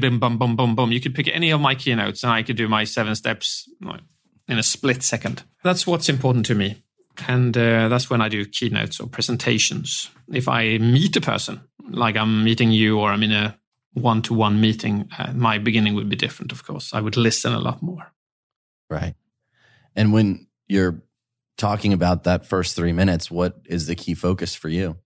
bum 0.00 0.38
bum 0.38 0.56
bum 0.56 0.74
bum. 0.76 0.92
You 0.92 1.00
could 1.00 1.14
pick 1.14 1.28
any 1.28 1.50
of 1.50 1.60
my 1.60 1.74
keynotes, 1.74 2.22
and 2.22 2.32
I 2.32 2.44
could 2.44 2.56
do 2.56 2.68
my 2.68 2.84
seven 2.84 3.16
steps 3.16 3.68
in 4.48 4.58
a 4.58 4.62
split 4.62 5.02
second. 5.02 5.42
That's 5.64 5.88
what's 5.88 6.08
important 6.08 6.46
to 6.46 6.54
me 6.54 6.84
and 7.28 7.56
uh, 7.56 7.88
that's 7.88 8.10
when 8.10 8.20
I 8.20 8.28
do 8.28 8.44
keynotes 8.44 9.00
or 9.00 9.08
presentations. 9.08 10.10
If 10.32 10.48
I 10.48 10.78
meet 10.78 11.16
a 11.16 11.20
person, 11.20 11.60
like 11.90 12.16
I'm 12.16 12.44
meeting 12.44 12.70
you 12.70 12.98
or 12.98 13.10
I'm 13.10 13.22
in 13.22 13.32
a 13.32 13.58
one 13.92 14.22
to 14.22 14.34
one 14.34 14.60
meeting, 14.60 15.08
uh, 15.18 15.32
my 15.34 15.58
beginning 15.58 15.94
would 15.94 16.08
be 16.08 16.16
different, 16.16 16.52
of 16.52 16.64
course. 16.64 16.92
I 16.92 17.00
would 17.00 17.16
listen 17.16 17.52
a 17.52 17.60
lot 17.60 17.82
more. 17.82 18.12
Right. 18.90 19.14
And 19.94 20.12
when 20.12 20.46
you're 20.68 21.02
talking 21.56 21.92
about 21.92 22.24
that 22.24 22.46
first 22.46 22.76
three 22.76 22.92
minutes, 22.92 23.30
what 23.30 23.56
is 23.64 23.86
the 23.86 23.94
key 23.94 24.14
focus 24.14 24.54
for 24.54 24.68
you? 24.68 24.96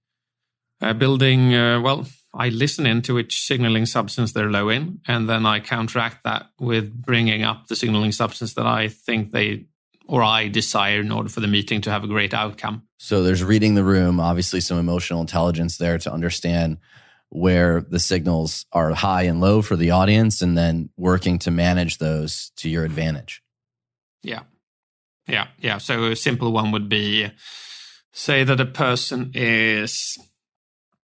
Uh, 0.80 0.92
building, 0.92 1.54
uh, 1.54 1.80
well, 1.80 2.06
I 2.34 2.48
listen 2.48 2.86
into 2.86 3.14
which 3.14 3.42
signaling 3.42 3.86
substance 3.86 4.32
they're 4.32 4.50
low 4.50 4.68
in, 4.68 5.00
and 5.06 5.28
then 5.28 5.44
I 5.44 5.60
counteract 5.60 6.24
that 6.24 6.46
with 6.58 6.92
bringing 6.92 7.42
up 7.42 7.66
the 7.66 7.76
signaling 7.76 8.12
substance 8.12 8.54
that 8.54 8.66
I 8.66 8.88
think 8.88 9.32
they 9.32 9.66
or 10.10 10.24
I 10.24 10.48
desire 10.48 11.00
in 11.00 11.12
order 11.12 11.28
for 11.28 11.38
the 11.38 11.46
meeting 11.46 11.82
to 11.82 11.90
have 11.90 12.02
a 12.02 12.08
great 12.08 12.34
outcome. 12.34 12.82
So 12.98 13.22
there's 13.22 13.44
reading 13.44 13.76
the 13.76 13.84
room, 13.84 14.18
obviously 14.18 14.60
some 14.60 14.76
emotional 14.76 15.20
intelligence 15.20 15.76
there 15.76 15.98
to 15.98 16.12
understand 16.12 16.78
where 17.28 17.80
the 17.80 18.00
signals 18.00 18.66
are 18.72 18.90
high 18.90 19.22
and 19.22 19.40
low 19.40 19.62
for 19.62 19.76
the 19.76 19.92
audience 19.92 20.42
and 20.42 20.58
then 20.58 20.90
working 20.96 21.38
to 21.38 21.52
manage 21.52 21.98
those 21.98 22.50
to 22.56 22.68
your 22.68 22.84
advantage. 22.84 23.40
Yeah. 24.24 24.40
Yeah. 25.28 25.46
Yeah. 25.60 25.78
So 25.78 26.06
a 26.06 26.16
simple 26.16 26.50
one 26.50 26.72
would 26.72 26.88
be 26.88 27.30
say 28.12 28.42
that 28.42 28.58
a 28.58 28.66
person 28.66 29.30
is 29.32 30.18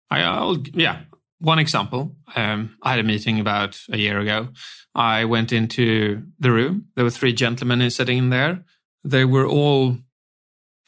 I'll 0.09 0.61
yeah, 0.73 1.03
one 1.39 1.59
example. 1.59 2.17
Um, 2.35 2.75
I 2.83 2.89
had 2.89 2.99
a 2.99 3.03
meeting 3.03 3.39
about 3.39 3.79
a 3.89 3.97
year 3.97 4.19
ago. 4.19 4.49
I 4.93 5.23
went 5.23 5.53
into 5.53 6.23
the 6.39 6.51
room. 6.51 6.87
There 6.97 7.05
were 7.05 7.09
three 7.09 7.31
gentlemen 7.31 7.89
sitting 7.89 8.17
in 8.17 8.29
there 8.31 8.65
they 9.03 9.25
were 9.25 9.47
all 9.47 9.97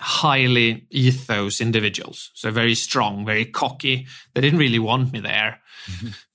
highly 0.04 0.86
ethos 0.92 1.62
individuals. 1.62 2.32
So 2.34 2.52
very 2.52 2.76
strong, 2.76 3.26
very 3.26 3.46
cocky. 3.46 4.06
They 4.34 4.42
didn't 4.42 4.60
really 4.60 4.80
want 4.80 5.14
me 5.14 5.22
there. 5.22 5.62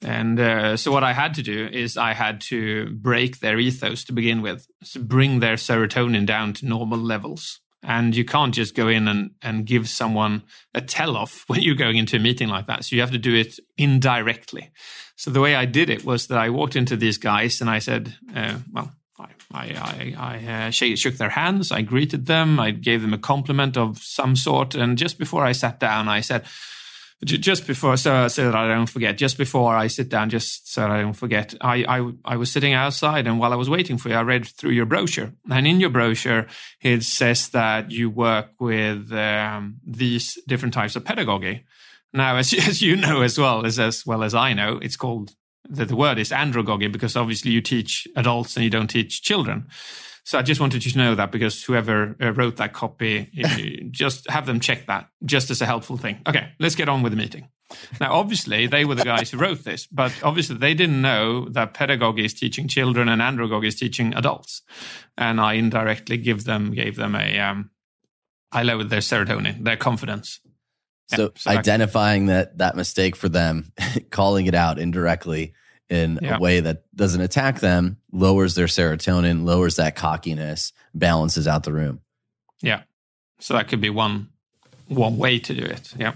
and 0.02 0.40
uh, 0.40 0.76
so 0.76 0.90
what 0.90 1.04
I 1.04 1.12
had 1.12 1.34
to 1.34 1.42
do 1.42 1.66
is 1.66 1.96
I 1.96 2.14
had 2.14 2.40
to 2.42 2.90
break 2.96 3.40
their 3.40 3.58
ethos 3.58 4.04
to 4.04 4.12
begin 4.12 4.40
with, 4.40 4.66
bring 4.98 5.40
their 5.40 5.56
serotonin 5.56 6.24
down 6.24 6.54
to 6.54 6.66
normal 6.66 6.98
levels. 6.98 7.60
And 7.82 8.16
you 8.16 8.24
can't 8.24 8.54
just 8.54 8.74
go 8.74 8.88
in 8.88 9.06
and, 9.06 9.32
and 9.42 9.64
give 9.66 9.88
someone 9.88 10.42
a 10.74 10.80
tell 10.80 11.16
off 11.16 11.44
when 11.46 11.60
you're 11.60 11.74
going 11.74 11.96
into 11.96 12.16
a 12.16 12.20
meeting 12.20 12.48
like 12.48 12.66
that. 12.66 12.84
So 12.84 12.96
you 12.96 13.02
have 13.02 13.12
to 13.12 13.18
do 13.18 13.34
it 13.34 13.58
indirectly. 13.76 14.70
So 15.16 15.30
the 15.30 15.40
way 15.40 15.54
I 15.54 15.66
did 15.66 15.90
it 15.90 16.04
was 16.04 16.28
that 16.28 16.38
I 16.38 16.48
walked 16.48 16.76
into 16.76 16.96
these 16.96 17.18
guys 17.18 17.60
and 17.60 17.68
I 17.68 17.80
said, 17.80 18.16
uh, 18.34 18.58
well, 18.72 18.92
I, 19.18 19.28
I, 19.52 20.14
I 20.18 20.66
uh, 20.66 20.70
shook 20.70 21.14
their 21.14 21.30
hands. 21.30 21.72
I 21.72 21.82
greeted 21.82 22.26
them. 22.26 22.60
I 22.60 22.70
gave 22.70 23.02
them 23.02 23.12
a 23.12 23.18
compliment 23.18 23.76
of 23.76 23.98
some 23.98 24.36
sort. 24.36 24.74
And 24.74 24.98
just 24.98 25.18
before 25.18 25.44
I 25.44 25.52
sat 25.52 25.80
down, 25.80 26.08
I 26.08 26.20
said, 26.20 26.44
just 27.24 27.66
before, 27.66 27.96
so, 27.96 28.28
so 28.28 28.44
that 28.44 28.54
I 28.54 28.68
don't 28.68 28.88
forget, 28.88 29.18
just 29.18 29.36
before 29.36 29.74
I 29.74 29.88
sit 29.88 30.08
down, 30.08 30.30
just 30.30 30.72
so 30.72 30.86
I 30.86 31.00
don't 31.00 31.14
forget, 31.14 31.52
I, 31.60 31.84
I, 31.88 32.12
I 32.24 32.36
was 32.36 32.52
sitting 32.52 32.74
outside 32.74 33.26
and 33.26 33.40
while 33.40 33.52
I 33.52 33.56
was 33.56 33.68
waiting 33.68 33.98
for 33.98 34.08
you, 34.08 34.14
I 34.14 34.22
read 34.22 34.46
through 34.46 34.70
your 34.70 34.86
brochure. 34.86 35.32
And 35.50 35.66
in 35.66 35.80
your 35.80 35.90
brochure, 35.90 36.46
it 36.80 37.02
says 37.02 37.48
that 37.48 37.90
you 37.90 38.08
work 38.08 38.50
with 38.60 39.12
um, 39.12 39.80
these 39.84 40.38
different 40.46 40.74
types 40.74 40.94
of 40.94 41.04
pedagogy. 41.04 41.64
Now, 42.12 42.36
as, 42.36 42.52
as 42.68 42.82
you 42.82 42.96
know 42.96 43.22
as 43.22 43.38
well 43.38 43.66
as 43.66 43.78
as 43.78 44.06
well 44.06 44.22
as 44.22 44.34
I 44.34 44.54
know, 44.54 44.78
it's 44.78 44.96
called 44.96 45.32
the, 45.68 45.84
the 45.84 45.96
word 45.96 46.18
is 46.18 46.30
andragogy 46.30 46.90
because 46.90 47.16
obviously 47.16 47.50
you 47.50 47.60
teach 47.60 48.06
adults 48.16 48.56
and 48.56 48.64
you 48.64 48.70
don't 48.70 48.88
teach 48.88 49.22
children. 49.22 49.68
So 50.24 50.38
I 50.38 50.42
just 50.42 50.60
wanted 50.60 50.84
you 50.84 50.92
to 50.92 50.98
know 50.98 51.14
that 51.14 51.32
because 51.32 51.64
whoever 51.64 52.14
uh, 52.20 52.32
wrote 52.32 52.56
that 52.56 52.74
copy, 52.74 53.88
just 53.90 54.28
have 54.28 54.44
them 54.44 54.60
check 54.60 54.86
that 54.86 55.08
just 55.24 55.50
as 55.50 55.62
a 55.62 55.66
helpful 55.66 55.96
thing. 55.96 56.20
Okay, 56.28 56.50
let's 56.58 56.74
get 56.74 56.88
on 56.88 57.02
with 57.02 57.12
the 57.12 57.16
meeting. 57.16 57.48
Now, 58.00 58.12
obviously, 58.12 58.66
they 58.66 58.84
were 58.84 58.94
the 58.94 59.04
guys 59.16 59.30
who 59.30 59.38
wrote 59.38 59.64
this, 59.64 59.86
but 59.86 60.12
obviously 60.22 60.56
they 60.56 60.74
didn't 60.74 61.00
know 61.00 61.48
that 61.50 61.74
pedagogy 61.74 62.24
is 62.24 62.34
teaching 62.34 62.68
children 62.68 63.08
and 63.08 63.22
andragogy 63.22 63.68
is 63.68 63.76
teaching 63.76 64.12
adults. 64.14 64.62
And 65.16 65.40
I 65.40 65.54
indirectly 65.54 66.18
give 66.18 66.44
them 66.44 66.72
gave 66.72 66.96
them 66.96 67.14
a 67.14 67.38
um, 67.38 67.70
I 68.52 68.62
lowered 68.62 68.90
their 68.90 69.00
serotonin, 69.00 69.64
their 69.64 69.76
confidence. 69.76 70.40
So, 71.08 71.32
identifying 71.46 72.26
that 72.26 72.58
that 72.58 72.76
mistake 72.76 73.16
for 73.16 73.28
them, 73.28 73.72
calling 74.10 74.46
it 74.46 74.54
out 74.54 74.78
indirectly 74.78 75.54
in 75.88 76.18
yeah. 76.20 76.36
a 76.36 76.38
way 76.38 76.60
that 76.60 76.84
doesn't 76.94 77.20
attack 77.20 77.60
them, 77.60 77.96
lowers 78.12 78.54
their 78.54 78.66
serotonin, 78.66 79.44
lowers 79.44 79.76
that 79.76 79.96
cockiness, 79.96 80.72
balances 80.94 81.48
out 81.48 81.62
the 81.62 81.72
room. 81.72 82.00
Yeah. 82.60 82.82
So 83.40 83.54
that 83.54 83.68
could 83.68 83.80
be 83.80 83.90
one 83.90 84.28
one 84.88 85.16
way 85.16 85.38
to 85.38 85.54
do 85.54 85.62
it. 85.62 85.94
Yeah. 85.98 86.14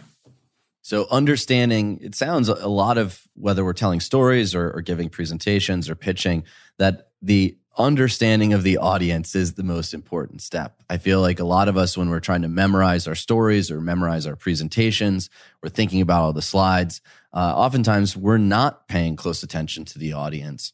So 0.82 1.06
understanding, 1.10 2.00
it 2.02 2.14
sounds 2.14 2.48
a 2.48 2.68
lot 2.68 2.98
of 2.98 3.22
whether 3.34 3.64
we're 3.64 3.72
telling 3.72 4.00
stories 4.00 4.54
or, 4.54 4.70
or 4.72 4.80
giving 4.80 5.08
presentations 5.08 5.88
or 5.88 5.94
pitching, 5.94 6.44
that 6.78 7.10
the 7.22 7.56
understanding 7.78 8.52
of 8.52 8.62
the 8.62 8.78
audience 8.78 9.34
is 9.34 9.54
the 9.54 9.62
most 9.62 9.94
important 9.94 10.42
step. 10.42 10.82
I 10.90 10.98
feel 10.98 11.20
like 11.20 11.40
a 11.40 11.44
lot 11.44 11.68
of 11.68 11.76
us, 11.76 11.96
when 11.96 12.10
we're 12.10 12.20
trying 12.20 12.42
to 12.42 12.48
memorize 12.48 13.06
our 13.06 13.14
stories 13.14 13.70
or 13.70 13.80
memorize 13.80 14.26
our 14.26 14.36
presentations, 14.36 15.30
we're 15.62 15.70
thinking 15.70 16.00
about 16.00 16.22
all 16.22 16.32
the 16.32 16.42
slides. 16.42 17.00
Uh, 17.32 17.54
oftentimes, 17.56 18.16
we're 18.16 18.38
not 18.38 18.88
paying 18.88 19.16
close 19.16 19.42
attention 19.42 19.84
to 19.86 19.98
the 19.98 20.12
audience. 20.12 20.72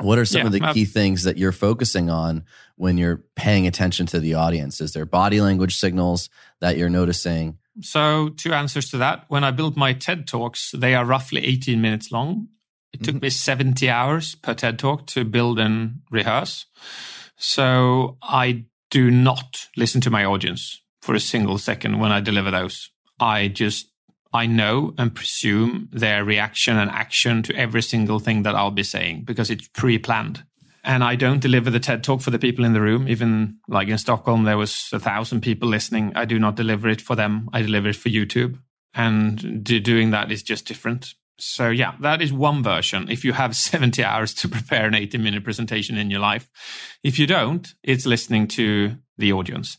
What 0.00 0.18
are 0.18 0.24
some 0.24 0.40
yeah, 0.42 0.46
of 0.46 0.52
the 0.52 0.72
key 0.74 0.84
things 0.84 1.22
that 1.24 1.38
you're 1.38 1.52
focusing 1.52 2.10
on 2.10 2.44
when 2.76 2.98
you're 2.98 3.24
paying 3.34 3.66
attention 3.66 4.06
to 4.06 4.20
the 4.20 4.34
audience? 4.34 4.80
Is 4.80 4.92
there 4.92 5.06
body 5.06 5.40
language 5.40 5.76
signals 5.76 6.28
that 6.60 6.76
you're 6.76 6.90
noticing? 6.90 7.58
So, 7.80 8.30
two 8.30 8.52
answers 8.52 8.90
to 8.90 8.98
that. 8.98 9.24
When 9.28 9.44
I 9.44 9.50
build 9.50 9.76
my 9.76 9.92
TED 9.92 10.26
Talks, 10.26 10.72
they 10.72 10.94
are 10.94 11.04
roughly 11.04 11.44
18 11.44 11.80
minutes 11.80 12.10
long. 12.10 12.48
It 12.92 13.02
took 13.02 13.16
mm-hmm. 13.16 13.24
me 13.24 13.30
70 13.30 13.90
hours 13.90 14.34
per 14.36 14.54
TED 14.54 14.78
talk 14.78 15.06
to 15.08 15.24
build 15.24 15.58
and 15.58 16.00
rehearse. 16.10 16.66
So 17.36 18.16
I 18.22 18.64
do 18.90 19.10
not 19.10 19.66
listen 19.76 20.00
to 20.02 20.10
my 20.10 20.24
audience 20.24 20.80
for 21.02 21.14
a 21.14 21.20
single 21.20 21.58
second 21.58 21.98
when 21.98 22.12
I 22.12 22.20
deliver 22.20 22.50
those. 22.50 22.90
I 23.20 23.48
just, 23.48 23.90
I 24.32 24.46
know 24.46 24.94
and 24.98 25.14
presume 25.14 25.88
their 25.92 26.24
reaction 26.24 26.78
and 26.78 26.90
action 26.90 27.42
to 27.44 27.54
every 27.54 27.82
single 27.82 28.18
thing 28.18 28.42
that 28.42 28.54
I'll 28.54 28.70
be 28.70 28.82
saying 28.82 29.24
because 29.24 29.50
it's 29.50 29.68
pre 29.68 29.98
planned. 29.98 30.44
And 30.82 31.02
I 31.02 31.16
don't 31.16 31.40
deliver 31.40 31.68
the 31.68 31.80
TED 31.80 32.04
talk 32.04 32.20
for 32.20 32.30
the 32.30 32.38
people 32.38 32.64
in 32.64 32.72
the 32.72 32.80
room. 32.80 33.08
Even 33.08 33.58
like 33.66 33.88
in 33.88 33.98
Stockholm, 33.98 34.44
there 34.44 34.56
was 34.56 34.88
a 34.92 35.00
thousand 35.00 35.40
people 35.40 35.68
listening. 35.68 36.12
I 36.14 36.24
do 36.24 36.38
not 36.38 36.54
deliver 36.54 36.88
it 36.88 37.00
for 37.00 37.16
them. 37.16 37.48
I 37.52 37.62
deliver 37.62 37.88
it 37.88 37.96
for 37.96 38.08
YouTube. 38.08 38.60
And 38.94 39.64
doing 39.64 40.12
that 40.12 40.30
is 40.30 40.44
just 40.44 40.64
different 40.64 41.14
So 41.38 41.68
yeah, 41.68 41.94
that 42.00 42.22
is 42.22 42.32
one 42.32 42.62
version. 42.62 43.10
If 43.10 43.24
you 43.24 43.32
have 43.32 43.56
70 43.56 44.02
hours 44.02 44.34
to 44.34 44.48
prepare 44.48 44.86
an 44.86 44.94
80 44.94 45.18
minute 45.18 45.44
presentation 45.44 45.96
in 45.96 46.10
your 46.10 46.20
life, 46.20 46.48
if 47.02 47.18
you 47.18 47.26
don't, 47.26 47.72
it's 47.82 48.06
listening 48.06 48.48
to 48.48 48.96
the 49.18 49.32
audience. 49.32 49.78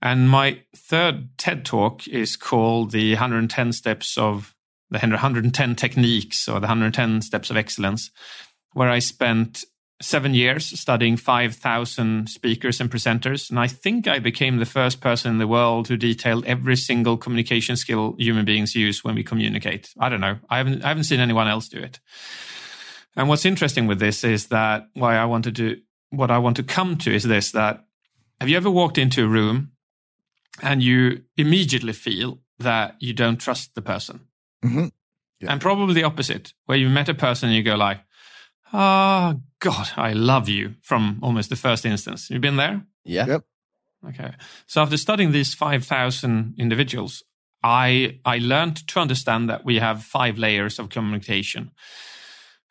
And 0.00 0.30
my 0.30 0.62
third 0.76 1.36
TED 1.38 1.64
talk 1.64 2.06
is 2.06 2.36
called 2.36 2.92
the 2.92 3.12
110 3.14 3.72
steps 3.72 4.16
of 4.16 4.54
the 4.90 4.98
110 4.98 5.74
techniques 5.74 6.48
or 6.48 6.54
the 6.54 6.66
110 6.66 7.20
steps 7.20 7.50
of 7.50 7.56
excellence, 7.56 8.10
where 8.72 8.88
I 8.88 9.00
spent 9.00 9.64
seven 10.00 10.32
years 10.32 10.78
studying 10.78 11.16
5,000 11.16 12.28
speakers 12.28 12.80
and 12.80 12.90
presenters. 12.90 13.50
And 13.50 13.58
I 13.58 13.66
think 13.66 14.06
I 14.06 14.20
became 14.20 14.58
the 14.58 14.66
first 14.66 15.00
person 15.00 15.32
in 15.32 15.38
the 15.38 15.48
world 15.48 15.88
who 15.88 15.96
detailed 15.96 16.44
every 16.44 16.76
single 16.76 17.16
communication 17.16 17.76
skill 17.76 18.14
human 18.18 18.44
beings 18.44 18.74
use 18.74 19.02
when 19.02 19.16
we 19.16 19.24
communicate. 19.24 19.92
I 19.98 20.08
don't 20.08 20.20
know. 20.20 20.38
I 20.48 20.58
haven't, 20.58 20.84
I 20.84 20.88
haven't 20.88 21.04
seen 21.04 21.20
anyone 21.20 21.48
else 21.48 21.68
do 21.68 21.78
it. 21.78 21.98
And 23.16 23.28
what's 23.28 23.44
interesting 23.44 23.88
with 23.88 23.98
this 23.98 24.22
is 24.22 24.46
that 24.48 24.88
why 24.94 25.16
I 25.16 25.24
wanted 25.24 25.56
to, 25.56 25.80
what 26.10 26.30
I 26.30 26.38
want 26.38 26.56
to 26.56 26.62
come 26.62 26.96
to 26.98 27.12
is 27.12 27.24
this, 27.24 27.50
that 27.52 27.84
have 28.40 28.48
you 28.48 28.56
ever 28.56 28.70
walked 28.70 28.98
into 28.98 29.24
a 29.24 29.28
room 29.28 29.72
and 30.62 30.80
you 30.82 31.24
immediately 31.36 31.92
feel 31.92 32.38
that 32.60 32.94
you 33.00 33.12
don't 33.12 33.38
trust 33.38 33.74
the 33.74 33.82
person? 33.82 34.20
Mm-hmm. 34.64 34.86
Yeah. 35.40 35.52
And 35.52 35.60
probably 35.60 35.94
the 35.94 36.04
opposite, 36.04 36.52
where 36.66 36.78
you 36.78 36.88
met 36.88 37.08
a 37.08 37.14
person 37.14 37.48
and 37.48 37.56
you 37.56 37.64
go 37.64 37.74
like, 37.74 38.00
oh 38.72 39.40
God, 39.60 39.90
I 39.96 40.12
love 40.12 40.48
you 40.48 40.74
from 40.82 41.18
almost 41.22 41.50
the 41.50 41.56
first 41.56 41.84
instance. 41.84 42.30
You've 42.30 42.40
been 42.40 42.56
there? 42.56 42.82
Yeah. 43.04 43.26
Yep. 43.26 43.44
Okay. 44.08 44.32
So 44.66 44.82
after 44.82 44.96
studying 44.96 45.32
these 45.32 45.54
5,000 45.54 46.54
individuals, 46.58 47.24
I, 47.62 48.20
I 48.24 48.38
learned 48.38 48.86
to 48.88 49.00
understand 49.00 49.50
that 49.50 49.64
we 49.64 49.78
have 49.78 50.04
five 50.04 50.38
layers 50.38 50.78
of 50.78 50.90
communication. 50.90 51.72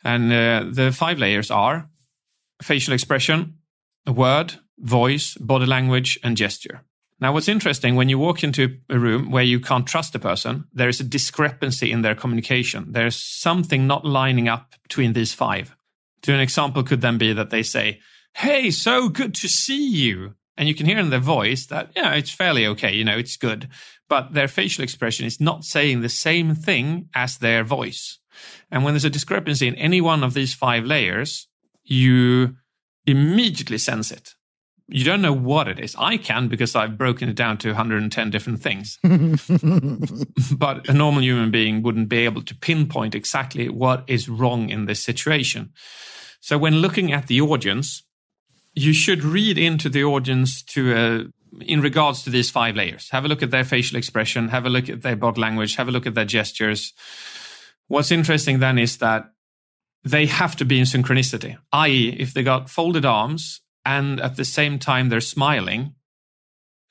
And 0.04 0.32
uh, 0.32 0.66
the 0.72 0.92
five 0.92 1.20
layers 1.20 1.52
are 1.52 1.90
facial 2.62 2.94
expression, 2.94 3.58
a 4.06 4.14
word, 4.14 4.54
voice, 4.80 5.36
body 5.36 5.66
language, 5.66 6.18
and 6.24 6.38
gesture. 6.38 6.84
Now, 7.20 7.34
what's 7.34 7.48
interesting 7.48 7.96
when 7.96 8.10
you 8.10 8.20
walk 8.20 8.44
into 8.44 8.78
a 8.90 9.00
room 9.00 9.32
where 9.32 9.44
you 9.44 9.60
can't 9.60 9.88
trust 9.88 10.14
a 10.16 10.20
person, 10.20 10.66
there 10.72 10.88
is 10.88 11.00
a 11.00 11.04
discrepancy 11.04 11.92
in 11.92 12.04
their 12.04 12.14
communication. 12.14 12.92
There's 12.92 13.16
something 13.16 13.88
not 13.88 14.06
lining 14.06 14.48
up 14.48 14.76
between 14.84 15.14
these 15.14 15.34
five. 15.34 15.76
To 16.24 16.34
an 16.34 16.39
example 16.39 16.84
could 16.84 17.01
then 17.01 17.18
be 17.18 17.34
that 17.34 17.49
they 17.49 17.63
say, 17.63 17.99
Hey, 18.36 18.72
so 18.72 19.09
good 19.09 19.34
to 19.36 19.47
see 19.47 19.88
you. 19.89 20.36
And 20.57 20.68
you 20.68 20.76
can 20.76 20.86
hear 20.86 20.97
in 20.97 21.09
their 21.09 21.20
voice 21.20 21.68
that, 21.68 21.91
yeah, 21.95 22.13
it's 22.13 22.32
fairly 22.32 22.65
okay. 22.68 22.93
You 22.93 23.03
know, 23.03 23.18
it's 23.18 23.38
good. 23.38 23.70
But 24.09 24.34
their 24.34 24.47
facial 24.47 24.84
expression 24.84 25.26
is 25.26 25.39
not 25.39 25.63
saying 25.63 26.01
the 26.01 26.09
same 26.09 26.55
thing 26.55 27.09
as 27.13 27.38
their 27.38 27.63
voice. 27.63 28.20
And 28.72 28.84
when 28.84 28.93
there's 28.93 29.05
a 29.05 29.09
discrepancy 29.09 29.68
in 29.68 29.76
any 29.76 30.01
one 30.01 30.24
of 30.24 30.34
these 30.34 30.53
five 30.53 30.84
layers, 30.84 31.47
you 31.84 32.55
immediately 33.05 33.78
sense 33.78 34.11
it. 34.11 34.34
You 34.90 35.04
don't 35.04 35.22
know 35.22 35.34
what 35.34 35.68
it 35.68 35.80
is. 35.80 35.96
I 36.00 36.16
can 36.16 36.48
because 36.48 36.74
I've 36.74 36.98
broken 36.98 37.28
it 37.28 37.36
down 37.36 37.58
to 37.60 37.70
110 37.70 38.30
different 38.30 38.62
things. 38.62 38.98
but 40.58 40.88
a 40.88 40.94
normal 40.94 41.22
human 41.22 41.52
being 41.52 41.84
wouldn't 41.84 42.08
be 42.08 42.20
able 42.20 42.42
to 42.44 42.56
pinpoint 42.56 43.14
exactly 43.14 43.68
what 43.68 44.06
is 44.08 44.30
wrong 44.30 44.70
in 44.70 44.86
this 44.86 45.04
situation. 45.04 45.74
So 46.40 46.58
when 46.58 46.76
looking 46.76 47.12
at 47.12 47.28
the 47.28 47.42
audience, 47.42 48.04
you 48.76 48.94
should 48.94 49.24
read 49.24 49.58
into 49.58 49.90
the 49.90 50.06
audience 50.06 50.64
to 50.64 50.94
a, 50.94 51.20
uh, 51.20 51.24
in 51.62 51.82
regards 51.82 52.24
to 52.24 52.30
these 52.30 52.52
five 52.52 52.76
layers. 52.76 53.10
Have 53.10 53.26
a 53.26 53.28
look 53.28 53.42
at 53.42 53.52
their 53.52 53.64
facial 53.64 53.98
expression, 53.98 54.50
have 54.50 54.66
a 54.66 54.70
look 54.70 54.90
at 54.90 55.02
their 55.02 55.16
body 55.16 55.42
language, 55.42 55.76
have 55.76 55.88
a 55.88 55.92
look 55.92 56.06
at 56.06 56.14
their 56.14 56.26
gestures. 56.26 56.94
What's 57.88 58.12
interesting 58.12 58.60
then 58.60 58.78
is 58.78 58.98
that 58.98 59.32
they 60.04 60.26
have 60.28 60.56
to 60.58 60.66
be 60.66 60.80
in 60.80 60.86
synchronicity, 60.86 61.58
i.e., 61.72 62.16
if 62.20 62.34
they 62.34 62.44
got 62.44 62.70
folded 62.70 63.06
arms 63.06 63.62
and 63.88 64.20
at 64.20 64.36
the 64.36 64.44
same 64.44 64.80
time 64.80 65.08
they're 65.08 65.22
smiling, 65.22 65.96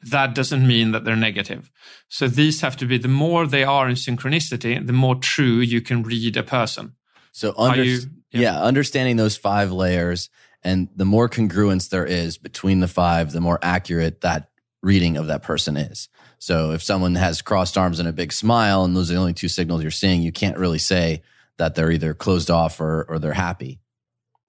that 0.01 0.35
doesn't 0.35 0.67
mean 0.67 0.93
that 0.93 1.05
they're 1.05 1.15
negative. 1.15 1.71
So 2.09 2.27
these 2.27 2.63
have 2.63 2.77
to 2.79 2.87
be 2.87 2.97
the 2.97 3.07
more 3.07 3.47
they 3.47 3.65
are 3.65 3.87
in 3.87 3.97
synchronicity, 3.97 4.85
the 4.85 4.93
more 4.95 5.17
true 5.17 5.59
you 5.59 5.83
can 5.83 6.03
read 6.03 6.37
a 6.39 6.43
person. 6.43 6.95
So 7.33 7.53
under, 7.59 7.85
you, 7.85 7.99
yeah. 8.31 8.41
yeah, 8.41 8.63
understanding 8.63 9.17
those 9.17 9.37
five 9.37 9.71
layers 9.71 10.31
and 10.63 10.89
the 10.97 11.05
more 11.05 11.29
congruence 11.29 11.91
there 11.91 12.07
is 12.07 12.39
between 12.39 12.81
the 12.81 12.89
five, 12.89 13.33
the 13.33 13.43
more 13.43 13.59
accurate 13.61 14.23
that 14.23 14.49
reading 14.83 15.19
of 15.19 15.27
that 15.27 15.43
person 15.43 15.77
is. 15.77 16.09
So 16.39 16.73
if 16.73 16.83
someone 16.83 17.15
has 17.17 17.43
crossed 17.43 17.77
arms 17.77 18.01
and 18.01 18.09
a 18.09 18.13
big 18.13 18.33
smile 18.33 18.85
and 18.85 18.97
those 18.97 19.11
are 19.11 19.15
the 19.15 19.21
only 19.21 19.35
two 19.35 19.49
signals 19.49 19.83
you're 19.83 19.91
seeing, 19.91 20.23
you 20.23 20.33
can't 20.33 20.57
really 20.57 20.79
say 20.79 21.23
that 21.59 21.75
they're 21.75 21.91
either 21.91 22.15
closed 22.15 22.51
off 22.51 22.81
or 22.81 23.05
or 23.09 23.19
they're 23.19 23.33
happy. 23.35 23.81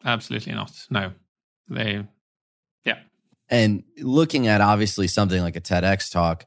Absolutely 0.06 0.54
not. 0.54 0.72
No. 0.90 1.12
They. 1.70 2.06
And 3.50 3.84
looking 3.98 4.48
at 4.48 4.62
obviously 4.62 5.08
something 5.08 5.42
like 5.42 5.56
a 5.56 5.62
TEDx 5.62 6.12
talk, 6.12 6.46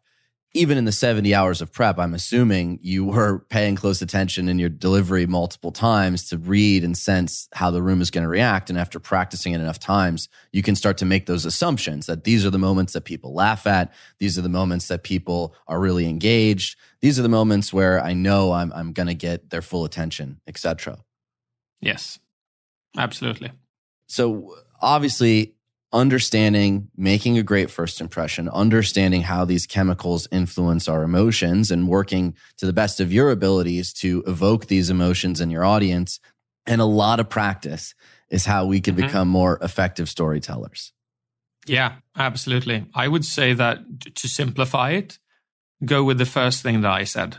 even 0.52 0.76
in 0.76 0.84
the 0.84 0.92
70 0.92 1.32
hours 1.32 1.60
of 1.60 1.72
prep, 1.72 1.98
I'm 1.98 2.12
assuming 2.12 2.80
you 2.82 3.04
were 3.04 3.38
paying 3.50 3.76
close 3.76 4.02
attention 4.02 4.48
in 4.48 4.58
your 4.58 4.68
delivery 4.68 5.24
multiple 5.24 5.70
times 5.70 6.28
to 6.30 6.38
read 6.38 6.82
and 6.82 6.98
sense 6.98 7.48
how 7.52 7.70
the 7.70 7.82
room 7.82 8.00
is 8.00 8.10
going 8.10 8.24
to 8.24 8.28
react. 8.28 8.68
And 8.68 8.76
after 8.76 8.98
practicing 8.98 9.52
it 9.52 9.60
enough 9.60 9.78
times, 9.78 10.28
you 10.52 10.62
can 10.62 10.74
start 10.74 10.98
to 10.98 11.04
make 11.04 11.26
those 11.26 11.44
assumptions 11.44 12.06
that 12.06 12.24
these 12.24 12.44
are 12.44 12.50
the 12.50 12.58
moments 12.58 12.94
that 12.94 13.02
people 13.02 13.32
laugh 13.32 13.64
at. 13.66 13.92
These 14.18 14.38
are 14.38 14.42
the 14.42 14.48
moments 14.48 14.88
that 14.88 15.04
people 15.04 15.54
are 15.68 15.78
really 15.78 16.08
engaged. 16.08 16.76
These 17.00 17.18
are 17.18 17.22
the 17.22 17.28
moments 17.28 17.72
where 17.72 18.02
I 18.02 18.12
know 18.12 18.52
I'm, 18.52 18.72
I'm 18.72 18.92
going 18.92 19.08
to 19.08 19.14
get 19.14 19.50
their 19.50 19.62
full 19.62 19.84
attention, 19.84 20.40
etc. 20.48 20.98
Yes, 21.80 22.18
absolutely. 22.98 23.52
So 24.08 24.56
obviously, 24.82 25.54
understanding 25.92 26.88
making 26.96 27.36
a 27.36 27.42
great 27.42 27.70
first 27.70 28.00
impression, 28.00 28.48
understanding 28.48 29.22
how 29.22 29.44
these 29.44 29.66
chemicals 29.66 30.28
influence 30.30 30.88
our 30.88 31.02
emotions 31.02 31.70
and 31.70 31.88
working 31.88 32.34
to 32.58 32.66
the 32.66 32.72
best 32.72 33.00
of 33.00 33.12
your 33.12 33.30
abilities 33.30 33.92
to 33.92 34.22
evoke 34.26 34.66
these 34.66 34.90
emotions 34.90 35.40
in 35.40 35.50
your 35.50 35.64
audience. 35.64 36.20
And 36.66 36.80
a 36.80 36.84
lot 36.84 37.18
of 37.18 37.28
practice 37.28 37.94
is 38.30 38.46
how 38.46 38.66
we 38.66 38.80
can 38.80 38.94
mm-hmm. 38.94 39.06
become 39.06 39.28
more 39.28 39.58
effective 39.62 40.08
storytellers. 40.08 40.92
Yeah, 41.66 41.96
absolutely. 42.16 42.86
I 42.94 43.08
would 43.08 43.24
say 43.24 43.52
that 43.54 44.14
to 44.14 44.28
simplify 44.28 44.90
it, 44.90 45.18
go 45.84 46.04
with 46.04 46.18
the 46.18 46.26
first 46.26 46.62
thing 46.62 46.80
that 46.82 46.92
I 46.92 47.04
said. 47.04 47.38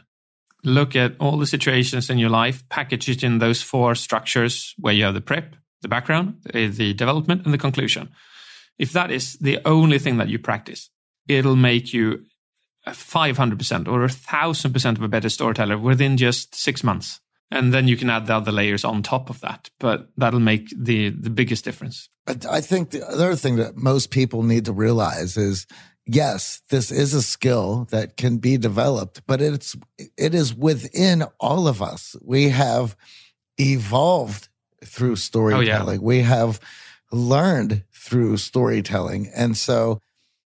Look 0.64 0.96
at 0.96 1.16
all 1.20 1.38
the 1.38 1.48
situations 1.48 2.10
in 2.10 2.20
your 2.20 2.30
life, 2.30 2.68
package 2.70 3.10
it 3.10 3.24
in 3.24 3.40
those 3.40 3.64
four 3.64 3.96
structures 3.96 4.76
where 4.78 4.94
you 4.94 5.06
have 5.06 5.16
the 5.16 5.22
prep, 5.22 5.56
the 5.82 5.88
background, 5.88 6.36
the 6.54 6.94
development, 6.94 7.46
and 7.46 7.54
the 7.54 7.58
conclusion 7.58 8.10
if 8.82 8.94
that 8.94 9.12
is 9.12 9.38
the 9.38 9.60
only 9.64 10.00
thing 10.00 10.18
that 10.18 10.28
you 10.28 10.40
practice, 10.40 10.90
it'll 11.28 11.56
make 11.56 11.94
you 11.94 12.24
500% 12.88 13.88
or 13.88 14.08
1000% 14.08 14.98
of 14.98 15.02
a 15.04 15.08
better 15.08 15.30
storyteller 15.30 15.78
within 15.78 16.18
just 16.18 16.56
six 16.56 16.84
months. 16.84 17.20
And 17.52 17.72
then 17.72 17.88
you 17.88 17.96
can 17.96 18.10
add 18.10 18.26
the 18.26 18.36
other 18.36 18.52
layers 18.52 18.84
on 18.84 19.04
top 19.04 19.30
of 19.30 19.40
that. 19.42 19.70
But 19.80 20.10
that'll 20.18 20.40
make 20.40 20.74
the, 20.76 21.10
the 21.10 21.30
biggest 21.30 21.64
difference. 21.64 22.10
I 22.50 22.60
think 22.60 22.90
the 22.90 23.08
other 23.08 23.36
thing 23.36 23.58
that 23.58 23.78
most 23.78 24.10
people 24.10 24.42
need 24.42 24.66
to 24.66 24.74
realize 24.74 25.38
is 25.38 25.68
yes, 26.08 26.64
this 26.72 26.92
is 26.92 27.14
a 27.14 27.22
skill 27.22 27.88
that 27.92 28.18
can 28.18 28.38
be 28.38 28.58
developed, 28.58 29.22
but 29.28 29.42
it's 29.42 29.76
it 30.18 30.34
is 30.34 30.56
within 30.56 31.26
all 31.40 31.68
of 31.68 31.82
us. 31.82 32.16
We 32.24 32.50
have 32.50 32.96
evolved 33.60 34.50
through 34.84 35.18
storytelling. 35.18 35.90
Oh, 35.90 35.92
yeah. 35.92 35.98
We 36.00 36.22
have 36.22 36.60
learned 37.12 37.84
through 38.02 38.38
storytelling. 38.38 39.30
And 39.36 39.56
so 39.56 40.00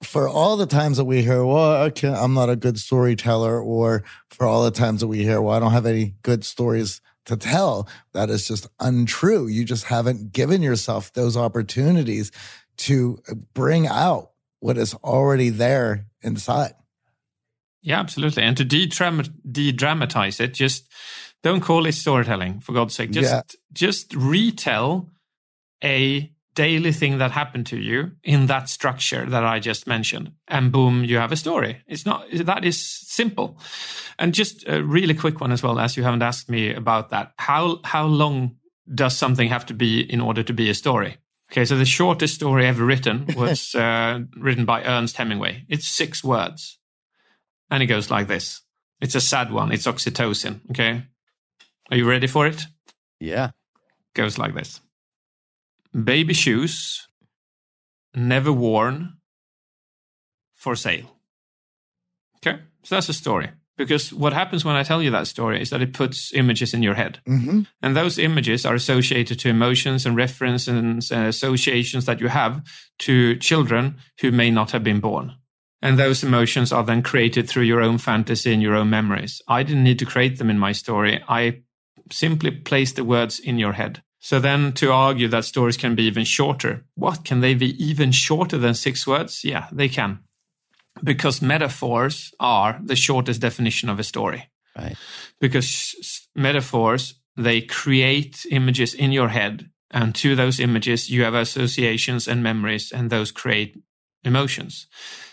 for 0.02 0.28
all 0.28 0.56
the 0.56 0.66
times 0.66 0.96
that 0.96 1.04
we 1.04 1.22
hear, 1.22 1.44
well, 1.44 1.84
okay, 1.84 2.08
I'm 2.08 2.32
not 2.32 2.48
a 2.48 2.56
good 2.56 2.78
storyteller, 2.78 3.60
or 3.60 4.02
for 4.30 4.46
all 4.46 4.64
the 4.64 4.70
times 4.70 5.00
that 5.00 5.08
we 5.08 5.22
hear, 5.22 5.42
well, 5.42 5.54
I 5.54 5.60
don't 5.60 5.72
have 5.72 5.86
any 5.86 6.14
good 6.22 6.44
stories 6.44 7.02
to 7.26 7.36
tell, 7.36 7.88
that 8.12 8.28
is 8.30 8.48
just 8.48 8.66
untrue. 8.80 9.46
You 9.46 9.64
just 9.64 9.84
haven't 9.84 10.32
given 10.32 10.62
yourself 10.62 11.12
those 11.12 11.36
opportunities 11.36 12.30
to 12.78 13.22
uh, 13.30 13.34
bring 13.54 13.86
out 13.86 14.30
what 14.60 14.76
is 14.76 14.94
already 14.94 15.50
there 15.50 16.06
inside. 16.22 16.74
Yeah, 17.82 18.00
absolutely. 18.00 18.42
And 18.42 18.56
to 18.56 18.64
de-dramatize 18.64 20.40
it, 20.40 20.54
just 20.54 20.88
don't 21.42 21.60
call 21.60 21.86
it 21.86 21.92
storytelling, 21.92 22.60
for 22.60 22.72
God's 22.72 22.94
sake. 22.94 23.10
Just, 23.10 23.30
yeah. 23.30 23.42
just 23.72 24.14
retell 24.14 25.10
a 25.82 26.30
daily 26.54 26.92
thing 26.92 27.18
that 27.18 27.32
happened 27.32 27.66
to 27.66 27.76
you 27.76 28.12
in 28.22 28.46
that 28.46 28.68
structure 28.68 29.26
that 29.26 29.44
I 29.44 29.58
just 29.58 29.86
mentioned. 29.86 30.32
And 30.48 30.70
boom, 30.70 31.04
you 31.04 31.16
have 31.16 31.32
a 31.32 31.36
story. 31.36 31.82
It's 31.86 32.06
not, 32.06 32.26
that 32.32 32.64
is 32.64 32.80
simple. 32.80 33.58
And 34.18 34.32
just 34.32 34.66
a 34.68 34.82
really 34.82 35.14
quick 35.14 35.40
one 35.40 35.52
as 35.52 35.62
well, 35.62 35.78
as 35.78 35.96
you 35.96 36.04
haven't 36.04 36.22
asked 36.22 36.48
me 36.48 36.72
about 36.72 37.10
that. 37.10 37.32
How, 37.38 37.80
how 37.84 38.06
long 38.06 38.56
does 38.92 39.16
something 39.16 39.48
have 39.48 39.66
to 39.66 39.74
be 39.74 40.00
in 40.00 40.20
order 40.20 40.42
to 40.42 40.52
be 40.52 40.70
a 40.70 40.74
story? 40.74 41.16
Okay. 41.50 41.64
So 41.64 41.76
the 41.76 41.84
shortest 41.84 42.34
story 42.34 42.66
ever 42.66 42.84
written 42.84 43.26
was 43.36 43.74
uh, 43.74 44.20
written 44.36 44.64
by 44.64 44.82
Ernest 44.84 45.16
Hemingway. 45.16 45.64
It's 45.68 45.88
six 45.88 46.22
words 46.22 46.78
and 47.70 47.82
it 47.82 47.86
goes 47.86 48.10
like 48.10 48.28
this. 48.28 48.62
It's 49.00 49.14
a 49.14 49.20
sad 49.20 49.52
one. 49.52 49.72
It's 49.72 49.86
oxytocin. 49.86 50.60
Okay. 50.70 51.04
Are 51.90 51.96
you 51.96 52.08
ready 52.08 52.26
for 52.26 52.46
it? 52.46 52.62
Yeah. 53.20 53.50
Goes 54.14 54.38
like 54.38 54.54
this 54.54 54.80
Baby 55.94 56.34
shoes, 56.34 57.06
never 58.14 58.52
worn, 58.52 59.18
for 60.54 60.74
sale. 60.74 61.18
Okay, 62.38 62.58
so 62.82 62.94
that's 62.94 63.08
a 63.08 63.12
story. 63.12 63.50
Because 63.76 64.12
what 64.12 64.32
happens 64.32 64.64
when 64.64 64.76
I 64.76 64.84
tell 64.84 65.02
you 65.02 65.10
that 65.10 65.26
story 65.26 65.60
is 65.60 65.70
that 65.70 65.82
it 65.82 65.92
puts 65.92 66.32
images 66.32 66.74
in 66.74 66.82
your 66.82 66.94
head. 66.94 67.18
hmm 67.26 67.62
And 67.82 67.96
those 67.96 68.18
images 68.18 68.64
are 68.64 68.74
associated 68.74 69.38
to 69.40 69.48
emotions 69.48 70.06
and 70.06 70.16
references 70.16 71.10
and 71.10 71.26
associations 71.26 72.04
that 72.04 72.20
you 72.20 72.28
have 72.28 72.62
to 73.00 73.36
children 73.36 73.96
who 74.20 74.30
may 74.30 74.50
not 74.50 74.70
have 74.70 74.84
been 74.84 75.00
born. 75.00 75.34
And 75.82 75.98
those 75.98 76.24
emotions 76.24 76.72
are 76.72 76.84
then 76.84 77.02
created 77.02 77.48
through 77.48 77.64
your 77.64 77.82
own 77.82 77.98
fantasy 77.98 78.52
and 78.52 78.62
your 78.62 78.74
own 78.74 78.90
memories. 78.90 79.42
I 79.48 79.62
didn't 79.64 79.84
need 79.84 79.98
to 79.98 80.06
create 80.06 80.38
them 80.38 80.50
in 80.50 80.58
my 80.58 80.72
story. 80.72 81.22
I 81.28 81.62
simply 82.10 82.52
placed 82.52 82.96
the 82.96 83.04
words 83.04 83.38
in 83.38 83.58
your 83.58 83.72
head. 83.72 84.02
So 84.24 84.40
then 84.40 84.72
to 84.72 84.90
argue 84.90 85.28
that 85.28 85.44
stories 85.44 85.76
can 85.76 85.94
be 85.94 86.04
even 86.04 86.24
shorter, 86.24 86.86
what 86.94 87.26
can 87.26 87.40
they 87.40 87.52
be 87.54 87.76
even 87.84 88.10
shorter 88.10 88.56
than 88.56 88.72
six 88.74 89.06
words? 89.06 89.44
Yeah, 89.44 89.68
they 89.70 89.90
can. 89.90 90.20
Because 91.02 91.42
metaphors 91.42 92.32
are 92.40 92.80
the 92.82 92.96
shortest 92.96 93.42
definition 93.42 93.90
of 93.90 93.98
a 93.98 94.02
story 94.02 94.48
Right. 94.74 94.96
because 95.40 95.94
metaphors 96.34 97.14
they 97.36 97.60
create 97.60 98.46
images 98.50 98.94
in 98.94 99.12
your 99.12 99.28
head 99.28 99.70
and 99.90 100.14
to 100.14 100.34
those 100.34 100.58
images 100.58 101.10
you 101.10 101.22
have 101.24 101.34
associations 101.34 102.26
and 102.26 102.42
memories 102.42 102.92
and 102.92 103.10
those 103.10 103.30
create 103.30 103.76
emotions 104.24 104.86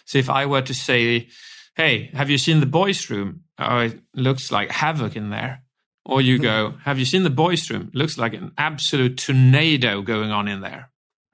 so 0.05 0.19
if 0.19 0.29
i 0.29 0.45
were 0.45 0.61
to 0.61 0.73
say 0.73 1.27
hey 1.75 2.09
have 2.13 2.29
you 2.29 2.37
seen 2.37 2.59
the 2.59 2.65
boys 2.79 3.09
room 3.09 3.41
oh 3.57 3.79
it 3.79 3.99
looks 4.13 4.51
like 4.51 4.69
havoc 4.71 5.15
in 5.15 5.29
there 5.31 5.63
or 6.05 6.21
you 6.21 6.35
mm-hmm. 6.35 6.43
go 6.43 6.77
have 6.83 6.99
you 6.99 7.05
seen 7.05 7.23
the 7.23 7.29
boys 7.29 7.69
room 7.69 7.89
it 7.93 7.95
looks 7.95 8.17
like 8.17 8.33
an 8.33 8.51
absolute 8.57 9.17
tornado 9.17 10.01
going 10.01 10.31
on 10.31 10.47
in 10.47 10.61
there 10.61 10.91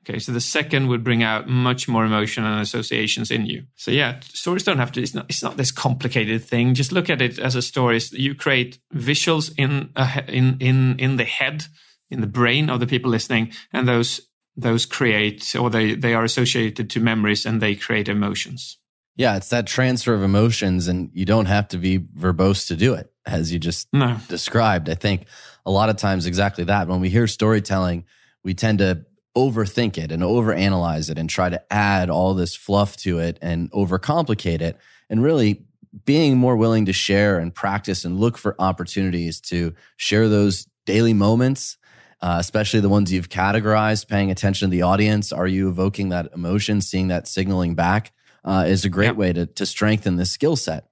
Okay, 0.07 0.19
so 0.19 0.31
the 0.31 0.39
second 0.39 0.87
would 0.87 1.03
bring 1.03 1.21
out 1.21 1.49
much 1.49 1.89
more 1.89 2.05
emotion 2.05 2.45
and 2.45 2.61
associations 2.61 3.29
in 3.29 3.45
you. 3.45 3.65
So 3.75 3.91
yeah, 3.91 4.21
stories 4.21 4.63
don't 4.63 4.77
have 4.77 4.93
to. 4.93 5.01
It's 5.01 5.13
not. 5.13 5.25
It's 5.27 5.43
not 5.43 5.57
this 5.57 5.71
complicated 5.71 6.45
thing. 6.45 6.75
Just 6.75 6.93
look 6.93 7.09
at 7.09 7.21
it 7.21 7.37
as 7.37 7.55
a 7.55 7.61
story. 7.61 7.99
You 8.11 8.33
create 8.33 8.79
visuals 8.93 9.53
in 9.57 9.89
a, 9.97 10.23
in 10.29 10.57
in 10.59 10.97
in 10.97 11.17
the 11.17 11.25
head, 11.25 11.65
in 12.09 12.21
the 12.21 12.27
brain 12.27 12.69
of 12.69 12.79
the 12.79 12.87
people 12.87 13.11
listening, 13.11 13.51
and 13.73 13.85
those 13.85 14.21
those 14.55 14.85
create 14.85 15.53
or 15.57 15.69
they 15.69 15.93
they 15.93 16.13
are 16.13 16.23
associated 16.23 16.89
to 16.91 17.01
memories 17.01 17.45
and 17.45 17.59
they 17.61 17.75
create 17.75 18.07
emotions. 18.07 18.77
Yeah, 19.17 19.35
it's 19.35 19.49
that 19.49 19.67
transfer 19.67 20.13
of 20.13 20.23
emotions, 20.23 20.87
and 20.87 21.09
you 21.13 21.25
don't 21.25 21.47
have 21.47 21.67
to 21.69 21.77
be 21.77 21.99
verbose 21.99 22.67
to 22.67 22.77
do 22.77 22.93
it, 22.93 23.11
as 23.27 23.51
you 23.51 23.59
just 23.59 23.87
No, 23.93 24.17
described. 24.29 24.89
I 24.89 24.95
think 24.95 25.25
a 25.65 25.71
lot 25.71 25.89
of 25.89 25.97
times 25.97 26.25
exactly 26.25 26.63
that. 26.63 26.87
When 26.87 27.01
we 27.01 27.09
hear 27.09 27.27
storytelling, 27.27 28.05
we 28.43 28.53
tend 28.53 28.79
to 28.79 29.05
overthink 29.35 29.97
it 29.97 30.11
and 30.11 30.23
overanalyze 30.23 31.11
it 31.11 31.19
and 31.19 31.29
try 31.29 31.49
to 31.49 31.61
add 31.71 32.09
all 32.09 32.33
this 32.33 32.55
fluff 32.55 32.97
to 32.97 33.19
it 33.19 33.37
and 33.41 33.69
overcomplicate 33.71 34.61
it. 34.61 34.77
And 35.09 35.21
really 35.21 35.65
being 36.05 36.37
more 36.37 36.55
willing 36.55 36.85
to 36.85 36.93
share 36.93 37.37
and 37.39 37.53
practice 37.53 38.03
and 38.05 38.19
look 38.19 38.37
for 38.37 38.55
opportunities 38.59 39.39
to 39.41 39.73
share 39.97 40.27
those 40.27 40.67
daily 40.85 41.13
moments, 41.13 41.77
uh, 42.21 42.37
especially 42.39 42.79
the 42.79 42.89
ones 42.89 43.11
you've 43.11 43.29
categorized, 43.29 44.07
paying 44.07 44.31
attention 44.31 44.69
to 44.69 44.71
the 44.71 44.81
audience. 44.81 45.31
Are 45.31 45.47
you 45.47 45.69
evoking 45.69 46.09
that 46.09 46.29
emotion, 46.33 46.81
seeing 46.81 47.09
that 47.09 47.27
signaling 47.27 47.75
back? 47.75 48.11
Uh, 48.43 48.63
is 48.67 48.85
a 48.85 48.89
great 48.89 49.07
Yeah. 49.07 49.11
way 49.11 49.33
to, 49.33 49.45
to 49.45 49.65
strengthen 49.65 50.15
this 50.15 50.31
skill 50.31 50.55
set. 50.55 50.85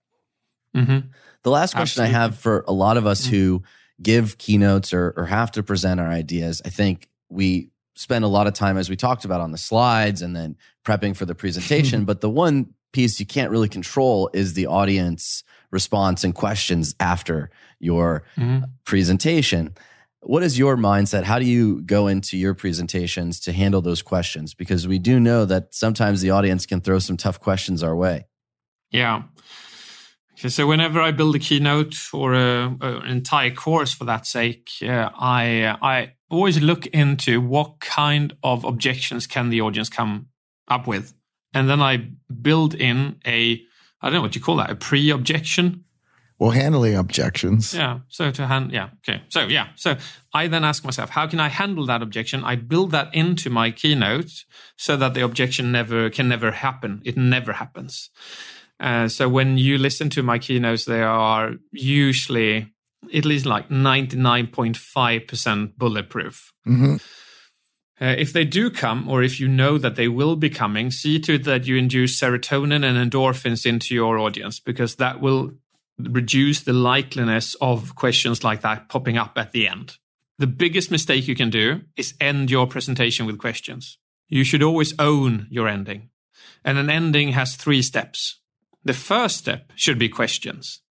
hmm 0.73 0.99
The 1.45 1.51
last 1.51 1.75
question 1.75 2.03
I 2.03 2.07
have 2.07 2.39
for 2.39 2.65
a 2.67 2.73
lot 2.73 2.97
of 2.97 3.05
us 3.05 3.27
Mm. 3.27 3.29
who 3.29 3.63
give 4.01 4.37
keynotes 4.39 4.93
or, 4.93 5.13
or 5.15 5.25
have 5.27 5.51
to 5.51 5.61
present 5.61 5.99
our 5.99 6.09
ideas, 6.09 6.59
I 6.65 6.69
think 6.69 7.07
we 7.29 7.69
spend 7.95 8.25
a 8.25 8.27
lot 8.27 8.47
of 8.47 8.53
time, 8.53 8.77
as 8.77 8.89
we 8.89 8.95
talked 8.95 9.25
about 9.25 9.41
on 9.41 9.51
the 9.51 9.57
slides 9.59 10.23
and 10.23 10.35
then 10.35 10.57
prepping 10.83 11.15
for 11.15 11.25
the 11.25 11.35
presentation. 11.35 12.03
but 12.09 12.19
the 12.21 12.31
one 12.31 12.73
piece 12.93 13.19
you 13.19 13.27
can't 13.27 13.51
really 13.51 13.69
control 13.69 14.27
is 14.33 14.55
the 14.55 14.65
audience 14.65 15.43
response 15.69 16.23
and 16.23 16.33
questions 16.33 16.95
after 16.99 17.51
your 17.79 18.23
hmm 18.35 18.63
presentation. 18.85 19.75
What 20.21 20.41
is 20.41 20.57
your 20.57 20.75
mindset? 20.77 21.23
How 21.23 21.37
do 21.37 21.45
you 21.45 21.81
go 21.83 22.07
into 22.07 22.37
your 22.37 22.55
presentations 22.55 23.39
to 23.41 23.51
handle 23.51 23.81
those 23.81 24.01
questions? 24.01 24.55
Because 24.55 24.87
we 24.87 24.97
do 24.97 25.19
know 25.19 25.45
that 25.45 25.75
sometimes 25.75 26.21
the 26.21 26.31
audience 26.31 26.65
can 26.65 26.81
throw 26.81 26.97
some 26.97 27.17
tough 27.17 27.39
questions 27.39 27.83
our 27.83 27.95
way. 27.95 28.25
Yeah. 28.91 29.23
So 30.37 30.67
whenever 30.67 30.99
I 31.01 31.11
build 31.11 31.35
a 31.35 31.39
keynote 31.39 31.95
or 32.13 32.33
a, 32.33 32.75
a- 32.81 32.97
an 32.97 33.07
entire 33.07 33.51
course, 33.51 33.93
for 33.93 34.05
that 34.05 34.27
sake, 34.27 34.69
uh, 34.81 35.09
I 35.19 35.75
I 35.81 36.13
always 36.29 36.61
look 36.61 36.85
into 36.87 37.39
what 37.41 37.79
kind 37.79 38.35
of 38.43 38.63
objections 38.63 39.27
can 39.27 39.49
the 39.49 39.61
audience 39.61 39.89
come 39.89 40.27
up 40.67 40.87
with, 40.87 41.13
and 41.53 41.69
then 41.69 41.81
I 41.81 42.09
build 42.41 42.73
in 42.75 43.15
a 43.25 43.61
I 44.01 44.09
don't 44.09 44.13
know 44.13 44.21
what 44.21 44.35
you 44.35 44.41
call 44.41 44.57
that 44.57 44.69
a 44.69 44.75
pre-objection. 44.75 45.81
Well, 46.37 46.51
handling 46.51 46.95
objections. 46.95 47.73
Yeah. 47.73 47.99
So 48.09 48.29
to 48.29 48.45
hand, 48.47 48.73
yeah. 48.73 48.89
Okay. 49.07 49.21
So 49.29 49.47
yeah. 49.47 49.67
So 49.75 49.95
I 50.33 50.47
then 50.47 50.65
ask 50.65 50.83
myself, 50.83 51.11
how 51.11 51.27
can 51.27 51.39
I 51.39 51.47
handle 51.47 51.85
that 51.85 52.01
objection? 52.01 52.43
I 52.43 52.55
build 52.57 52.91
that 52.91 53.15
into 53.15 53.49
my 53.49 53.71
keynote 53.71 54.43
so 54.75 54.97
that 54.97 55.13
the 55.13 55.21
objection 55.23 55.71
never 55.71 56.09
can 56.09 56.27
never 56.27 56.51
happen. 56.51 57.01
It 57.05 57.15
never 57.15 57.53
happens. 57.53 58.09
Uh, 58.79 59.07
so 59.07 59.29
when 59.29 59.57
you 59.57 59.77
listen 59.77 60.09
to 60.09 60.23
my 60.23 60.37
keynotes, 60.37 60.85
they 60.85 61.01
are 61.01 61.53
usually 61.71 62.73
at 63.13 63.25
least 63.25 63.45
like 63.45 63.71
ninety 63.71 64.17
nine 64.17 64.47
point 64.47 64.77
five 64.77 65.27
percent 65.27 65.77
bulletproof. 65.77 66.51
hmm 66.65 66.97
Uh, 68.01 68.13
if 68.17 68.33
they 68.33 68.43
do 68.43 68.69
come, 68.69 69.07
or 69.07 69.23
if 69.23 69.39
you 69.39 69.47
know 69.47 69.77
that 69.77 69.95
they 69.95 70.09
will 70.09 70.35
be 70.35 70.49
coming, 70.49 70.91
see 70.91 71.17
to 71.17 71.35
it 71.35 71.45
that 71.45 71.65
you 71.65 71.77
induce 71.77 72.19
serotonin 72.19 72.83
and 72.83 72.97
endorphins 72.97 73.65
into 73.65 73.95
your 73.95 74.17
audience 74.19 74.59
because 74.59 74.95
that 74.95 75.21
will 75.21 75.51
reduce 75.97 76.61
the 76.63 76.73
likeliness 76.73 77.55
of 77.61 77.95
questions 77.95 78.43
like 78.43 78.59
that 78.61 78.89
popping 78.89 79.17
up 79.17 79.37
at 79.37 79.53
the 79.53 79.65
end. 79.65 79.97
The 80.39 80.47
biggest 80.47 80.91
mistake 80.91 81.25
you 81.25 81.35
can 81.35 81.49
do 81.49 81.83
is 81.95 82.13
end 82.19 82.51
your 82.51 82.67
presentation 82.67 83.25
with 83.25 83.37
questions. 83.37 83.97
You 84.27 84.43
should 84.43 84.61
always 84.61 84.93
own 84.99 85.47
your 85.49 85.69
ending. 85.69 86.09
And 86.65 86.77
an 86.77 86.89
ending 86.89 87.29
has 87.31 87.55
three 87.55 87.81
steps. 87.81 88.41
The 88.85 88.93
first 88.93 89.37
step 89.37 89.71
should 89.75 89.99
be 89.99 90.09
questions. 90.09 90.81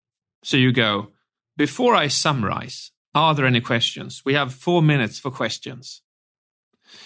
So 0.42 0.56
you 0.56 0.72
go, 0.72 1.12
before 1.56 1.94
I 1.94 2.08
summarize, 2.08 2.90
are 3.14 3.34
there 3.34 3.46
any 3.46 3.60
questions? 3.60 4.22
We 4.24 4.34
have 4.34 4.52
four 4.52 4.82
minutes 4.82 5.20
for 5.20 5.30
questions. 5.30 6.02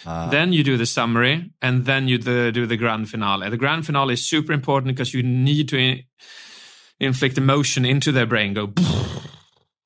Uh, 0.06 0.28
Then 0.30 0.52
you 0.52 0.64
do 0.64 0.76
the 0.76 0.86
summary, 0.86 1.50
and 1.62 1.84
then 1.84 2.08
you 2.08 2.18
the, 2.18 2.50
do 2.52 2.66
the 2.66 2.76
grand 2.76 3.08
finale. 3.08 3.50
The 3.50 3.56
grand 3.56 3.86
finale 3.86 4.14
is 4.14 4.26
super 4.26 4.52
important 4.52 4.94
because 4.96 5.14
you 5.14 5.22
need 5.22 5.68
to 5.68 5.78
in- 5.78 6.02
inflict 6.98 7.38
emotion 7.38 7.84
into 7.84 8.10
their 8.10 8.26
brain. 8.26 8.54
Go, 8.54 8.66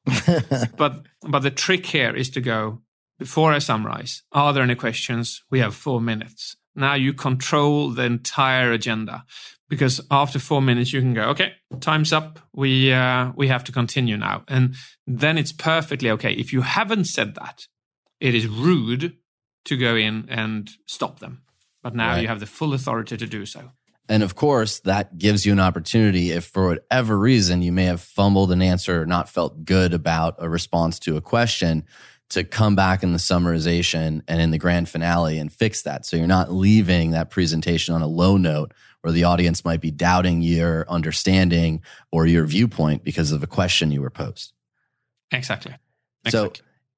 but 0.77 1.07
but 1.29 1.41
the 1.43 1.51
trick 1.51 1.87
here 1.87 2.15
is 2.15 2.31
to 2.31 2.41
go 2.41 2.83
before 3.19 3.53
I 3.53 3.59
summarize. 3.61 4.23
Are 4.33 4.53
there 4.53 4.63
any 4.63 4.75
questions? 4.75 5.43
We 5.51 5.61
have 5.61 5.75
four 5.75 6.01
minutes. 6.01 6.57
Now 6.75 6.95
you 6.95 7.13
control 7.13 7.91
the 7.91 8.05
entire 8.05 8.73
agenda 8.73 9.25
because 9.73 10.03
after 10.11 10.39
four 10.39 10.61
minutes 10.61 10.93
you 10.93 11.01
can 11.01 11.15
go, 11.15 11.31
okay, 11.31 11.55
time's 11.81 12.13
up. 12.13 12.39
We 12.53 12.93
uh, 12.93 13.33
we 13.35 13.49
have 13.49 13.65
to 13.65 13.73
continue 13.73 14.19
now, 14.19 14.43
and 14.47 14.75
then 15.07 15.39
it's 15.39 15.51
perfectly 15.51 16.11
okay. 16.11 16.33
If 16.35 16.53
you 16.53 16.61
haven't 16.61 17.07
said 17.07 17.37
that, 17.37 17.67
it 18.21 18.35
is 18.35 18.47
rude 18.47 19.17
to 19.65 19.77
go 19.79 19.97
in 19.97 20.27
and 20.29 20.71
stop 20.87 21.21
them. 21.21 21.41
But 21.83 21.95
now 21.95 22.11
Right. 22.11 22.21
you 22.21 22.29
have 22.29 22.41
the 22.41 22.47
full 22.47 22.75
authority 22.75 23.17
to 23.17 23.27
do 23.27 23.47
so. 23.47 23.73
And 24.11 24.23
of 24.23 24.35
course, 24.35 24.81
that 24.81 25.17
gives 25.17 25.47
you 25.47 25.53
an 25.53 25.61
opportunity 25.61 26.33
if 26.33 26.45
for 26.45 26.69
whatever 26.69 27.19
reason 27.19 27.63
you 27.63 27.73
may 27.73 27.87
have 27.87 28.03
fumbled 28.03 28.53
an 28.53 28.61
answer 28.61 29.01
or 29.01 29.07
not 29.07 29.31
felt 29.31 29.65
good 29.65 29.95
about 29.95 30.35
a 30.39 30.51
response 30.51 30.99
to 30.99 31.17
a 31.17 31.23
question 31.23 31.85
to 32.29 32.45
come 32.45 32.77
back 32.77 33.03
in 33.03 33.13
the 33.13 33.19
summarization 33.19 34.21
and 34.29 34.41
in 34.43 34.51
the 34.51 34.59
grand 34.59 34.91
finale 34.91 35.39
and 35.39 35.51
fix 35.51 35.83
that. 35.83 36.05
So 36.05 36.19
you're 36.19 36.27
not 36.27 36.53
leaving 36.53 37.13
that 37.13 37.31
presentation 37.31 37.95
on 37.95 38.03
a 38.03 38.07
low 38.07 38.37
note 38.37 38.73
where 39.03 39.13
the 39.13 39.25
audience 39.25 39.65
might 39.65 39.81
be 39.81 39.91
doubting 39.91 40.41
your 40.43 40.85
understanding 40.89 41.83
or 42.11 42.27
your 42.27 42.45
viewpoint 42.47 43.05
because 43.05 43.31
of 43.33 43.43
a 43.43 43.47
question 43.47 43.91
you 43.91 44.01
were 44.01 44.11
posed. 44.11 44.53
Exactly. 45.31 45.75
So- 46.29 46.53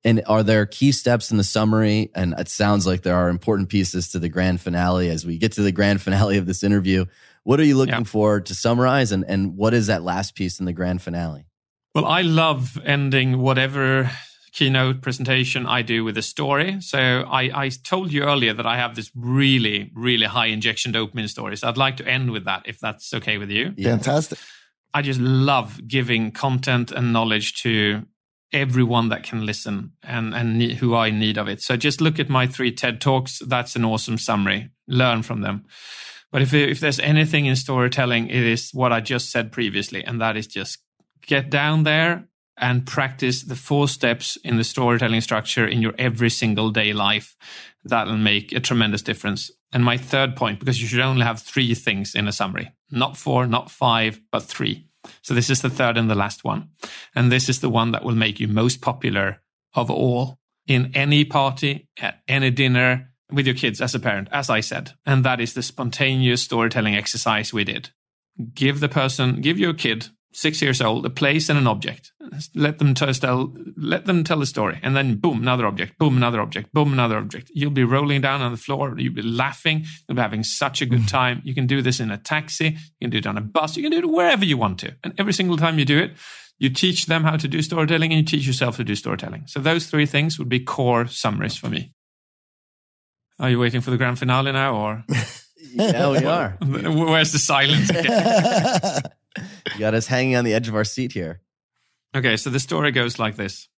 And 0.07 0.23
are 0.27 0.43
there 0.43 0.67
key 0.67 0.93
steps 0.93 1.31
in 1.31 1.39
the 1.39 1.45
summary? 1.45 2.11
And 2.15 2.35
it 2.39 2.49
sounds 2.51 2.87
like 2.87 3.03
there 3.03 3.17
are 3.17 3.31
important 3.31 3.71
pieces 3.71 4.11
to 4.11 4.19
the 4.19 4.29
grand 4.29 4.61
finale 4.61 5.09
as 5.09 5.25
we 5.25 5.39
get 5.39 5.53
to 5.53 5.63
the 5.63 5.73
grand 5.73 6.03
finale 6.07 6.37
of 6.37 6.45
this 6.45 6.63
interview. 6.63 7.07
What 7.43 7.59
are 7.59 7.65
you 7.65 7.77
looking 7.77 7.95
Yeah. 7.95 8.03
for 8.05 8.41
to 8.43 8.55
summarize? 8.55 9.13
And, 9.13 9.25
and 9.27 9.57
what 9.57 9.73
is 9.73 9.87
that 9.87 10.03
last 10.03 10.35
piece 10.35 10.61
in 10.61 10.67
the 10.67 10.73
grand 10.75 11.01
finale? 11.01 11.47
Well, 11.95 12.05
I 12.07 12.21
love 12.23 12.79
ending 12.85 13.39
whatever 13.39 14.11
keynote 14.55 15.03
presentation 15.03 15.67
I 15.67 15.83
do 15.83 16.05
with 16.05 16.17
a 16.17 16.23
story. 16.23 16.81
So 16.81 16.99
I, 16.99 17.51
I 17.65 17.69
told 17.71 18.13
you 18.13 18.23
earlier 18.23 18.55
that 18.55 18.67
I 18.67 18.77
have 18.77 18.95
this 18.95 19.11
really, 19.15 19.91
really 19.95 20.27
high 20.27 20.47
injection 20.47 20.93
dopamine 20.93 21.29
story. 21.29 21.57
So 21.57 21.69
I'd 21.69 21.77
like 21.77 21.97
to 21.97 22.07
end 22.07 22.31
with 22.31 22.45
that 22.45 22.63
if 22.65 22.79
that's 22.79 23.13
okay 23.15 23.37
with 23.37 23.51
you. 23.51 23.75
Yeah. 23.77 23.91
Fantastic. 23.91 24.39
I 24.95 25.03
just 25.03 25.19
love 25.19 25.89
giving 25.89 26.31
content 26.31 26.93
and 26.93 27.13
knowledge 27.13 27.61
to 27.63 28.05
everyone 28.53 29.09
that 29.09 29.25
can 29.25 29.45
listen 29.45 29.91
and, 30.05 30.33
and 30.33 30.63
who 30.63 30.95
are 30.95 31.09
in 31.09 31.19
need 31.19 31.37
of 31.37 31.49
it. 31.49 31.61
So 31.61 31.77
just 31.77 32.01
look 32.01 32.21
at 32.21 32.29
my 32.29 32.47
three 32.47 32.71
TED 32.71 33.01
Talks. 33.01 33.41
That's 33.41 33.75
an 33.75 33.85
awesome 33.85 34.19
summary. 34.19 34.71
Learn 34.87 35.25
from 35.25 35.41
them. 35.41 35.65
But 36.31 36.43
if, 36.43 36.55
if 36.55 36.79
there's 36.79 37.01
anything 37.01 37.47
in 37.47 37.57
storytelling, 37.57 38.29
it 38.29 38.45
is 38.45 38.71
what 38.73 38.93
I 38.93 39.01
just 39.01 39.33
said 39.33 39.51
previously, 39.51 40.05
and 40.05 40.21
that 40.21 40.37
is 40.37 40.47
just 40.47 40.79
get 41.27 41.51
down 41.51 41.83
there 41.83 42.29
and 42.57 42.87
practice 42.87 43.43
the 43.43 43.57
four 43.57 43.89
steps 43.89 44.37
in 44.45 44.57
the 44.57 44.65
storytelling 44.65 45.21
structure 45.21 45.67
in 45.67 45.83
your 45.83 45.95
every 45.99 46.31
single 46.31 46.71
day 46.71 46.93
life. 46.93 47.37
That'll 47.85 48.17
make 48.17 48.53
a 48.53 48.61
tremendous 48.61 49.03
difference. 49.03 49.51
And 49.73 49.85
my 49.85 49.97
third 49.97 50.37
point, 50.37 50.61
because 50.61 50.81
you 50.81 50.87
should 50.87 51.01
only 51.01 51.25
have 51.25 51.41
three 51.41 51.75
things 51.75 52.15
in 52.15 52.29
a 52.29 52.33
summary, 52.33 52.73
not 52.91 53.17
four, 53.17 53.47
not 53.47 53.71
five, 53.71 54.21
but 54.31 54.45
three. 54.45 54.87
So 55.23 55.35
this 55.35 55.51
is 55.51 55.63
the 55.63 55.71
third 55.71 55.97
and 55.97 56.09
the 56.09 56.15
last 56.15 56.45
one. 56.45 56.71
And 57.15 57.31
this 57.31 57.49
is 57.49 57.61
the 57.61 57.69
one 57.69 57.93
that 57.93 58.05
will 58.05 58.15
make 58.15 58.41
you 58.41 58.49
most 58.49 58.81
popular 58.81 59.43
of 59.75 59.91
all 59.91 60.39
in 60.67 60.93
any 60.95 61.25
party, 61.25 61.89
at 62.01 62.23
any 62.29 62.51
dinner, 62.51 63.11
with 63.31 63.47
your 63.47 63.55
kids 63.55 63.81
as 63.81 63.95
a 63.95 64.01
parent, 64.01 64.29
as 64.31 64.49
I 64.49 64.61
said. 64.61 64.93
And 65.05 65.25
that 65.25 65.41
is 65.41 65.55
the 65.55 65.63
spontaneous 65.63 66.43
storytelling 66.43 66.95
exercise 66.95 67.53
we 67.53 67.65
did. 67.65 67.91
Give 68.55 68.81
the 68.81 68.89
person, 68.89 69.41
give 69.41 69.59
your 69.59 69.75
kid 69.75 70.09
six 70.35 70.61
years 70.61 70.80
old, 70.80 71.07
a 71.07 71.11
place 71.11 71.49
and 71.49 71.59
an 71.59 71.66
object. 71.66 72.12
Let 72.55 72.78
them 72.78 72.95
tell, 72.95 73.55
let 73.76 74.07
them 74.07 74.24
tell 74.24 74.43
a 74.43 74.47
story, 74.47 74.80
and 74.82 74.97
then 74.97 75.16
boom, 75.16 75.43
another 75.43 75.66
object, 75.66 75.99
boom, 75.99 76.16
another 76.16 76.41
object, 76.41 76.72
boom, 76.72 76.93
another 76.93 77.16
object. 77.16 77.51
You'll 77.55 77.70
be 77.70 77.85
rolling 77.85 78.20
down 78.20 78.43
on 78.43 78.51
the 78.51 78.59
floor. 78.59 78.95
You'll 78.99 79.14
be 79.14 79.22
laughing. 79.22 79.85
You'll 80.09 80.16
be 80.16 80.22
having 80.22 80.43
such 80.43 80.82
a 80.82 80.87
good 80.87 81.03
mm. 81.03 81.11
time. 81.11 81.41
You 81.45 81.55
can 81.55 81.66
do 81.66 81.80
this 81.82 82.01
in 82.01 82.11
a 82.11 82.18
taxi. 82.18 82.76
You 83.01 83.09
can 83.09 83.11
do 83.11 83.18
it 83.18 83.26
on 83.26 83.39
a 83.39 83.41
bus. 83.41 83.76
You 83.76 83.82
can 83.82 83.93
do 83.93 83.99
it 83.99 84.11
wherever 84.11 84.45
you 84.45 84.57
want 84.57 84.78
to. 84.80 84.95
And 85.05 85.14
every 85.18 85.32
single 85.32 85.57
time 85.57 85.78
you 85.78 85.85
do 85.85 85.99
it, 85.99 86.12
you 86.59 86.70
teach 86.70 87.07
them 87.07 87.24
how 87.24 87.37
to 87.37 87.49
do 87.49 87.62
storytelling, 87.62 88.12
and 88.12 88.20
you 88.20 88.24
teach 88.24 88.47
yourself 88.47 88.76
to 88.76 88.85
do 88.85 88.95
storytelling. 88.95 89.45
So 89.47 89.61
those 89.61 89.87
three 89.87 90.07
things 90.07 90.39
would 90.39 90.49
be 90.49 90.61
core 90.61 91.07
summaries 91.07 91.57
for 91.57 91.68
me. 91.68 91.93
Are 93.41 93.51
you 93.51 93.59
waiting 93.59 93.80
for 93.80 93.91
the 93.91 93.97
grand 93.97 94.18
finale 94.18 94.53
now, 94.53 94.76
or? 94.76 95.05
yeah, 95.72 96.11
we 96.11 96.24
are. 96.24 96.57
Where's 96.61 97.32
the 97.32 97.39
silence? 97.39 97.91
you 99.37 99.78
got 99.78 99.95
us 99.95 100.07
hanging 100.07 100.37
on 100.37 100.45
the 100.45 100.55
edge 100.55 100.68
of 100.68 100.74
our 100.74 100.85
seat 100.85 101.12
here. 101.12 101.41
Okay, 102.14 102.37
so 102.37 102.51
the 102.51 102.61
story 102.61 102.93
goes 102.93 103.18
like 103.18 103.37
this. 103.37 103.68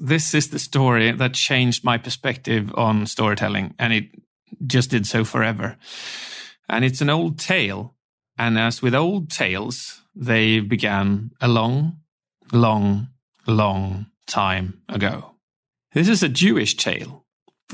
This 0.00 0.34
is 0.34 0.50
the 0.50 0.58
story 0.58 1.12
that 1.12 1.34
changed 1.34 1.84
my 1.84 1.98
perspective 1.98 2.72
on 2.76 3.06
storytelling, 3.06 3.74
and 3.78 3.92
it 3.92 4.10
just 4.66 4.90
did 4.90 5.06
so 5.06 5.24
forever. 5.24 5.76
And 6.68 6.84
it's 6.84 7.00
an 7.00 7.10
old 7.10 7.38
tale. 7.38 7.94
And 8.36 8.58
as 8.58 8.82
with 8.82 8.94
old 8.94 9.30
tales, 9.30 10.02
they 10.14 10.60
began 10.60 11.30
a 11.40 11.48
long, 11.48 11.98
long, 12.52 13.08
long 13.46 14.06
time 14.26 14.82
ago. 14.88 15.34
This 15.92 16.08
is 16.08 16.22
a 16.22 16.28
Jewish 16.28 16.76
tale, 16.76 17.24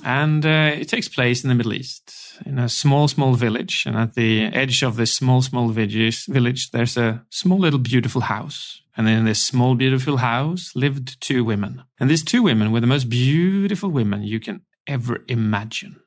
and 0.02 0.44
uh, 0.44 0.72
it 0.74 0.88
takes 0.88 1.08
place 1.08 1.44
in 1.44 1.48
the 1.48 1.54
Middle 1.54 1.74
East 1.74 2.40
in 2.44 2.58
a 2.58 2.68
small, 2.68 3.06
small 3.06 3.34
village. 3.34 3.84
And 3.86 3.96
at 3.96 4.14
the 4.14 4.44
edge 4.46 4.82
of 4.82 4.96
this 4.96 5.12
small, 5.12 5.42
small 5.42 5.68
village, 5.68 6.70
there's 6.70 6.96
a 6.96 7.24
small, 7.30 7.58
little, 7.58 7.78
beautiful 7.78 8.22
house. 8.22 8.82
And 8.96 9.08
in 9.08 9.24
this 9.24 9.42
small, 9.42 9.74
beautiful 9.74 10.18
house 10.18 10.72
lived 10.74 11.20
two 11.20 11.44
women. 11.44 11.82
And 11.98 12.10
these 12.10 12.24
two 12.24 12.42
women 12.42 12.72
were 12.72 12.80
the 12.80 12.86
most 12.86 13.08
beautiful 13.08 13.90
women 13.90 14.22
you 14.22 14.40
can 14.40 14.62
ever 14.86 15.24
imagine. 15.28 16.00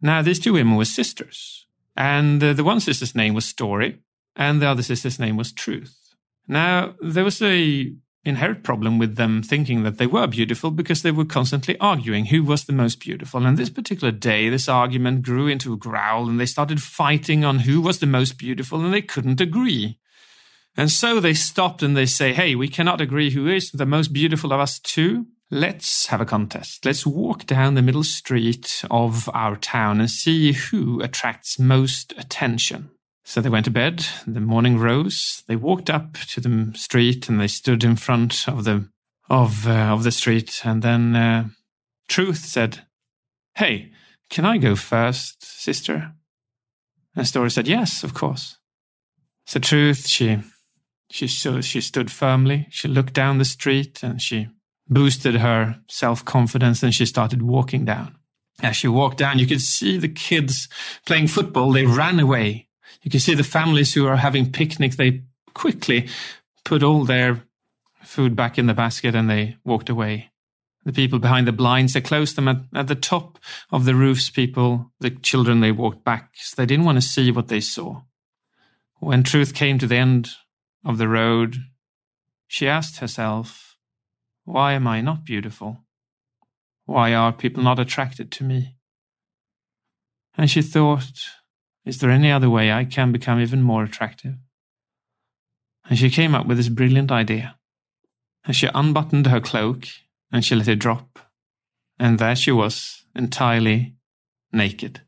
Now, 0.00 0.22
these 0.22 0.40
two 0.40 0.52
women 0.52 0.76
were 0.76 0.84
sisters. 0.84 1.66
And 1.96 2.42
uh, 2.42 2.52
the 2.52 2.64
one 2.64 2.80
sister's 2.80 3.14
name 3.14 3.34
was 3.34 3.44
Story, 3.44 4.00
and 4.36 4.60
the 4.60 4.66
other 4.66 4.82
sister's 4.82 5.18
name 5.18 5.36
was 5.36 5.52
Truth. 5.52 5.96
Now, 6.48 6.94
there 7.00 7.24
was 7.24 7.40
a 7.40 7.94
inherent 8.24 8.62
problem 8.62 8.98
with 8.98 9.16
them 9.16 9.42
thinking 9.42 9.82
that 9.82 9.98
they 9.98 10.06
were 10.06 10.26
beautiful 10.26 10.70
because 10.70 11.02
they 11.02 11.10
were 11.10 11.24
constantly 11.24 11.78
arguing 11.78 12.26
who 12.26 12.42
was 12.42 12.64
the 12.64 12.72
most 12.72 13.00
beautiful. 13.00 13.44
And 13.44 13.56
this 13.56 13.70
particular 13.70 14.10
day, 14.10 14.48
this 14.48 14.68
argument 14.68 15.22
grew 15.22 15.46
into 15.46 15.72
a 15.72 15.76
growl 15.76 16.28
and 16.28 16.40
they 16.40 16.46
started 16.46 16.82
fighting 16.82 17.44
on 17.44 17.60
who 17.60 17.80
was 17.80 17.98
the 17.98 18.06
most 18.06 18.38
beautiful 18.38 18.84
and 18.84 18.94
they 18.94 19.02
couldn't 19.02 19.40
agree. 19.40 19.98
And 20.76 20.90
so 20.90 21.20
they 21.20 21.34
stopped 21.34 21.82
and 21.82 21.96
they 21.96 22.06
say, 22.06 22.32
Hey, 22.32 22.54
we 22.54 22.68
cannot 22.68 23.00
agree 23.00 23.30
who 23.30 23.46
is 23.46 23.70
the 23.70 23.86
most 23.86 24.12
beautiful 24.12 24.52
of 24.52 24.60
us 24.60 24.78
two. 24.78 25.26
Let's 25.50 26.06
have 26.06 26.20
a 26.20 26.24
contest. 26.24 26.84
Let's 26.84 27.06
walk 27.06 27.46
down 27.46 27.74
the 27.74 27.82
middle 27.82 28.02
street 28.02 28.84
of 28.90 29.28
our 29.34 29.56
town 29.56 30.00
and 30.00 30.10
see 30.10 30.52
who 30.52 31.00
attracts 31.00 31.58
most 31.58 32.12
attention. 32.18 32.90
So 33.24 33.40
they 33.40 33.48
went 33.48 33.64
to 33.64 33.70
bed. 33.70 34.06
The 34.26 34.40
morning 34.40 34.78
rose. 34.78 35.42
They 35.48 35.56
walked 35.56 35.88
up 35.88 36.14
to 36.32 36.40
the 36.40 36.72
street 36.76 37.28
and 37.28 37.40
they 37.40 37.48
stood 37.48 37.82
in 37.82 37.96
front 37.96 38.46
of 38.46 38.64
the 38.64 38.88
of 39.30 39.66
uh, 39.66 39.92
of 39.92 40.04
the 40.04 40.12
street. 40.12 40.60
And 40.64 40.82
then 40.82 41.16
uh, 41.16 41.48
Truth 42.06 42.44
said, 42.44 42.86
"Hey, 43.54 43.92
can 44.28 44.44
I 44.44 44.58
go 44.58 44.76
first, 44.76 45.42
sister?" 45.42 46.12
And 47.16 47.26
Story 47.26 47.50
said, 47.50 47.66
"Yes, 47.66 48.04
of 48.04 48.12
course." 48.12 48.58
So 49.46 49.58
Truth, 49.58 50.06
she 50.06 50.40
she 51.10 51.26
she 51.26 51.80
stood 51.80 52.10
firmly. 52.10 52.66
She 52.70 52.88
looked 52.88 53.14
down 53.14 53.38
the 53.38 53.44
street 53.46 54.02
and 54.02 54.20
she 54.20 54.48
boosted 54.86 55.36
her 55.36 55.80
self 55.88 56.24
confidence 56.24 56.82
and 56.82 56.94
she 56.94 57.06
started 57.06 57.40
walking 57.40 57.86
down. 57.86 58.16
As 58.62 58.76
she 58.76 58.86
walked 58.86 59.18
down, 59.18 59.38
you 59.38 59.46
could 59.46 59.62
see 59.62 59.96
the 59.96 60.08
kids 60.08 60.68
playing 61.06 61.28
football. 61.28 61.72
They 61.72 61.86
ran 61.86 62.20
away 62.20 62.63
you 63.04 63.10
can 63.10 63.20
see 63.20 63.34
the 63.34 63.44
families 63.44 63.92
who 63.92 64.06
are 64.06 64.16
having 64.16 64.50
picnic, 64.50 64.92
they 64.92 65.22
quickly 65.52 66.08
put 66.64 66.82
all 66.82 67.04
their 67.04 67.44
food 68.02 68.34
back 68.34 68.58
in 68.58 68.66
the 68.66 68.74
basket 68.74 69.14
and 69.14 69.28
they 69.28 69.56
walked 69.62 69.90
away. 69.90 70.30
The 70.84 70.92
people 70.92 71.18
behind 71.18 71.46
the 71.46 71.52
blinds, 71.52 71.92
they 71.92 72.00
closed 72.00 72.36
them 72.36 72.48
at, 72.48 72.62
at 72.74 72.88
the 72.88 72.94
top 72.94 73.38
of 73.70 73.84
the 73.84 73.94
roofs. 73.94 74.30
People, 74.30 74.90
the 75.00 75.10
children, 75.10 75.60
they 75.60 75.70
walked 75.70 76.02
back. 76.02 76.30
So 76.36 76.54
they 76.56 76.66
didn't 76.66 76.86
want 76.86 76.96
to 76.96 77.06
see 77.06 77.30
what 77.30 77.48
they 77.48 77.60
saw. 77.60 78.02
When 79.00 79.22
truth 79.22 79.54
came 79.54 79.78
to 79.78 79.86
the 79.86 79.96
end 79.96 80.30
of 80.84 80.96
the 80.96 81.08
road, 81.08 81.56
she 82.46 82.66
asked 82.66 82.98
herself, 82.98 83.76
Why 84.44 84.72
am 84.72 84.86
I 84.86 85.02
not 85.02 85.26
beautiful? 85.26 85.84
Why 86.86 87.14
are 87.14 87.32
people 87.32 87.62
not 87.62 87.78
attracted 87.78 88.30
to 88.32 88.44
me? 88.44 88.76
And 90.36 90.50
she 90.50 90.62
thought, 90.62 91.12
is 91.84 91.98
there 91.98 92.10
any 92.10 92.32
other 92.32 92.48
way 92.48 92.72
I 92.72 92.84
can 92.84 93.12
become 93.12 93.40
even 93.40 93.62
more 93.62 93.84
attractive? 93.84 94.34
And 95.88 95.98
she 95.98 96.10
came 96.10 96.34
up 96.34 96.46
with 96.46 96.56
this 96.56 96.68
brilliant 96.68 97.12
idea. 97.12 97.56
And 98.44 98.56
she 98.56 98.68
unbuttoned 98.74 99.26
her 99.26 99.40
cloak 99.40 99.86
and 100.32 100.44
she 100.44 100.54
let 100.54 100.68
it 100.68 100.78
drop. 100.78 101.18
And 101.98 102.18
there 102.18 102.36
she 102.36 102.52
was, 102.52 103.04
entirely 103.14 103.96
naked. 104.52 105.02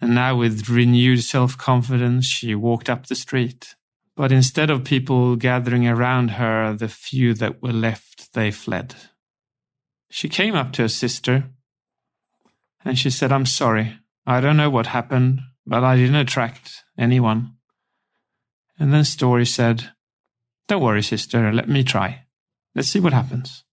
And 0.00 0.14
now, 0.14 0.36
with 0.36 0.68
renewed 0.68 1.22
self 1.22 1.56
confidence, 1.56 2.26
she 2.26 2.54
walked 2.54 2.90
up 2.90 3.06
the 3.06 3.14
street. 3.14 3.74
But 4.16 4.32
instead 4.32 4.70
of 4.70 4.84
people 4.84 5.36
gathering 5.36 5.88
around 5.88 6.32
her, 6.32 6.74
the 6.74 6.88
few 6.88 7.34
that 7.34 7.62
were 7.62 7.72
left, 7.72 8.34
they 8.34 8.50
fled. 8.50 8.94
She 10.10 10.28
came 10.28 10.54
up 10.54 10.72
to 10.72 10.82
her 10.82 10.88
sister 10.88 11.50
and 12.84 12.98
she 12.98 13.10
said, 13.10 13.32
I'm 13.32 13.46
sorry. 13.46 13.98
I 14.26 14.40
don't 14.40 14.56
know 14.56 14.70
what 14.70 14.86
happened, 14.88 15.40
but 15.66 15.84
I 15.84 15.96
didn't 15.96 16.16
attract 16.16 16.84
anyone. 16.98 17.54
And 18.78 18.92
then 18.92 19.04
Story 19.04 19.46
said, 19.46 19.90
Don't 20.68 20.82
worry, 20.82 21.02
sister, 21.02 21.52
let 21.52 21.68
me 21.68 21.84
try. 21.84 22.24
Let's 22.74 22.88
see 22.88 23.00
what 23.00 23.12
happens. 23.12 23.64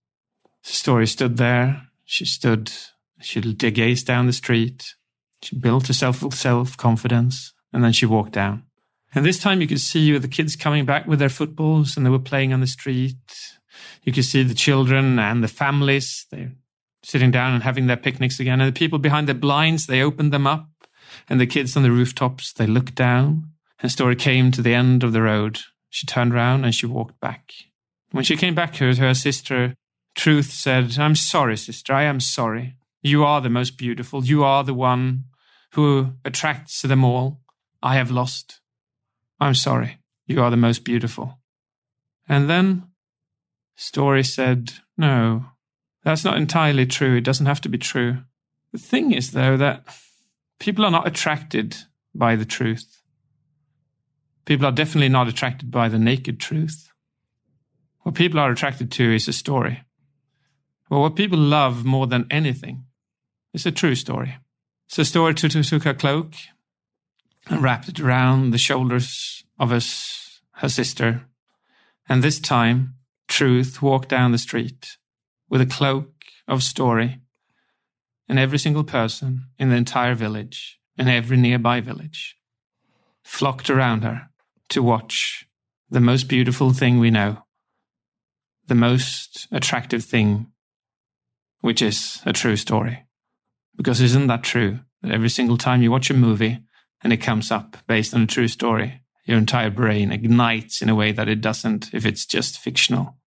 Story 0.64 1.08
stood 1.08 1.38
there. 1.38 1.84
She 2.06 2.26
stood, 2.26 2.72
she 3.20 3.42
gazed 3.42 4.06
down 4.06 4.28
the 4.28 4.34
street. 4.34 4.96
She 5.42 5.58
built 5.58 5.88
herself 5.88 6.22
self 6.34 6.78
confidence, 6.78 7.54
and 7.74 7.84
then 7.84 7.94
she 7.94 8.06
walked 8.06 8.34
down. 8.34 8.64
And 9.14 9.26
this 9.26 9.40
time 9.40 9.60
you 9.60 9.68
could 9.68 9.82
see 9.82 10.18
the 10.18 10.28
kids 10.28 10.56
coming 10.56 10.86
back 10.86 11.08
with 11.08 11.20
their 11.20 11.30
footballs 11.30 11.98
and 11.98 12.06
they 12.06 12.10
were 12.10 12.20
playing 12.20 12.54
on 12.54 12.62
the 12.62 12.68
street. 12.68 13.18
You 14.04 14.14
could 14.14 14.24
see 14.24 14.44
the 14.44 14.54
children 14.54 15.20
and 15.20 15.44
the 15.44 15.50
families. 15.50 16.26
They're 16.32 16.54
sitting 17.04 17.32
down 17.32 17.54
and 17.54 17.64
having 17.64 17.88
their 17.88 17.98
picnics 17.98 18.40
again. 18.40 18.62
And 18.62 18.74
the 18.74 18.80
people 18.80 19.00
behind 19.00 19.28
the 19.28 19.34
blinds, 19.34 19.88
they 19.88 20.02
opened 20.02 20.32
them 20.32 20.48
up 20.48 20.71
and 21.32 21.40
the 21.40 21.48
kids 21.48 21.78
on 21.78 21.84
the 21.84 21.92
rooftops, 21.92 22.52
they 22.52 22.68
looked 22.68 22.94
down, 22.94 23.48
and 23.82 23.90
Story 23.90 24.18
came 24.18 24.52
to 24.52 24.62
the 24.62 24.74
end 24.74 25.02
of 25.02 25.14
the 25.14 25.22
road. 25.22 25.62
She 25.90 26.06
turned 26.06 26.34
round 26.34 26.66
and 26.66 26.76
she 26.76 26.86
walked 26.86 27.22
back. 27.22 27.54
When 28.12 28.26
she 28.26 28.36
came 28.36 28.54
back 28.54 28.74
to 28.74 28.94
her 28.94 29.14
sister, 29.14 29.74
Truth 30.14 30.52
said, 30.52 31.00
I'm 31.00 31.16
sorry, 31.16 31.56
sister, 31.56 31.94
I 31.94 32.04
am 32.04 32.20
sorry. 32.20 32.76
You 33.02 33.24
are 33.24 33.40
the 33.40 33.50
most 33.50 33.78
beautiful. 33.78 34.26
You 34.26 34.44
are 34.44 34.66
the 34.66 34.74
one 34.74 35.24
who 35.72 36.16
attracts 36.26 36.82
them 36.82 37.06
all. 37.06 37.40
I 37.82 37.96
have 37.96 38.12
lost. 38.12 38.60
I'm 39.40 39.56
sorry. 39.56 40.00
You 40.28 40.42
are 40.44 40.52
the 40.52 40.58
most 40.58 40.84
beautiful. 40.84 41.40
And 42.28 42.50
then 42.50 42.90
Story 43.78 44.26
said, 44.26 44.74
No, 44.98 45.46
that's 46.04 46.26
not 46.26 46.36
entirely 46.36 46.86
true. 46.86 47.16
It 47.16 47.24
doesn't 47.24 47.46
have 47.46 47.62
to 47.62 47.70
be 47.70 47.78
true. 47.78 48.18
The 48.74 48.80
thing 48.80 49.14
is, 49.14 49.32
though, 49.32 49.56
that 49.56 49.86
people 50.62 50.86
are 50.86 50.92
not 50.92 51.08
attracted 51.08 51.76
by 52.14 52.36
the 52.36 52.46
truth. 52.46 53.02
People 54.46 54.68
are 54.68 54.72
definitely 54.72 55.10
not 55.10 55.28
attracted 55.28 55.72
by 55.72 55.90
the 55.90 55.98
naked 55.98 56.40
truth. 56.40 56.88
what 58.04 58.14
people 58.16 58.40
are 58.40 58.52
attracted 58.52 58.92
to 58.92 59.16
is 59.16 59.28
a 59.28 59.34
story. 59.34 59.82
Well, 60.88 61.02
what 61.02 61.16
people 61.16 61.40
love 61.40 61.84
more 61.84 62.06
than 62.06 62.28
anything 62.30 62.86
is 63.56 63.66
a 63.66 63.72
true 63.72 63.96
story. 63.96 64.38
It's 64.88 65.00
a 65.00 65.06
story 65.06 65.34
to 65.34 65.50
took 65.50 65.84
her 65.84 65.96
cloak 65.96 66.36
and 67.48 67.64
wrapped 67.64 67.90
it 67.90 68.00
around 68.00 68.52
the 68.52 68.60
shoulders 68.60 69.44
of 69.58 69.72
us, 69.72 70.42
her 70.58 70.70
sister. 70.70 71.26
And 72.08 72.22
this 72.22 72.40
time, 72.40 72.96
Truth 73.28 73.82
walked 73.82 74.10
down 74.10 74.34
the 74.34 74.38
street 74.38 74.98
with 75.50 75.62
a 75.62 75.66
cloak 75.66 76.12
of 76.50 76.62
story, 76.62 77.22
and 78.28 78.40
every 78.40 78.60
single 78.60 78.84
person 78.84 79.46
in 79.58 79.70
the 79.70 79.76
entire 79.76 80.16
village 80.16 80.80
and 80.98 81.10
every 81.10 81.38
nearby 81.38 81.82
village 81.82 82.36
flocked 83.24 83.70
around 83.70 84.04
her 84.04 84.30
to 84.70 84.84
watch 84.84 85.46
the 85.90 86.00
most 86.00 86.28
beautiful 86.28 86.72
thing 86.72 87.00
we 87.00 87.12
know, 87.12 87.44
the 88.68 88.76
most 88.76 89.48
attractive 89.52 90.04
thing, 90.04 90.48
which 91.60 91.82
is 91.82 92.22
a 92.26 92.34
true 92.34 92.56
story. 92.56 93.06
Because 93.76 94.02
isn't 94.02 94.28
that 94.28 94.44
true? 94.44 94.80
That 95.02 95.12
every 95.12 95.30
single 95.30 95.58
time 95.58 95.82
you 95.82 95.92
watch 95.92 96.10
a 96.10 96.14
movie 96.14 96.60
and 97.04 97.12
it 97.12 97.18
comes 97.18 97.52
up 97.52 97.78
based 97.88 98.14
on 98.14 98.22
a 98.22 98.28
true 98.28 98.48
story, 98.48 99.02
your 99.26 99.38
entire 99.38 99.70
brain 99.70 100.12
ignites 100.12 100.82
in 100.82 100.90
a 100.90 100.96
way 100.96 101.12
that 101.12 101.30
it 101.30 101.42
doesn't 101.42 101.94
if 101.94 102.06
it's 102.06 102.26
just 102.26 102.60
fictional. 102.60 103.18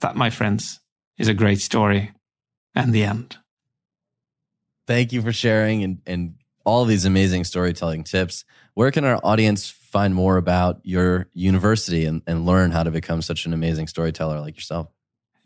That, 0.00 0.16
my 0.16 0.30
friends, 0.30 0.80
is 1.18 1.28
a 1.28 1.34
great 1.34 1.60
story 1.60 2.12
and 2.74 2.92
the 2.92 3.04
end. 3.04 3.36
Thank 4.86 5.12
you 5.12 5.22
for 5.22 5.32
sharing 5.32 5.82
and, 5.82 6.00
and 6.06 6.34
all 6.64 6.84
these 6.84 7.04
amazing 7.04 7.44
storytelling 7.44 8.04
tips. 8.04 8.44
Where 8.74 8.90
can 8.90 9.04
our 9.04 9.20
audience 9.22 9.70
find 9.70 10.14
more 10.14 10.36
about 10.36 10.80
your 10.82 11.28
university 11.32 12.04
and, 12.04 12.22
and 12.26 12.46
learn 12.46 12.70
how 12.70 12.82
to 12.82 12.90
become 12.90 13.22
such 13.22 13.46
an 13.46 13.52
amazing 13.52 13.86
storyteller 13.86 14.40
like 14.40 14.56
yourself? 14.56 14.88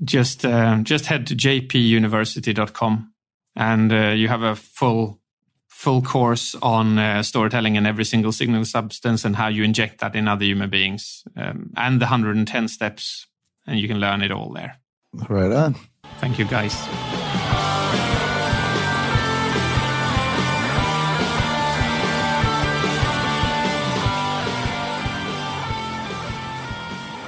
Just 0.03 0.45
uh, 0.45 0.79
just 0.83 1.07
head 1.07 1.27
to 1.27 1.35
jpuniversity.com 1.35 3.13
and 3.57 3.93
uh, 3.93 4.11
you 4.11 4.29
have 4.29 4.43
a 4.43 4.55
full 4.55 5.21
full 5.67 6.01
course 6.03 6.55
on 6.63 6.99
uh, 6.99 7.23
storytelling 7.23 7.77
and 7.77 7.87
every 7.87 8.05
single 8.05 8.33
signal 8.33 8.65
substance 8.65 9.25
and 9.25 9.37
how 9.37 9.49
you 9.49 9.63
inject 9.63 10.01
that 10.01 10.17
in 10.17 10.27
other 10.27 10.45
human 10.45 10.71
beings 10.71 11.25
um, 11.37 11.71
and 11.77 12.01
the 12.01 12.07
110 12.07 12.69
steps 12.69 13.27
and 13.67 13.79
you 13.79 13.87
can 13.87 14.01
learn 14.01 14.23
it 14.23 14.33
all 14.33 14.53
there 14.53 14.81
right 15.29 15.53
on 15.53 15.77
thank 16.21 16.39
you 16.39 16.45
guys 16.45 16.75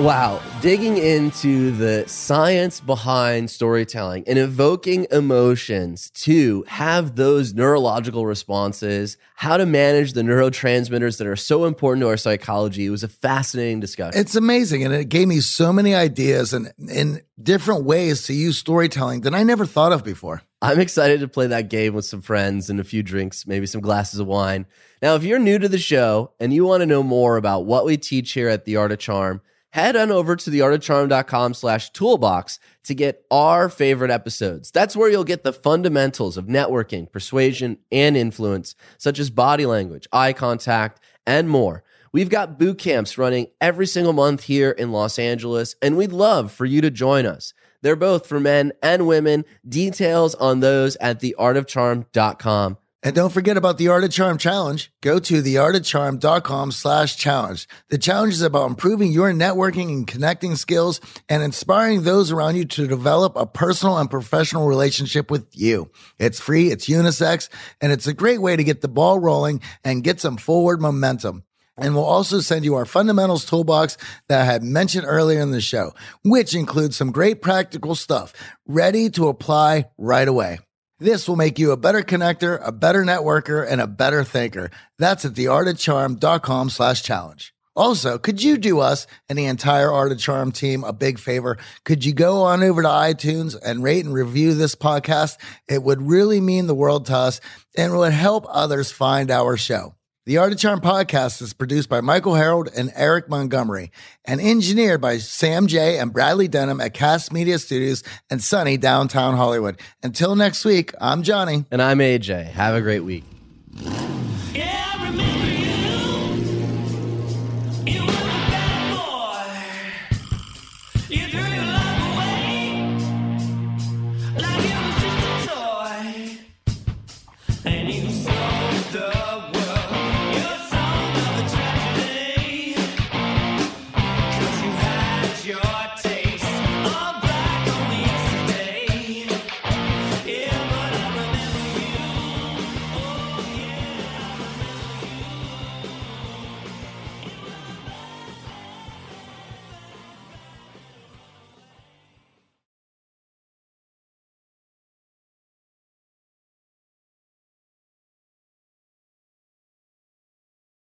Wow, 0.01 0.41
digging 0.63 0.97
into 0.97 1.73
the 1.73 2.09
science 2.09 2.81
behind 2.81 3.51
storytelling 3.51 4.25
and 4.27 4.39
evoking 4.39 5.07
emotions 5.11 6.09
to 6.23 6.65
have 6.69 7.17
those 7.17 7.53
neurological 7.53 8.25
responses, 8.25 9.19
how 9.35 9.59
to 9.59 9.67
manage 9.67 10.15
the 10.15 10.23
neurotransmitters 10.23 11.19
that 11.19 11.27
are 11.27 11.37
so 11.37 11.67
important 11.67 12.01
to 12.01 12.09
our 12.09 12.17
psychology. 12.17 12.87
It 12.87 12.91
was 12.91 13.05
a 13.05 13.09
fascinating 13.09 13.81
discussion. 13.81 14.19
It's 14.19 14.35
amazing. 14.35 14.87
And 14.87 14.95
it 14.95 15.11
gave 15.11 15.29
me 15.29 15.41
so 15.41 15.71
many 15.71 15.95
ideas 15.95 16.55
and 16.55 16.73
in 16.79 17.21
different 17.43 17.85
ways 17.85 18.23
to 18.29 18.33
use 18.33 18.57
storytelling 18.57 19.21
that 19.21 19.35
I 19.35 19.43
never 19.43 19.67
thought 19.67 19.93
of 19.93 20.03
before. 20.03 20.41
I'm 20.63 20.81
excited 20.81 21.21
to 21.21 21.29
play 21.29 21.49
that 21.49 21.69
game 21.69 21.93
with 21.93 22.07
some 22.07 22.23
friends 22.23 22.71
and 22.71 22.81
a 22.81 22.85
few 22.85 23.03
drinks, 23.03 23.47
maybe 23.47 23.67
some 23.67 23.83
glasses 23.83 24.19
of 24.19 24.27
wine. 24.27 24.65
Now, 25.03 25.15
if 25.17 25.25
you're 25.25 25.39
new 25.39 25.59
to 25.59 25.69
the 25.69 25.77
show 25.77 26.33
and 26.41 26.55
you 26.55 26.65
want 26.65 26.81
to 26.81 26.87
know 26.87 27.03
more 27.03 27.37
about 27.37 27.67
what 27.67 27.85
we 27.85 27.99
teach 27.99 28.33
here 28.33 28.49
at 28.49 28.65
The 28.65 28.77
Art 28.77 28.93
of 28.93 28.99
Charm, 28.99 29.43
head 29.71 29.97
on 29.97 30.11
over 30.11 30.37
to 30.37 30.51
theartofcharm.com 30.51 31.55
slash 31.55 31.91
toolbox 31.91 32.59
to 32.85 32.95
get 32.95 33.25
our 33.31 33.69
favorite 33.69 34.11
episodes. 34.11 34.71
That's 34.71 34.97
where 34.97 35.09
you'll 35.09 35.25
get 35.25 35.45
the 35.45 35.53
fundamentals 35.53 36.37
of 36.37 36.47
networking, 36.47 37.11
persuasion, 37.11 37.79
and 37.91 38.17
influence, 38.17 38.75
such 38.99 39.19
as 39.19 39.31
body 39.31 39.67
language, 39.67 40.07
eye 40.13 40.33
contact, 40.33 41.01
and 41.27 41.49
more. 41.49 41.85
We've 42.13 42.29
got 42.29 42.59
boot 42.59 42.79
camps 42.79 43.19
running 43.19 43.47
every 43.61 43.87
single 43.87 44.13
month 44.13 44.43
here 44.43 44.73
in 44.73 44.91
Los 44.91 45.19
Angeles, 45.19 45.77
and 45.81 45.97
we'd 45.97 46.13
love 46.13 46.51
for 46.51 46.65
you 46.65 46.81
to 46.81 46.91
join 46.91 47.25
us. 47.25 47.55
They're 47.83 47.97
both 47.97 48.27
for 48.27 48.41
men 48.41 48.73
and 48.83 49.07
women. 49.07 49.45
Details 49.69 50.35
on 50.35 50.61
those 50.61 50.97
at 50.97 51.21
theartofcharm.com. 51.21 52.77
And 53.03 53.17
don't 53.17 53.33
forget 53.33 53.57
about 53.57 53.79
the 53.79 53.89
Art 53.89 54.05
of 54.05 54.11
Charm 54.11 54.37
Challenge. 54.37 54.93
Go 55.01 55.19
to 55.19 55.43
theartofcharm.com 55.43 56.71
slash 56.71 57.17
challenge. 57.17 57.67
The 57.89 57.97
challenge 57.97 58.35
is 58.35 58.43
about 58.43 58.69
improving 58.69 59.11
your 59.11 59.33
networking 59.33 59.89
and 59.89 60.07
connecting 60.07 60.55
skills 60.55 61.01
and 61.27 61.43
inspiring 61.43 62.03
those 62.03 62.31
around 62.31 62.57
you 62.57 62.67
to 62.67 62.87
develop 62.87 63.37
a 63.37 63.47
personal 63.47 63.97
and 63.97 64.11
professional 64.11 64.69
relationship 64.69 65.31
with 65.31 65.47
you. 65.57 65.91
It's 66.19 66.41
free, 66.41 66.71
it's 66.71 66.91
unisex, 66.91 67.49
and 67.81 67.91
it's 67.91 68.07
a 68.07 68.13
great 68.13 68.43
way 68.43 68.55
to 68.55 68.65
get 68.65 68.83
the 68.83 68.89
ball 68.89 69.19
rolling 69.19 69.63
and 69.83 70.05
get 70.05 70.21
some 70.21 70.37
forward 70.37 70.83
momentum. 70.83 71.45
And 71.79 71.95
we'll 71.95 72.05
also 72.05 72.41
send 72.41 72.67
you 72.67 72.75
our 72.75 72.85
fundamentals 72.85 73.47
toolbox 73.47 73.97
that 74.29 74.43
I 74.43 74.45
had 74.45 74.63
mentioned 74.63 75.07
earlier 75.07 75.41
in 75.41 75.53
the 75.53 75.63
show, 75.63 75.95
which 76.23 76.55
includes 76.55 76.97
some 76.97 77.13
great 77.13 77.41
practical 77.41 77.95
stuff 77.95 78.35
ready 78.67 79.09
to 79.11 79.29
apply 79.29 79.87
right 79.97 80.29
away. 80.29 80.59
This 81.01 81.27
will 81.27 81.37
make 81.37 81.59
you 81.59 81.73
a 81.73 81.79
better 81.79 82.03
connector, 82.03 82.61
a 82.63 82.71
better 82.71 83.05
networker, 83.05 83.67
and 83.67 83.81
a 83.81 83.87
better 83.87 84.23
thinker. 84.23 84.71
That's 84.99 85.25
at 85.25 85.33
theartofcharm.com 85.33 86.69
slash 86.69 87.03
challenge. 87.03 87.55
Also, 87.75 88.19
could 88.19 88.43
you 88.43 88.59
do 88.59 88.81
us 88.81 89.07
and 89.29 89.39
the 89.39 89.47
entire 89.47 89.91
Art 89.91 90.13
of 90.13 90.19
Charm 90.19 90.53
team 90.53 90.85
a 90.85 90.93
big 90.93 91.19
favor? 91.19 91.57
Could 91.85 92.05
you 92.05 92.13
go 92.13 92.43
on 92.43 92.63
over 92.63 92.83
to 92.83 92.89
iTunes 92.89 93.57
and 93.65 93.83
rate 93.83 94.05
and 94.05 94.13
review 94.13 94.53
this 94.53 94.75
podcast? 94.75 95.39
It 95.69 95.83
would 95.83 96.03
really 96.03 96.41
mean 96.41 96.67
the 96.67 96.75
world 96.75 97.07
to 97.07 97.17
us 97.17 97.41
and 97.75 97.97
would 97.97 98.13
help 98.13 98.45
others 98.49 98.93
find 98.93 99.31
our 99.31 99.57
show. 99.57 99.95
The 100.31 100.39
Art 100.39 100.53
of 100.53 100.59
Charm 100.61 100.81
podcast 100.81 101.43
is 101.43 101.53
produced 101.53 101.89
by 101.89 102.01
Michael 102.01 102.37
Harold 102.37 102.69
and 102.77 102.93
Eric 102.95 103.29
Montgomery 103.29 103.91
and 104.25 104.41
engineered 104.41 105.01
by 105.01 105.19
Sam 105.19 105.67
J. 105.67 105.99
and 105.99 106.13
Bradley 106.13 106.47
Denham 106.47 106.81
at 106.81 106.95
Cast 106.95 107.33
Media 107.33 107.59
Studios 107.59 108.05
and 108.31 108.41
sunny 108.41 108.77
downtown 108.77 109.37
Hollywood. 109.37 109.81
Until 110.05 110.37
next 110.37 110.65
week, 110.65 110.95
I'm 111.01 111.25
Johnny. 111.25 111.65
And 111.73 111.83
I'm 111.83 111.99
AJ. 111.99 112.45
Have 112.53 112.77
a 112.77 112.81
great 112.81 113.01
week. 113.01 113.25